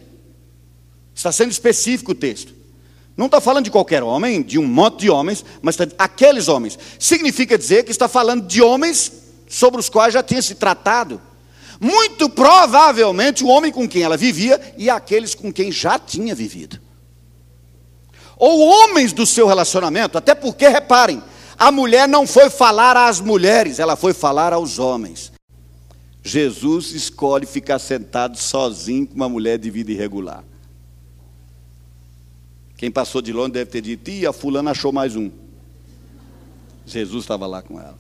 está 1.16 1.32
sendo 1.32 1.50
específico 1.50 2.12
o 2.12 2.16
texto. 2.16 2.54
Não 3.18 3.26
está 3.26 3.42
falando 3.42 3.64
de 3.64 3.72
qualquer 3.72 4.04
homem, 4.04 4.44
de 4.44 4.60
um 4.60 4.68
monte 4.68 5.00
de 5.00 5.10
homens, 5.10 5.44
mas 5.60 5.74
está, 5.74 5.88
aqueles 5.98 6.48
homens. 6.48 6.78
Significa 7.00 7.58
dizer 7.58 7.84
que 7.84 7.90
está 7.90 8.08
falando 8.08 8.46
de 8.46 8.62
homens 8.62 9.12
sobre 9.50 9.80
os 9.80 9.90
quais 9.90 10.14
já 10.14 10.22
tinha 10.22 10.44
se 10.44 10.54
tratado. 10.54 11.20
Muito 11.80 12.30
provavelmente 12.30 13.44
o 13.44 13.48
homem 13.48 13.72
com 13.72 13.90
quem 13.90 14.04
ela 14.04 14.18
vivia 14.18 14.62
e 14.78 14.88
aqueles 14.88 15.34
com 15.34 15.52
quem 15.52 15.72
já 15.72 15.98
tinha 15.98 16.36
vivido. 16.36 16.80
Ou 18.38 18.60
homens 18.60 19.12
do 19.12 19.26
seu 19.26 19.48
relacionamento, 19.48 20.16
até 20.16 20.36
porque, 20.36 20.68
reparem, 20.68 21.24
a 21.58 21.72
mulher 21.72 22.08
não 22.08 22.28
foi 22.28 22.50
falar 22.50 22.98
às 22.98 23.20
mulheres, 23.20 23.80
ela 23.80 23.96
foi 23.96 24.14
falar 24.14 24.54
aos 24.54 24.80
homens. 24.80 25.32
Jesus 26.24 26.92
escolhe 26.92 27.46
ficar 27.46 27.80
sentado 27.80 28.38
sozinho 28.38 29.06
com 29.08 29.16
uma 29.16 29.30
mulher 29.30 29.58
de 29.58 29.70
vida 29.70 29.92
irregular. 29.92 30.44
Quem 32.78 32.92
passou 32.92 33.22
de 33.22 33.32
longe 33.32 33.52
deve 33.52 33.70
ter 33.70 33.82
dito, 33.82 34.10
e 34.10 34.26
a 34.26 34.34
fulana 34.34 34.72
achou 34.72 34.92
mais 34.92 35.16
um. 35.16 35.32
Jesus 36.86 37.24
estava 37.24 37.48
lá 37.48 37.62
com 37.62 37.80
ela. 37.80 37.98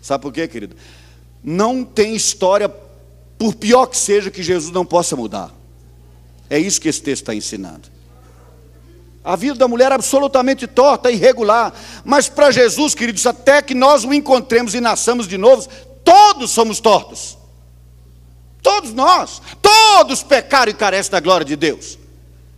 Sabe 0.00 0.22
por 0.22 0.32
quê, 0.32 0.48
querido? 0.48 0.76
Não 1.42 1.84
tem 1.84 2.14
história, 2.14 2.68
por 2.68 3.54
pior 3.54 3.86
que 3.86 3.96
seja, 3.96 4.30
que 4.30 4.42
Jesus 4.42 4.72
não 4.72 4.86
possa 4.86 5.14
mudar. 5.14 5.54
É 6.48 6.58
isso 6.58 6.80
que 6.80 6.88
esse 6.88 7.02
texto 7.02 7.22
está 7.22 7.34
ensinando. 7.34 7.88
A 9.24 9.36
vida 9.36 9.56
da 9.56 9.68
mulher 9.68 9.92
é 9.92 9.94
absolutamente 9.94 10.66
torta, 10.66 11.10
irregular. 11.10 11.72
Mas 12.04 12.28
para 12.28 12.50
Jesus, 12.50 12.94
queridos, 12.94 13.26
até 13.26 13.60
que 13.60 13.74
nós 13.74 14.04
o 14.04 14.14
encontremos 14.14 14.74
e 14.74 14.80
nasçamos 14.80 15.26
de 15.28 15.36
novo, 15.36 15.68
todos 16.04 16.50
somos 16.50 16.80
tortos. 16.80 17.36
Todos 18.62 18.92
nós. 18.92 19.42
Todos 19.60 20.22
pecaram 20.22 20.70
e 20.70 20.74
carecem 20.74 21.12
da 21.12 21.20
glória 21.20 21.44
de 21.44 21.56
Deus. 21.56 21.98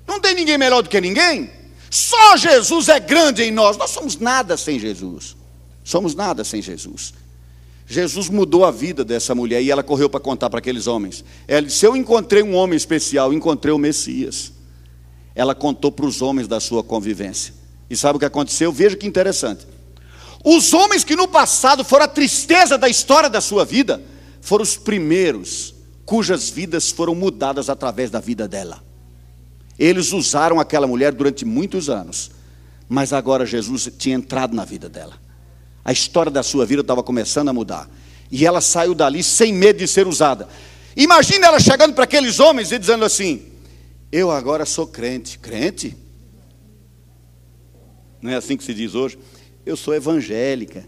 Não 0.06 0.20
tem 0.20 0.34
ninguém 0.34 0.58
melhor 0.58 0.82
do 0.82 0.88
que 0.88 1.00
ninguém. 1.00 1.50
Só 1.90 2.36
Jesus 2.36 2.88
é 2.88 3.00
grande 3.00 3.42
em 3.42 3.50
nós. 3.50 3.76
Nós 3.76 3.90
somos 3.90 4.16
nada 4.16 4.56
sem 4.56 4.78
Jesus. 4.78 5.36
Somos 5.82 6.14
nada 6.14 6.44
sem 6.44 6.62
Jesus. 6.62 7.14
Jesus 7.86 8.28
mudou 8.28 8.64
a 8.64 8.70
vida 8.70 9.04
dessa 9.04 9.34
mulher 9.34 9.60
e 9.60 9.70
ela 9.70 9.82
correu 9.82 10.08
para 10.08 10.20
contar 10.20 10.48
para 10.48 10.60
aqueles 10.60 10.86
homens. 10.86 11.24
Ela 11.48 11.66
disse: 11.66 11.84
Eu 11.84 11.96
encontrei 11.96 12.42
um 12.42 12.54
homem 12.54 12.76
especial, 12.76 13.32
encontrei 13.32 13.74
o 13.74 13.78
Messias. 13.78 14.52
Ela 15.40 15.54
contou 15.54 15.90
para 15.90 16.04
os 16.04 16.20
homens 16.20 16.46
da 16.46 16.60
sua 16.60 16.84
convivência. 16.84 17.54
E 17.88 17.96
sabe 17.96 18.16
o 18.16 18.18
que 18.18 18.26
aconteceu? 18.26 18.70
Veja 18.70 18.94
que 18.94 19.06
interessante. 19.06 19.66
Os 20.44 20.74
homens 20.74 21.02
que 21.02 21.16
no 21.16 21.26
passado 21.26 21.82
foram 21.82 22.04
a 22.04 22.08
tristeza 22.08 22.76
da 22.76 22.90
história 22.90 23.30
da 23.30 23.40
sua 23.40 23.64
vida, 23.64 24.02
foram 24.42 24.62
os 24.62 24.76
primeiros 24.76 25.74
cujas 26.04 26.50
vidas 26.50 26.90
foram 26.90 27.14
mudadas 27.14 27.70
através 27.70 28.10
da 28.10 28.20
vida 28.20 28.46
dela. 28.46 28.84
Eles 29.78 30.12
usaram 30.12 30.60
aquela 30.60 30.86
mulher 30.86 31.14
durante 31.14 31.46
muitos 31.46 31.88
anos, 31.88 32.30
mas 32.86 33.10
agora 33.10 33.46
Jesus 33.46 33.90
tinha 33.96 34.16
entrado 34.16 34.54
na 34.54 34.66
vida 34.66 34.90
dela. 34.90 35.14
A 35.82 35.90
história 35.90 36.30
da 36.30 36.42
sua 36.42 36.66
vida 36.66 36.82
estava 36.82 37.02
começando 37.02 37.48
a 37.48 37.54
mudar. 37.54 37.88
E 38.30 38.44
ela 38.44 38.60
saiu 38.60 38.94
dali 38.94 39.22
sem 39.22 39.54
medo 39.54 39.78
de 39.78 39.88
ser 39.88 40.06
usada. 40.06 40.46
Imagina 40.94 41.46
ela 41.46 41.58
chegando 41.58 41.94
para 41.94 42.04
aqueles 42.04 42.40
homens 42.40 42.72
e 42.72 42.78
dizendo 42.78 43.06
assim: 43.06 43.49
Eu 44.12 44.30
agora 44.30 44.66
sou 44.66 44.86
crente. 44.86 45.38
Crente? 45.38 45.96
Não 48.20 48.30
é 48.30 48.34
assim 48.34 48.56
que 48.56 48.64
se 48.64 48.74
diz 48.74 48.94
hoje? 48.94 49.18
Eu 49.64 49.76
sou 49.76 49.94
evangélica. 49.94 50.86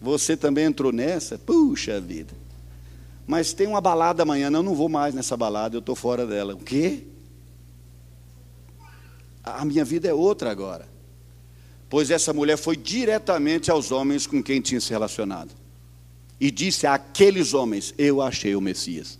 Você 0.00 0.36
também 0.36 0.64
entrou 0.64 0.92
nessa? 0.92 1.38
Puxa 1.38 2.00
vida. 2.00 2.32
Mas 3.26 3.52
tem 3.52 3.66
uma 3.66 3.80
balada 3.80 4.22
amanhã. 4.22 4.48
Não, 4.48 4.62
não 4.62 4.74
vou 4.74 4.88
mais 4.88 5.14
nessa 5.14 5.36
balada, 5.36 5.76
eu 5.76 5.80
estou 5.80 5.94
fora 5.94 6.26
dela. 6.26 6.54
O 6.54 6.58
quê? 6.58 7.04
A 9.44 9.64
minha 9.64 9.84
vida 9.84 10.08
é 10.08 10.14
outra 10.14 10.50
agora. 10.50 10.88
Pois 11.88 12.10
essa 12.10 12.32
mulher 12.32 12.56
foi 12.56 12.76
diretamente 12.76 13.70
aos 13.70 13.90
homens 13.90 14.26
com 14.26 14.42
quem 14.42 14.60
tinha 14.60 14.80
se 14.80 14.90
relacionado. 14.90 15.54
E 16.40 16.50
disse 16.50 16.86
àqueles 16.86 17.52
homens: 17.52 17.92
Eu 17.98 18.22
achei 18.22 18.56
o 18.56 18.60
Messias. 18.60 19.18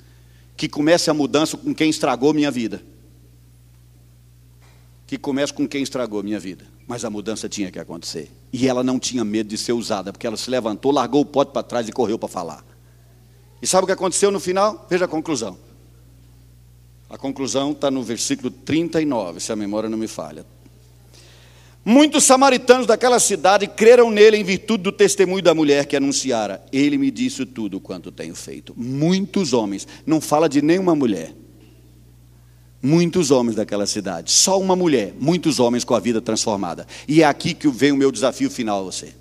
Que 0.61 0.68
comece 0.68 1.08
a 1.08 1.14
mudança 1.14 1.56
com 1.56 1.74
quem 1.74 1.88
estragou 1.88 2.34
minha 2.34 2.50
vida. 2.50 2.82
Que 5.06 5.16
comece 5.16 5.54
com 5.54 5.66
quem 5.66 5.82
estragou 5.82 6.22
minha 6.22 6.38
vida. 6.38 6.66
Mas 6.86 7.02
a 7.02 7.08
mudança 7.08 7.48
tinha 7.48 7.70
que 7.70 7.78
acontecer. 7.78 8.30
E 8.52 8.68
ela 8.68 8.84
não 8.84 8.98
tinha 8.98 9.24
medo 9.24 9.48
de 9.48 9.56
ser 9.56 9.72
usada, 9.72 10.12
porque 10.12 10.26
ela 10.26 10.36
se 10.36 10.50
levantou, 10.50 10.92
largou 10.92 11.22
o 11.22 11.24
pote 11.24 11.50
para 11.50 11.62
trás 11.62 11.88
e 11.88 11.92
correu 11.92 12.18
para 12.18 12.28
falar. 12.28 12.62
E 13.62 13.66
sabe 13.66 13.84
o 13.84 13.86
que 13.86 13.92
aconteceu 13.94 14.30
no 14.30 14.38
final? 14.38 14.86
Veja 14.90 15.06
a 15.06 15.08
conclusão. 15.08 15.56
A 17.08 17.16
conclusão 17.16 17.72
está 17.72 17.90
no 17.90 18.02
versículo 18.02 18.50
39, 18.50 19.40
se 19.40 19.50
a 19.50 19.56
memória 19.56 19.88
não 19.88 19.96
me 19.96 20.08
falha. 20.08 20.44
Muitos 21.85 22.24
samaritanos 22.24 22.87
daquela 22.87 23.18
cidade 23.18 23.66
creram 23.66 24.11
nele 24.11 24.37
em 24.37 24.45
virtude 24.45 24.83
do 24.83 24.93
testemunho 24.93 25.43
da 25.43 25.55
mulher 25.55 25.87
que 25.87 25.97
anunciara. 25.97 26.62
Ele 26.70 26.99
me 26.99 27.11
disse 27.11 27.47
tudo 27.47 27.81
quanto 27.81 28.12
tenho 28.12 28.35
feito. 28.35 28.74
Muitos 28.76 29.53
homens, 29.53 29.89
não 30.05 30.20
fala 30.20 30.49
de 30.49 30.61
nenhuma 30.61 30.95
mulher. 30.95 31.35
Muitos 32.83 33.31
homens 33.31 33.57
daquela 33.57 33.87
cidade, 33.87 34.31
só 34.31 34.59
uma 34.59 34.74
mulher, 34.74 35.14
muitos 35.20 35.61
homens 35.61 35.85
com 35.85 35.95
a 35.95 36.01
vida 36.01 36.20
transformada. 36.20 36.87
E 37.07 37.22
é 37.22 37.26
aqui 37.26 37.53
que 37.53 37.68
vem 37.68 37.93
o 37.93 37.97
meu 37.97 38.11
desafio 38.11 38.51
final 38.51 38.81
a 38.81 38.85
você. 38.85 39.14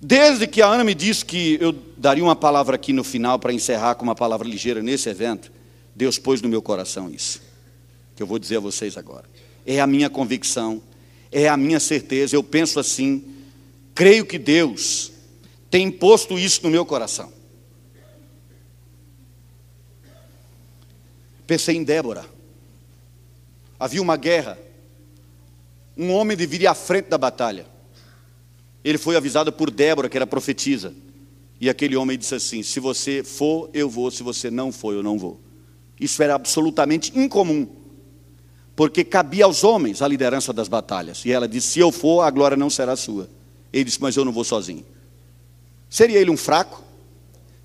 Desde 0.00 0.46
que 0.46 0.62
a 0.62 0.68
Ana 0.68 0.84
me 0.84 0.94
disse 0.94 1.24
que 1.24 1.58
eu 1.60 1.74
daria 1.96 2.22
uma 2.22 2.36
palavra 2.36 2.76
aqui 2.76 2.92
no 2.92 3.04
final 3.04 3.38
para 3.38 3.52
encerrar 3.52 3.94
com 3.94 4.04
uma 4.04 4.14
palavra 4.14 4.46
ligeira 4.46 4.82
nesse 4.82 5.08
evento, 5.08 5.50
Deus 5.94 6.18
pôs 6.18 6.40
no 6.40 6.48
meu 6.48 6.62
coração 6.62 7.10
isso, 7.10 7.42
que 8.14 8.22
eu 8.22 8.26
vou 8.26 8.38
dizer 8.38 8.56
a 8.56 8.60
vocês 8.60 8.96
agora. 8.96 9.24
É 9.66 9.80
a 9.80 9.86
minha 9.86 10.08
convicção, 10.08 10.80
é 11.30 11.48
a 11.48 11.56
minha 11.56 11.80
certeza, 11.80 12.36
eu 12.36 12.42
penso 12.42 12.78
assim, 12.78 13.24
creio 13.94 14.24
que 14.24 14.38
Deus 14.38 15.12
tem 15.68 15.90
posto 15.90 16.38
isso 16.38 16.62
no 16.62 16.70
meu 16.70 16.86
coração. 16.86 17.32
Pensei 21.46 21.76
em 21.76 21.84
Débora. 21.84 22.24
Havia 23.78 24.00
uma 24.00 24.16
guerra. 24.16 24.58
Um 25.96 26.12
homem 26.12 26.36
deveria 26.36 26.66
ir 26.66 26.68
à 26.68 26.74
frente 26.74 27.08
da 27.08 27.18
batalha 27.18 27.66
ele 28.86 28.98
foi 28.98 29.16
avisado 29.16 29.52
por 29.52 29.68
Débora, 29.68 30.08
que 30.08 30.16
era 30.16 30.28
profetisa. 30.28 30.94
E 31.60 31.68
aquele 31.68 31.96
homem 31.96 32.16
disse 32.16 32.36
assim: 32.36 32.62
Se 32.62 32.78
você 32.78 33.24
for, 33.24 33.68
eu 33.74 33.90
vou, 33.90 34.12
se 34.12 34.22
você 34.22 34.48
não 34.48 34.70
for, 34.70 34.94
eu 34.94 35.02
não 35.02 35.18
vou. 35.18 35.40
Isso 35.98 36.22
era 36.22 36.36
absolutamente 36.36 37.10
incomum 37.18 37.66
porque 38.76 39.02
cabia 39.02 39.46
aos 39.46 39.64
homens 39.64 40.02
a 40.02 40.06
liderança 40.06 40.52
das 40.52 40.68
batalhas. 40.68 41.24
E 41.24 41.32
ela 41.32 41.48
disse: 41.48 41.68
Se 41.68 41.80
eu 41.80 41.90
for, 41.90 42.20
a 42.20 42.30
glória 42.30 42.58
não 42.58 42.68
será 42.68 42.94
sua. 42.94 43.28
Ele 43.72 43.84
disse: 43.84 44.00
Mas 44.00 44.14
eu 44.16 44.24
não 44.24 44.32
vou 44.32 44.44
sozinho. 44.44 44.84
Seria 45.88 46.18
ele 46.18 46.30
um 46.30 46.36
fraco? 46.36 46.84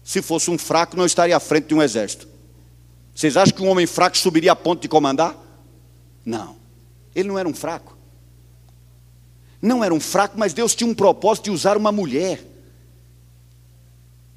Se 0.03 0.21
fosse 0.21 0.49
um 0.49 0.57
fraco, 0.57 0.95
não 0.95 1.05
estaria 1.05 1.35
à 1.35 1.39
frente 1.39 1.67
de 1.67 1.75
um 1.75 1.81
exército. 1.81 2.27
Vocês 3.13 3.35
acham 3.35 3.53
que 3.53 3.61
um 3.61 3.67
homem 3.67 3.85
fraco 3.85 4.17
subiria 4.17 4.53
a 4.53 4.55
ponto 4.55 4.81
de 4.81 4.87
comandar? 4.87 5.35
Não. 6.25 6.55
Ele 7.13 7.27
não 7.27 7.37
era 7.37 7.47
um 7.47 7.53
fraco. 7.53 7.97
Não 9.61 9.83
era 9.83 9.93
um 9.93 9.99
fraco, 9.99 10.39
mas 10.39 10.53
Deus 10.53 10.73
tinha 10.73 10.89
um 10.89 10.93
propósito 10.95 11.45
de 11.45 11.51
usar 11.51 11.75
uma 11.75 11.91
mulher. 11.91 12.43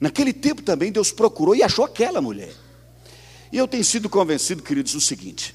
Naquele 0.00 0.32
tempo 0.32 0.60
também 0.60 0.90
Deus 0.90 1.12
procurou 1.12 1.54
e 1.54 1.62
achou 1.62 1.84
aquela 1.84 2.20
mulher. 2.20 2.52
E 3.52 3.56
eu 3.56 3.68
tenho 3.68 3.84
sido 3.84 4.08
convencido, 4.08 4.62
queridos, 4.62 4.94
o 4.94 5.00
seguinte: 5.00 5.54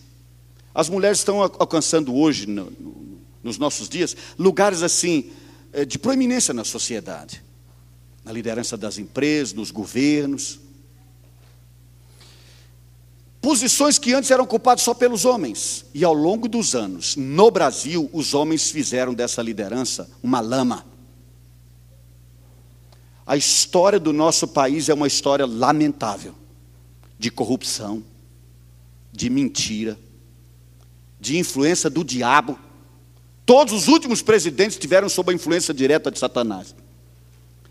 as 0.73 0.89
mulheres 0.89 1.19
estão 1.19 1.41
alcançando 1.41 2.15
hoje, 2.15 2.45
no, 2.45 2.65
no, 2.65 3.19
nos 3.43 3.57
nossos 3.57 3.89
dias, 3.89 4.15
lugares 4.37 4.83
assim, 4.83 5.31
eh, 5.73 5.85
de 5.85 5.97
proeminência 5.97 6.53
na 6.53 6.63
sociedade, 6.63 7.43
na 8.23 8.31
liderança 8.31 8.77
das 8.77 8.97
empresas, 8.97 9.53
nos 9.53 9.71
governos. 9.71 10.59
Posições 13.41 13.97
que 13.97 14.13
antes 14.13 14.29
eram 14.29 14.43
ocupadas 14.43 14.83
só 14.83 14.93
pelos 14.93 15.25
homens. 15.25 15.85
E 15.93 16.03
ao 16.03 16.13
longo 16.13 16.47
dos 16.47 16.75
anos, 16.75 17.15
no 17.15 17.49
Brasil, 17.49 18.09
os 18.11 18.33
homens 18.33 18.69
fizeram 18.69 19.13
dessa 19.13 19.41
liderança 19.41 20.09
uma 20.21 20.41
lama. 20.41 20.85
A 23.25 23.37
história 23.37 23.99
do 23.99 24.11
nosso 24.11 24.47
país 24.47 24.89
é 24.89 24.93
uma 24.93 25.07
história 25.07 25.45
lamentável 25.45 26.35
de 27.17 27.29
corrupção, 27.29 28.03
de 29.11 29.29
mentira, 29.29 29.99
de 31.19 31.37
influência 31.37 31.89
do 31.89 32.03
diabo. 32.03 32.57
Todos 33.45 33.73
os 33.73 33.87
últimos 33.87 34.21
presidentes 34.21 34.77
tiveram 34.77 35.09
sob 35.09 35.31
a 35.31 35.35
influência 35.35 35.73
direta 35.73 36.11
de 36.11 36.19
Satanás. 36.19 36.75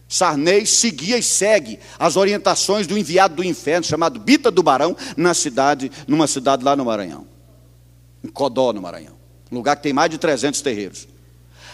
Sarney 0.09 0.65
seguia 0.67 1.19
e 1.19 1.23
segue 1.23 1.79
as 1.99 2.17
orientações 2.17 2.87
do 2.87 2.97
enviado 2.97 3.37
do 3.37 3.45
inferno, 3.45 3.85
chamado 3.85 4.19
Bita 4.19 4.51
do 4.51 4.63
Barão, 4.63 4.97
na 5.17 5.35
cidade, 5.35 5.93
numa 6.07 6.27
cidade 6.27 6.65
lá 6.65 6.75
no 6.75 6.85
Maranhão. 6.85 7.27
Em 8.25 8.29
Codó, 8.29 8.73
no 8.73 8.81
Maranhão. 8.81 9.15
Um 9.53 9.57
lugar 9.57 9.77
que 9.77 9.83
tem 9.83 9.93
mais 9.93 10.11
de 10.11 10.19
300 10.19 10.61
terreiros. 10.63 11.07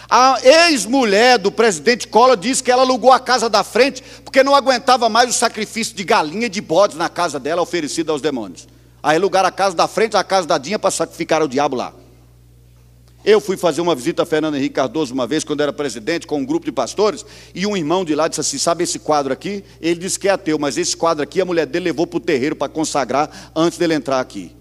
A 0.09 0.39
ex-mulher 0.43 1.39
do 1.39 1.51
presidente 1.51 2.07
Collor 2.07 2.37
disse 2.37 2.61
que 2.61 2.69
ela 2.69 2.83
alugou 2.83 3.11
a 3.11 3.19
casa 3.19 3.49
da 3.49 3.63
frente 3.63 4.03
porque 4.23 4.43
não 4.43 4.53
aguentava 4.53 5.09
mais 5.09 5.29
o 5.29 5.33
sacrifício 5.33 5.95
de 5.95 6.03
galinha 6.03 6.45
e 6.45 6.49
de 6.49 6.61
bodes 6.61 6.95
na 6.95 7.09
casa 7.09 7.39
dela 7.39 7.61
oferecido 7.61 8.11
aos 8.11 8.21
demônios. 8.21 8.67
Aí 9.05 9.17
alugaram 9.17 9.47
a 9.47 9.51
casa 9.51 9.75
da 9.75 9.87
frente, 9.87 10.17
a 10.17 10.23
casa 10.23 10.47
da 10.47 10.57
Dinha 10.57 10.79
para 10.79 10.89
sacrificar 10.89 11.43
o 11.43 11.47
diabo 11.47 11.75
lá. 11.75 11.93
Eu 13.23 13.39
fui 13.39 13.55
fazer 13.55 13.79
uma 13.79 13.93
visita 13.93 14.23
a 14.23 14.25
Fernando 14.25 14.55
Henrique 14.55 14.73
Cardoso 14.73 15.13
uma 15.13 15.27
vez, 15.27 15.43
quando 15.43 15.61
era 15.61 15.71
presidente, 15.71 16.25
com 16.25 16.39
um 16.39 16.45
grupo 16.45 16.65
de 16.65 16.71
pastores, 16.71 17.23
e 17.53 17.67
um 17.67 17.77
irmão 17.77 18.03
de 18.03 18.15
lá 18.15 18.27
disse 18.27 18.41
assim: 18.41 18.57
Sabe 18.57 18.83
esse 18.83 18.97
quadro 18.97 19.31
aqui? 19.31 19.63
Ele 19.79 19.99
disse 19.99 20.17
que 20.17 20.27
é 20.27 20.31
ateu, 20.31 20.57
mas 20.57 20.75
esse 20.75 20.97
quadro 20.97 21.21
aqui 21.21 21.39
a 21.39 21.45
mulher 21.45 21.67
dele 21.67 21.85
levou 21.85 22.07
para 22.07 22.17
o 22.17 22.19
terreiro 22.19 22.55
para 22.55 22.67
consagrar 22.67 23.51
antes 23.55 23.77
dele 23.77 23.93
entrar 23.93 24.19
aqui. 24.19 24.55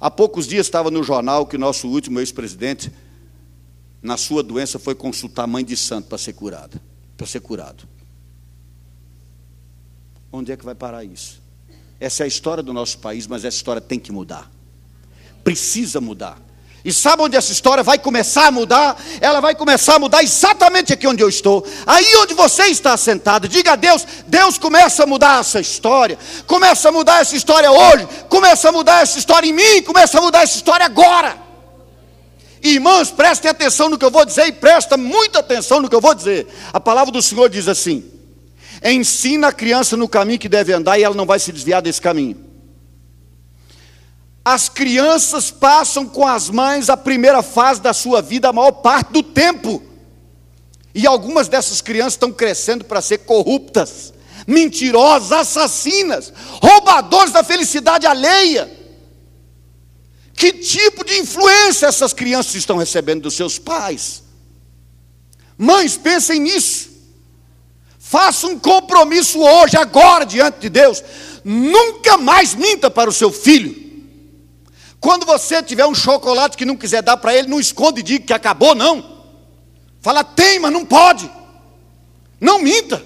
Há 0.00 0.10
poucos 0.10 0.46
dias 0.46 0.66
estava 0.66 0.90
no 0.90 1.02
jornal 1.02 1.44
que 1.44 1.56
o 1.56 1.58
nosso 1.58 1.86
último 1.86 2.18
ex-presidente, 2.18 2.90
na 4.00 4.16
sua 4.16 4.42
doença, 4.42 4.78
foi 4.78 4.94
consultar 4.94 5.42
a 5.42 5.46
mãe 5.46 5.62
de 5.62 5.76
santo 5.76 6.08
para 6.08 6.16
ser 6.16 6.32
curada, 6.32 6.80
para 7.14 7.26
ser 7.26 7.40
curado. 7.40 7.86
Onde 10.32 10.50
é 10.50 10.56
que 10.56 10.64
vai 10.64 10.74
parar 10.74 11.04
isso? 11.04 11.46
Essa 12.00 12.22
é 12.22 12.24
a 12.24 12.28
história 12.28 12.62
do 12.62 12.72
nosso 12.72 12.98
país, 12.98 13.26
mas 13.26 13.44
essa 13.44 13.56
história 13.56 13.80
tem 13.80 13.98
que 13.98 14.12
mudar. 14.12 14.50
Precisa 15.42 16.00
mudar. 16.00 16.38
E 16.84 16.92
sabe 16.92 17.22
onde 17.22 17.36
essa 17.36 17.50
história 17.50 17.82
vai 17.82 17.98
começar 17.98 18.46
a 18.46 18.50
mudar? 18.52 18.96
Ela 19.20 19.40
vai 19.40 19.54
começar 19.54 19.96
a 19.96 19.98
mudar 19.98 20.22
exatamente 20.22 20.92
aqui 20.92 21.08
onde 21.08 21.22
eu 21.22 21.28
estou. 21.28 21.66
Aí 21.84 22.16
onde 22.16 22.34
você 22.34 22.66
está 22.66 22.96
sentado. 22.96 23.48
Diga 23.48 23.72
a 23.72 23.76
Deus: 23.76 24.06
Deus 24.26 24.58
começa 24.58 25.02
a 25.02 25.06
mudar 25.06 25.40
essa 25.40 25.60
história. 25.60 26.16
Começa 26.46 26.88
a 26.88 26.92
mudar 26.92 27.20
essa 27.20 27.36
história 27.36 27.70
hoje. 27.70 28.06
Começa 28.28 28.68
a 28.68 28.72
mudar 28.72 29.02
essa 29.02 29.18
história 29.18 29.48
em 29.48 29.52
mim. 29.52 29.82
Começa 29.82 30.18
a 30.18 30.20
mudar 30.22 30.42
essa 30.42 30.56
história 30.56 30.86
agora. 30.86 31.36
Irmãos, 32.62 33.10
prestem 33.10 33.50
atenção 33.50 33.88
no 33.88 33.98
que 33.98 34.04
eu 34.04 34.10
vou 34.10 34.24
dizer 34.24 34.46
e 34.46 34.52
presta 34.52 34.96
muita 34.96 35.40
atenção 35.40 35.80
no 35.80 35.88
que 35.88 35.94
eu 35.94 36.00
vou 36.00 36.14
dizer. 36.14 36.46
A 36.72 36.78
palavra 36.78 37.10
do 37.10 37.20
Senhor 37.20 37.48
diz 37.48 37.66
assim: 37.66 38.04
Ensina 38.82 39.48
a 39.48 39.52
criança 39.52 39.96
no 39.96 40.08
caminho 40.08 40.38
que 40.38 40.48
deve 40.48 40.72
andar 40.72 40.98
e 40.98 41.02
ela 41.02 41.14
não 41.14 41.26
vai 41.26 41.38
se 41.38 41.52
desviar 41.52 41.82
desse 41.82 42.00
caminho. 42.00 42.48
As 44.44 44.68
crianças 44.68 45.50
passam 45.50 46.06
com 46.06 46.26
as 46.26 46.48
mães 46.48 46.88
a 46.88 46.96
primeira 46.96 47.42
fase 47.42 47.80
da 47.80 47.92
sua 47.92 48.22
vida, 48.22 48.48
a 48.48 48.52
maior 48.52 48.72
parte 48.72 49.12
do 49.12 49.22
tempo. 49.22 49.82
E 50.94 51.06
algumas 51.06 51.48
dessas 51.48 51.80
crianças 51.80 52.14
estão 52.14 52.32
crescendo 52.32 52.84
para 52.84 53.02
ser 53.02 53.18
corruptas, 53.18 54.12
mentirosas, 54.46 55.32
assassinas, 55.32 56.32
roubadores 56.62 57.32
da 57.32 57.44
felicidade 57.44 58.06
alheia. 58.06 58.78
Que 60.32 60.52
tipo 60.52 61.04
de 61.04 61.18
influência 61.18 61.86
essas 61.86 62.12
crianças 62.12 62.54
estão 62.54 62.76
recebendo 62.76 63.22
dos 63.22 63.34
seus 63.34 63.58
pais? 63.58 64.22
Mães, 65.58 65.96
pensem 65.96 66.40
nisso. 66.40 66.88
Faça 68.08 68.46
um 68.46 68.58
compromisso 68.58 69.38
hoje, 69.38 69.76
agora, 69.76 70.24
diante 70.24 70.60
de 70.60 70.70
Deus. 70.70 71.04
Nunca 71.44 72.16
mais 72.16 72.54
minta 72.54 72.90
para 72.90 73.10
o 73.10 73.12
seu 73.12 73.30
filho. 73.30 73.76
Quando 74.98 75.26
você 75.26 75.62
tiver 75.62 75.84
um 75.84 75.94
chocolate 75.94 76.56
que 76.56 76.64
não 76.64 76.74
quiser 76.74 77.02
dar 77.02 77.18
para 77.18 77.34
ele, 77.34 77.48
não 77.48 77.60
esconde 77.60 78.00
e 78.00 78.02
diga 78.02 78.24
que 78.24 78.32
acabou, 78.32 78.74
não. 78.74 79.26
Fala, 80.00 80.24
tem, 80.24 80.58
mas 80.58 80.72
não 80.72 80.86
pode. 80.86 81.30
Não 82.40 82.62
minta. 82.62 83.04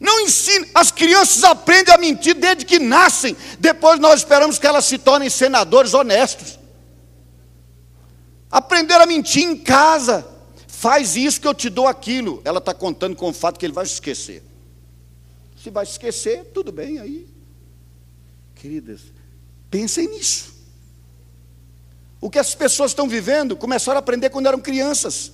Não 0.00 0.18
ensine. 0.22 0.68
As 0.74 0.90
crianças 0.90 1.44
aprendem 1.44 1.94
a 1.94 1.98
mentir 1.98 2.34
desde 2.34 2.64
que 2.64 2.80
nascem. 2.80 3.36
Depois 3.60 4.00
nós 4.00 4.22
esperamos 4.22 4.58
que 4.58 4.66
elas 4.66 4.86
se 4.86 4.98
tornem 4.98 5.30
senadores 5.30 5.94
honestos. 5.94 6.58
Aprender 8.50 9.00
a 9.00 9.06
mentir 9.06 9.44
em 9.44 9.56
casa. 9.56 10.26
Faz 10.80 11.14
isso 11.14 11.38
que 11.42 11.46
eu 11.46 11.52
te 11.52 11.68
dou 11.68 11.86
aquilo. 11.86 12.40
Ela 12.42 12.56
está 12.56 12.72
contando 12.72 13.14
com 13.14 13.28
o 13.28 13.34
fato 13.34 13.58
que 13.58 13.66
ele 13.66 13.72
vai 13.74 13.84
se 13.84 13.92
esquecer. 13.92 14.42
Se 15.62 15.68
vai 15.68 15.84
se 15.84 15.92
esquecer, 15.92 16.46
tudo 16.54 16.72
bem 16.72 16.98
aí. 16.98 17.28
Queridas, 18.54 19.02
Pensem 19.70 20.08
nisso. 20.08 20.54
O 22.18 22.30
que 22.30 22.38
as 22.38 22.54
pessoas 22.54 22.92
estão 22.92 23.06
vivendo, 23.06 23.54
começaram 23.54 23.98
a 23.98 24.00
aprender 24.00 24.30
quando 24.30 24.46
eram 24.46 24.58
crianças. 24.58 25.32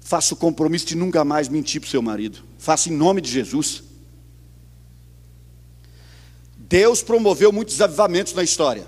Faça 0.00 0.32
o 0.32 0.36
compromisso 0.36 0.86
de 0.86 0.94
nunca 0.94 1.24
mais 1.24 1.48
mentir 1.48 1.80
para 1.80 1.88
o 1.88 1.90
seu 1.90 2.00
marido. 2.00 2.38
Faça 2.56 2.88
em 2.88 2.92
nome 2.92 3.20
de 3.20 3.32
Jesus. 3.32 3.82
Deus 6.56 7.02
promoveu 7.02 7.50
muitos 7.50 7.80
avivamentos 7.80 8.32
na 8.32 8.44
história. 8.44 8.86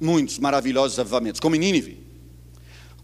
Muitos 0.00 0.38
maravilhosos 0.38 0.98
avivamentos, 0.98 1.38
como 1.38 1.54
em 1.54 1.58
Nínive. 1.58 2.09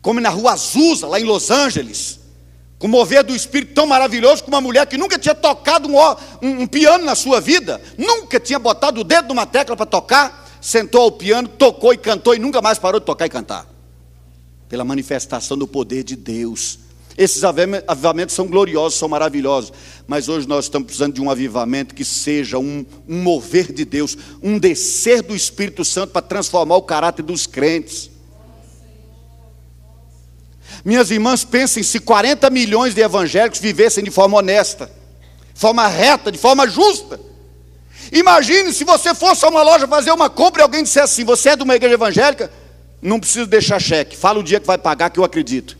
Como 0.06 0.20
na 0.20 0.28
rua 0.28 0.52
Azusa, 0.52 1.08
lá 1.08 1.18
em 1.18 1.24
Los 1.24 1.50
Angeles. 1.50 2.20
Com 2.78 2.86
mover 2.86 3.24
do 3.24 3.34
Espírito 3.34 3.74
tão 3.74 3.86
maravilhoso 3.86 4.44
com 4.44 4.50
uma 4.50 4.60
mulher 4.60 4.86
que 4.86 4.96
nunca 4.96 5.18
tinha 5.18 5.34
tocado 5.34 5.88
um, 5.88 5.98
um, 6.40 6.62
um 6.62 6.66
piano 6.66 7.04
na 7.04 7.16
sua 7.16 7.40
vida. 7.40 7.82
Nunca 7.98 8.38
tinha 8.38 8.58
botado 8.58 9.00
o 9.00 9.04
dedo 9.04 9.28
numa 9.28 9.44
tecla 9.44 9.76
para 9.76 9.86
tocar 9.86 10.46
sentou 10.66 11.02
ao 11.02 11.12
piano, 11.12 11.48
tocou 11.48 11.92
e 11.92 11.96
cantou 11.96 12.34
e 12.34 12.40
nunca 12.40 12.60
mais 12.60 12.78
parou 12.78 12.98
de 12.98 13.06
tocar 13.06 13.26
e 13.26 13.28
cantar. 13.28 13.66
Pela 14.68 14.84
manifestação 14.84 15.56
do 15.56 15.66
poder 15.66 16.02
de 16.02 16.16
Deus. 16.16 16.80
Esses 17.16 17.44
avivamentos 17.44 18.34
são 18.34 18.46
gloriosos, 18.46 18.98
são 18.98 19.08
maravilhosos, 19.08 19.72
mas 20.06 20.28
hoje 20.28 20.46
nós 20.46 20.66
estamos 20.66 20.86
precisando 20.86 21.14
de 21.14 21.20
um 21.20 21.30
avivamento 21.30 21.94
que 21.94 22.04
seja 22.04 22.58
um, 22.58 22.84
um 23.08 23.22
mover 23.22 23.72
de 23.72 23.84
Deus, 23.84 24.18
um 24.42 24.58
descer 24.58 25.22
do 25.22 25.34
Espírito 25.34 25.82
Santo 25.84 26.10
para 26.10 26.20
transformar 26.20 26.76
o 26.76 26.82
caráter 26.82 27.22
dos 27.22 27.46
crentes. 27.46 28.10
Minhas 30.84 31.10
irmãs, 31.10 31.44
pensem 31.44 31.82
se 31.82 32.00
40 32.00 32.48
milhões 32.50 32.94
de 32.94 33.00
evangélicos 33.00 33.60
vivessem 33.60 34.04
de 34.04 34.10
forma 34.10 34.38
honesta, 34.38 34.90
de 35.52 35.60
forma 35.60 35.86
reta, 35.88 36.30
de 36.30 36.38
forma 36.38 36.68
justa. 36.68 37.18
Imagine 38.12 38.72
se 38.72 38.84
você 38.84 39.14
fosse 39.14 39.44
a 39.44 39.48
uma 39.48 39.62
loja 39.62 39.88
fazer 39.88 40.12
uma 40.12 40.30
compra 40.30 40.60
e 40.60 40.64
alguém 40.64 40.82
dissesse 40.82 41.14
assim: 41.14 41.24
Você 41.24 41.50
é 41.50 41.56
de 41.56 41.62
uma 41.62 41.74
igreja 41.74 41.94
evangélica? 41.94 42.50
Não 43.02 43.20
precisa 43.20 43.46
deixar 43.46 43.80
cheque, 43.80 44.16
fala 44.16 44.38
o 44.40 44.42
dia 44.42 44.60
que 44.60 44.66
vai 44.66 44.78
pagar, 44.78 45.10
que 45.10 45.18
eu 45.18 45.24
acredito. 45.24 45.76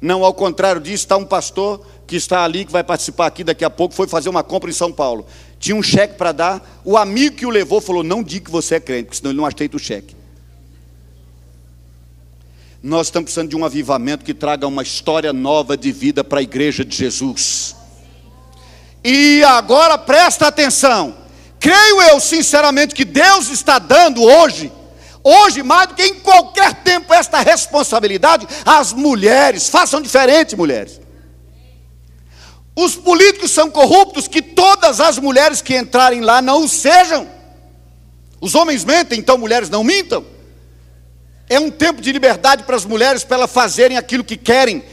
Não, 0.00 0.24
ao 0.24 0.32
contrário 0.32 0.80
disso, 0.80 1.04
está 1.04 1.16
um 1.16 1.26
pastor 1.26 1.84
que 2.06 2.16
está 2.16 2.42
ali, 2.42 2.64
que 2.64 2.72
vai 2.72 2.82
participar 2.82 3.26
aqui 3.26 3.44
daqui 3.44 3.64
a 3.64 3.70
pouco, 3.70 3.94
foi 3.94 4.08
fazer 4.08 4.28
uma 4.28 4.42
compra 4.42 4.70
em 4.70 4.72
São 4.72 4.90
Paulo. 4.90 5.26
Tinha 5.58 5.76
um 5.76 5.82
cheque 5.82 6.14
para 6.14 6.32
dar, 6.32 6.80
o 6.84 6.96
amigo 6.96 7.36
que 7.36 7.46
o 7.46 7.50
levou 7.50 7.80
falou: 7.80 8.02
Não 8.02 8.22
diga 8.22 8.46
que 8.46 8.50
você 8.50 8.76
é 8.76 8.80
crente, 8.80 9.04
porque 9.04 9.18
senão 9.18 9.30
ele 9.30 9.38
não 9.38 9.46
aceita 9.46 9.76
o 9.76 9.80
cheque. 9.80 10.19
Nós 12.82 13.08
estamos 13.08 13.26
precisando 13.26 13.50
de 13.50 13.56
um 13.56 13.64
avivamento 13.64 14.24
que 14.24 14.32
traga 14.32 14.66
uma 14.66 14.82
história 14.82 15.34
nova 15.34 15.76
de 15.76 15.92
vida 15.92 16.24
para 16.24 16.40
a 16.40 16.42
igreja 16.42 16.82
de 16.82 16.96
Jesus. 16.96 17.76
E 19.04 19.44
agora 19.44 19.98
presta 19.98 20.46
atenção: 20.46 21.14
Creio 21.58 22.00
eu 22.00 22.18
sinceramente 22.18 22.94
que 22.94 23.04
Deus 23.04 23.50
está 23.50 23.78
dando 23.78 24.22
hoje, 24.22 24.72
hoje 25.22 25.62
mais 25.62 25.88
do 25.88 25.94
que 25.94 26.02
em 26.02 26.14
qualquer 26.20 26.82
tempo, 26.82 27.12
esta 27.12 27.40
responsabilidade 27.40 28.46
às 28.64 28.94
mulheres. 28.94 29.68
Façam 29.68 30.00
diferente, 30.00 30.56
mulheres. 30.56 30.98
Os 32.74 32.96
políticos 32.96 33.50
são 33.50 33.70
corruptos, 33.70 34.26
que 34.26 34.40
todas 34.40 35.00
as 35.00 35.18
mulheres 35.18 35.60
que 35.60 35.76
entrarem 35.76 36.22
lá 36.22 36.40
não 36.40 36.64
o 36.64 36.68
sejam. 36.68 37.28
Os 38.40 38.54
homens 38.54 38.86
mentem, 38.86 39.18
então 39.18 39.36
mulheres 39.36 39.68
não 39.68 39.84
mintam. 39.84 40.24
É 41.50 41.58
um 41.58 41.68
tempo 41.68 42.00
de 42.00 42.12
liberdade 42.12 42.62
para 42.62 42.76
as 42.76 42.84
mulheres, 42.84 43.24
para 43.24 43.38
elas 43.38 43.50
fazerem 43.50 43.96
aquilo 43.96 44.22
que 44.22 44.36
querem. 44.36 44.84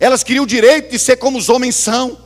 Elas 0.00 0.24
queriam 0.24 0.42
o 0.42 0.46
direito 0.46 0.90
de 0.90 0.98
ser 0.98 1.16
como 1.16 1.38
os 1.38 1.48
homens 1.48 1.76
são. 1.76 2.18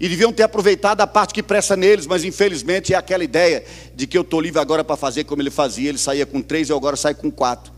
E 0.00 0.08
deviam 0.08 0.32
ter 0.32 0.42
aproveitado 0.42 1.00
a 1.00 1.06
parte 1.06 1.32
que 1.32 1.40
presta 1.40 1.76
neles, 1.76 2.08
mas 2.08 2.24
infelizmente 2.24 2.92
é 2.92 2.96
aquela 2.96 3.22
ideia 3.22 3.64
de 3.94 4.04
que 4.04 4.18
eu 4.18 4.22
estou 4.22 4.40
livre 4.40 4.60
agora 4.60 4.82
para 4.82 4.96
fazer 4.96 5.22
como 5.24 5.40
ele 5.40 5.50
fazia. 5.50 5.88
Ele 5.88 5.98
saía 5.98 6.26
com 6.26 6.42
três, 6.42 6.70
eu 6.70 6.76
agora 6.76 6.96
saio 6.96 7.14
com 7.14 7.30
quatro. 7.30 7.72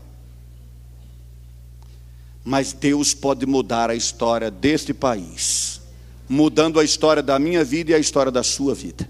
Mas 2.43 2.73
Deus 2.73 3.13
pode 3.13 3.45
mudar 3.45 3.91
a 3.91 3.95
história 3.95 4.49
deste 4.49 4.91
país, 4.91 5.81
mudando 6.27 6.79
a 6.79 6.83
história 6.83 7.21
da 7.21 7.37
minha 7.37 7.63
vida 7.63 7.91
e 7.91 7.93
a 7.93 7.99
história 7.99 8.31
da 8.31 8.41
sua 8.41 8.73
vida. 8.73 9.07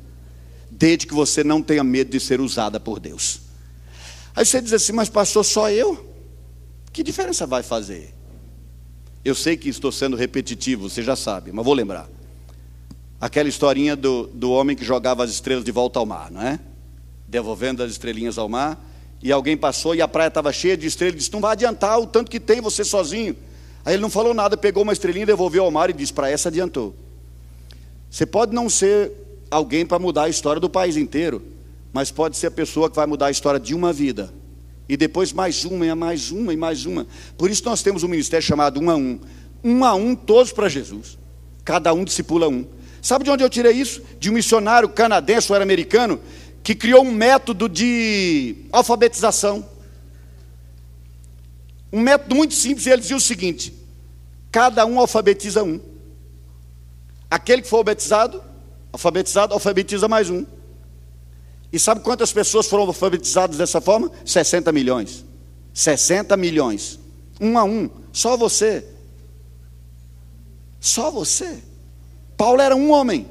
Desde 0.70 1.07
que 1.07 1.14
você 1.14 1.41
não 1.41 1.62
tenha 1.62 1.86
medo 1.86 2.12
de 2.12 2.20
ser 2.20 2.41
usada 2.41 2.82
por 2.82 2.99
Deus. 2.99 3.51
Aí 4.36 4.46
você 4.46 4.62
diz 4.62 4.74
assim, 4.74 4.94
mas 4.94 5.10
pastor, 5.10 5.44
só 5.44 5.70
eu? 5.70 6.10
Que 6.92 7.04
diferença 7.04 7.46
vai 7.46 7.64
fazer? 7.64 8.14
Eu 9.24 9.36
sei 9.36 9.56
que 9.56 9.70
estou 9.70 9.92
sendo 9.92 10.16
repetitivo, 10.16 10.90
você 10.90 11.02
já 11.02 11.16
sabe, 11.16 11.52
mas 11.52 11.64
vou 11.64 11.74
lembrar. 11.74 12.10
Aquela 13.20 13.48
historinha 13.48 13.96
do, 13.96 14.28
do 14.28 14.52
homem 14.52 14.76
que 14.76 14.84
jogava 14.84 15.24
as 15.24 15.30
estrelas 15.30 15.64
de 15.64 15.72
volta 15.72 16.00
ao 16.00 16.06
mar, 16.06 16.32
não 16.32 16.42
é? 16.42 16.60
Devolvendo 17.28 17.84
as 17.84 17.92
estrelinhas 17.92 18.38
ao 18.38 18.50
mar. 18.50 18.84
E 19.22 19.32
alguém 19.32 19.56
passou 19.56 19.94
e 19.94 20.02
a 20.02 20.08
praia 20.08 20.30
estava 20.30 20.52
cheia 20.52 20.76
de 20.76 20.88
estrelas. 20.88 21.18
Disse: 21.18 21.32
Não 21.32 21.40
vai 21.40 21.52
adiantar 21.52 22.00
o 22.00 22.08
tanto 22.08 22.32
que 22.32 22.40
tem 22.40 22.60
você 22.60 22.84
sozinho. 22.84 23.36
Aí 23.86 23.94
ele 23.94 24.02
não 24.02 24.10
falou 24.10 24.34
nada, 24.34 24.58
pegou 24.58 24.82
uma 24.82 24.94
estrelinha, 24.94 25.26
devolveu 25.26 25.64
ao 25.64 25.70
mar 25.70 25.92
e 25.92 25.94
disse: 25.94 26.12
Para 26.12 26.32
essa 26.32 26.50
adiantou. 26.50 26.96
Você 28.10 28.26
pode 28.26 28.56
não 28.56 28.68
ser 28.68 29.12
alguém 29.52 29.86
para 29.86 30.00
mudar 30.00 30.24
a 30.24 30.30
história 30.30 30.60
do 30.60 30.70
país 30.70 30.98
inteiro, 30.98 31.44
mas 31.94 32.12
pode 32.12 32.38
ser 32.38 32.48
a 32.48 32.52
pessoa 32.52 32.89
que 32.89 32.96
vai 32.96 33.06
mudar 33.06 33.28
a 33.28 33.32
história 33.32 33.60
de 33.60 33.74
uma 33.74 33.92
vida. 33.92 34.34
E 34.88 34.98
depois 34.98 35.32
mais 35.32 35.64
uma, 35.64 35.86
e 35.86 35.94
mais 35.96 36.32
uma, 36.32 36.54
e 36.54 36.58
mais 36.58 36.86
uma. 36.86 37.08
Por 37.38 37.50
isso 37.50 37.64
nós 37.66 37.82
temos 37.82 38.04
um 38.04 38.08
ministério 38.08 38.46
chamado 38.46 38.80
Um 38.80 38.89
a 38.89 38.96
Um. 38.96 39.20
Um 39.64 39.86
a 39.86 39.94
um, 39.96 40.16
todos 40.16 40.52
para 40.52 40.68
Jesus. 40.68 41.18
Cada 41.64 41.94
um 41.94 42.04
discipula 42.04 42.48
um. 42.50 42.66
Sabe 43.02 43.24
de 43.24 43.32
onde 43.32 43.44
eu 43.44 43.50
tirei 43.50 43.74
isso? 43.74 44.02
De 44.20 44.30
um 44.30 44.34
missionário 44.34 44.89
canadense 44.89 45.52
ou 45.52 45.56
era 45.56 45.64
americano 45.64 46.20
que 46.64 46.76
criou 46.76 47.04
um 47.04 47.12
método 47.12 47.68
de 47.68 48.56
alfabetização. 48.72 49.66
Um 51.92 52.00
método 52.00 52.36
muito 52.36 52.54
simples, 52.54 52.86
e 52.86 52.89
ele 52.89 53.02
dizia 53.02 53.18
o 53.18 53.22
seguinte: 53.22 53.74
cada 54.52 54.86
um 54.86 55.00
alfabetiza 55.00 55.64
um. 55.64 55.80
Aquele 57.30 57.62
que 57.62 57.68
for 57.68 57.78
alfabetizado, 57.78 58.44
alfabetizado, 58.92 59.54
alfabetiza 59.54 60.08
mais 60.08 60.30
um. 60.30 60.46
E 61.72 61.80
sabe 61.80 62.02
quantas 62.02 62.34
pessoas 62.34 62.68
foram 62.68 62.84
alfabetizadas 62.86 63.58
dessa 63.58 63.80
forma? 63.80 64.12
60 64.26 64.72
milhões. 64.72 65.24
60 65.74 66.36
milhões. 66.36 67.00
Um 67.40 67.58
a 67.58 67.64
um. 67.64 67.90
Só 68.12 68.36
você. 68.36 68.86
Só 70.80 71.10
você. 71.10 71.60
Paulo 72.36 72.60
era 72.60 72.76
um 72.76 72.90
homem, 72.92 73.28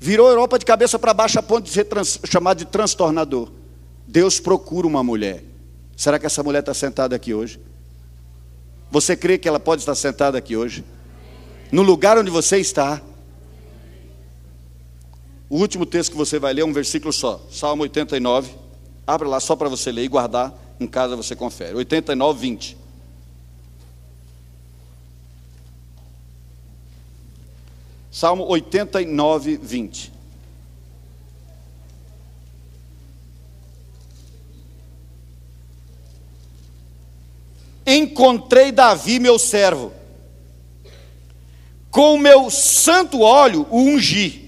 virou 0.00 0.26
a 0.26 0.30
Europa 0.30 0.58
de 0.58 0.64
cabeça 0.64 0.98
para 0.98 1.14
baixo 1.14 1.38
a 1.38 1.42
ponto 1.42 1.64
de 1.64 1.70
ser 1.70 1.86
chamado 2.24 2.58
de 2.58 2.64
transtornador. 2.64 3.52
Deus 4.04 4.40
procura 4.40 4.84
uma 4.84 5.02
mulher. 5.02 5.44
Será 5.96 6.18
que 6.18 6.26
essa 6.26 6.42
mulher 6.42 6.58
está 6.58 6.74
sentada 6.74 7.14
aqui 7.14 7.32
hoje? 7.32 7.60
Você 8.90 9.16
crê 9.16 9.38
que 9.38 9.46
ela 9.46 9.60
pode 9.60 9.82
estar 9.82 9.94
sentada 9.94 10.36
aqui 10.36 10.56
hoje? 10.56 10.84
No 11.70 11.82
lugar 11.82 12.18
onde 12.18 12.32
você 12.32 12.58
está. 12.58 13.00
O 15.52 15.58
último 15.58 15.84
texto 15.84 16.12
que 16.12 16.16
você 16.16 16.38
vai 16.38 16.54
ler 16.54 16.62
é 16.62 16.64
um 16.64 16.72
versículo 16.72 17.12
só, 17.12 17.38
Salmo 17.50 17.82
89. 17.82 18.54
Abra 19.06 19.28
lá 19.28 19.38
só 19.38 19.54
para 19.54 19.68
você 19.68 19.92
ler 19.92 20.04
e 20.04 20.08
guardar. 20.08 20.50
Em 20.80 20.86
casa 20.86 21.14
você 21.14 21.36
confere. 21.36 21.74
89, 21.74 22.40
20. 22.40 22.76
Salmo 28.10 28.46
89, 28.48 29.58
20. 29.58 30.12
Encontrei 37.86 38.72
Davi, 38.72 39.18
meu 39.18 39.38
servo, 39.38 39.92
com 41.90 42.16
meu 42.16 42.48
santo 42.48 43.20
óleo 43.20 43.66
o 43.70 43.82
ungi, 43.82 44.41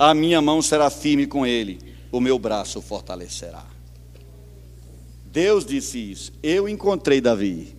a 0.00 0.14
minha 0.14 0.40
mão 0.40 0.62
será 0.62 0.88
firme 0.88 1.26
com 1.26 1.44
ele, 1.46 1.78
o 2.10 2.20
meu 2.20 2.38
braço 2.38 2.80
fortalecerá. 2.80 3.66
Deus 5.26 5.66
disse 5.66 5.98
isso, 5.98 6.32
eu 6.42 6.66
encontrei 6.66 7.20
Davi. 7.20 7.76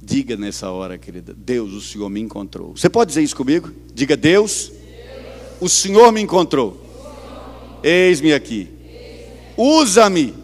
Diga 0.00 0.34
nessa 0.34 0.70
hora, 0.70 0.96
querida, 0.96 1.34
Deus, 1.36 1.74
o 1.74 1.80
Senhor 1.82 2.08
me 2.08 2.22
encontrou. 2.22 2.74
Você 2.74 2.88
pode 2.88 3.08
dizer 3.08 3.22
isso 3.22 3.36
comigo? 3.36 3.70
Diga, 3.92 4.16
Deus, 4.16 4.72
o 5.60 5.68
Senhor 5.68 6.10
me 6.10 6.22
encontrou. 6.22 6.80
Eis-me 7.82 8.32
aqui. 8.32 8.70
Usa-me 9.58 10.34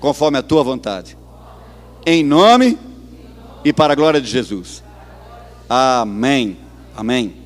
conforme 0.00 0.36
a 0.36 0.42
tua 0.42 0.62
vontade. 0.62 1.16
Em 2.04 2.22
nome 2.22 2.78
e 3.64 3.72
para 3.72 3.94
a 3.94 3.96
glória 3.96 4.20
de 4.20 4.30
Jesus. 4.30 4.84
Amém. 5.66 6.58
Amém. 6.94 7.43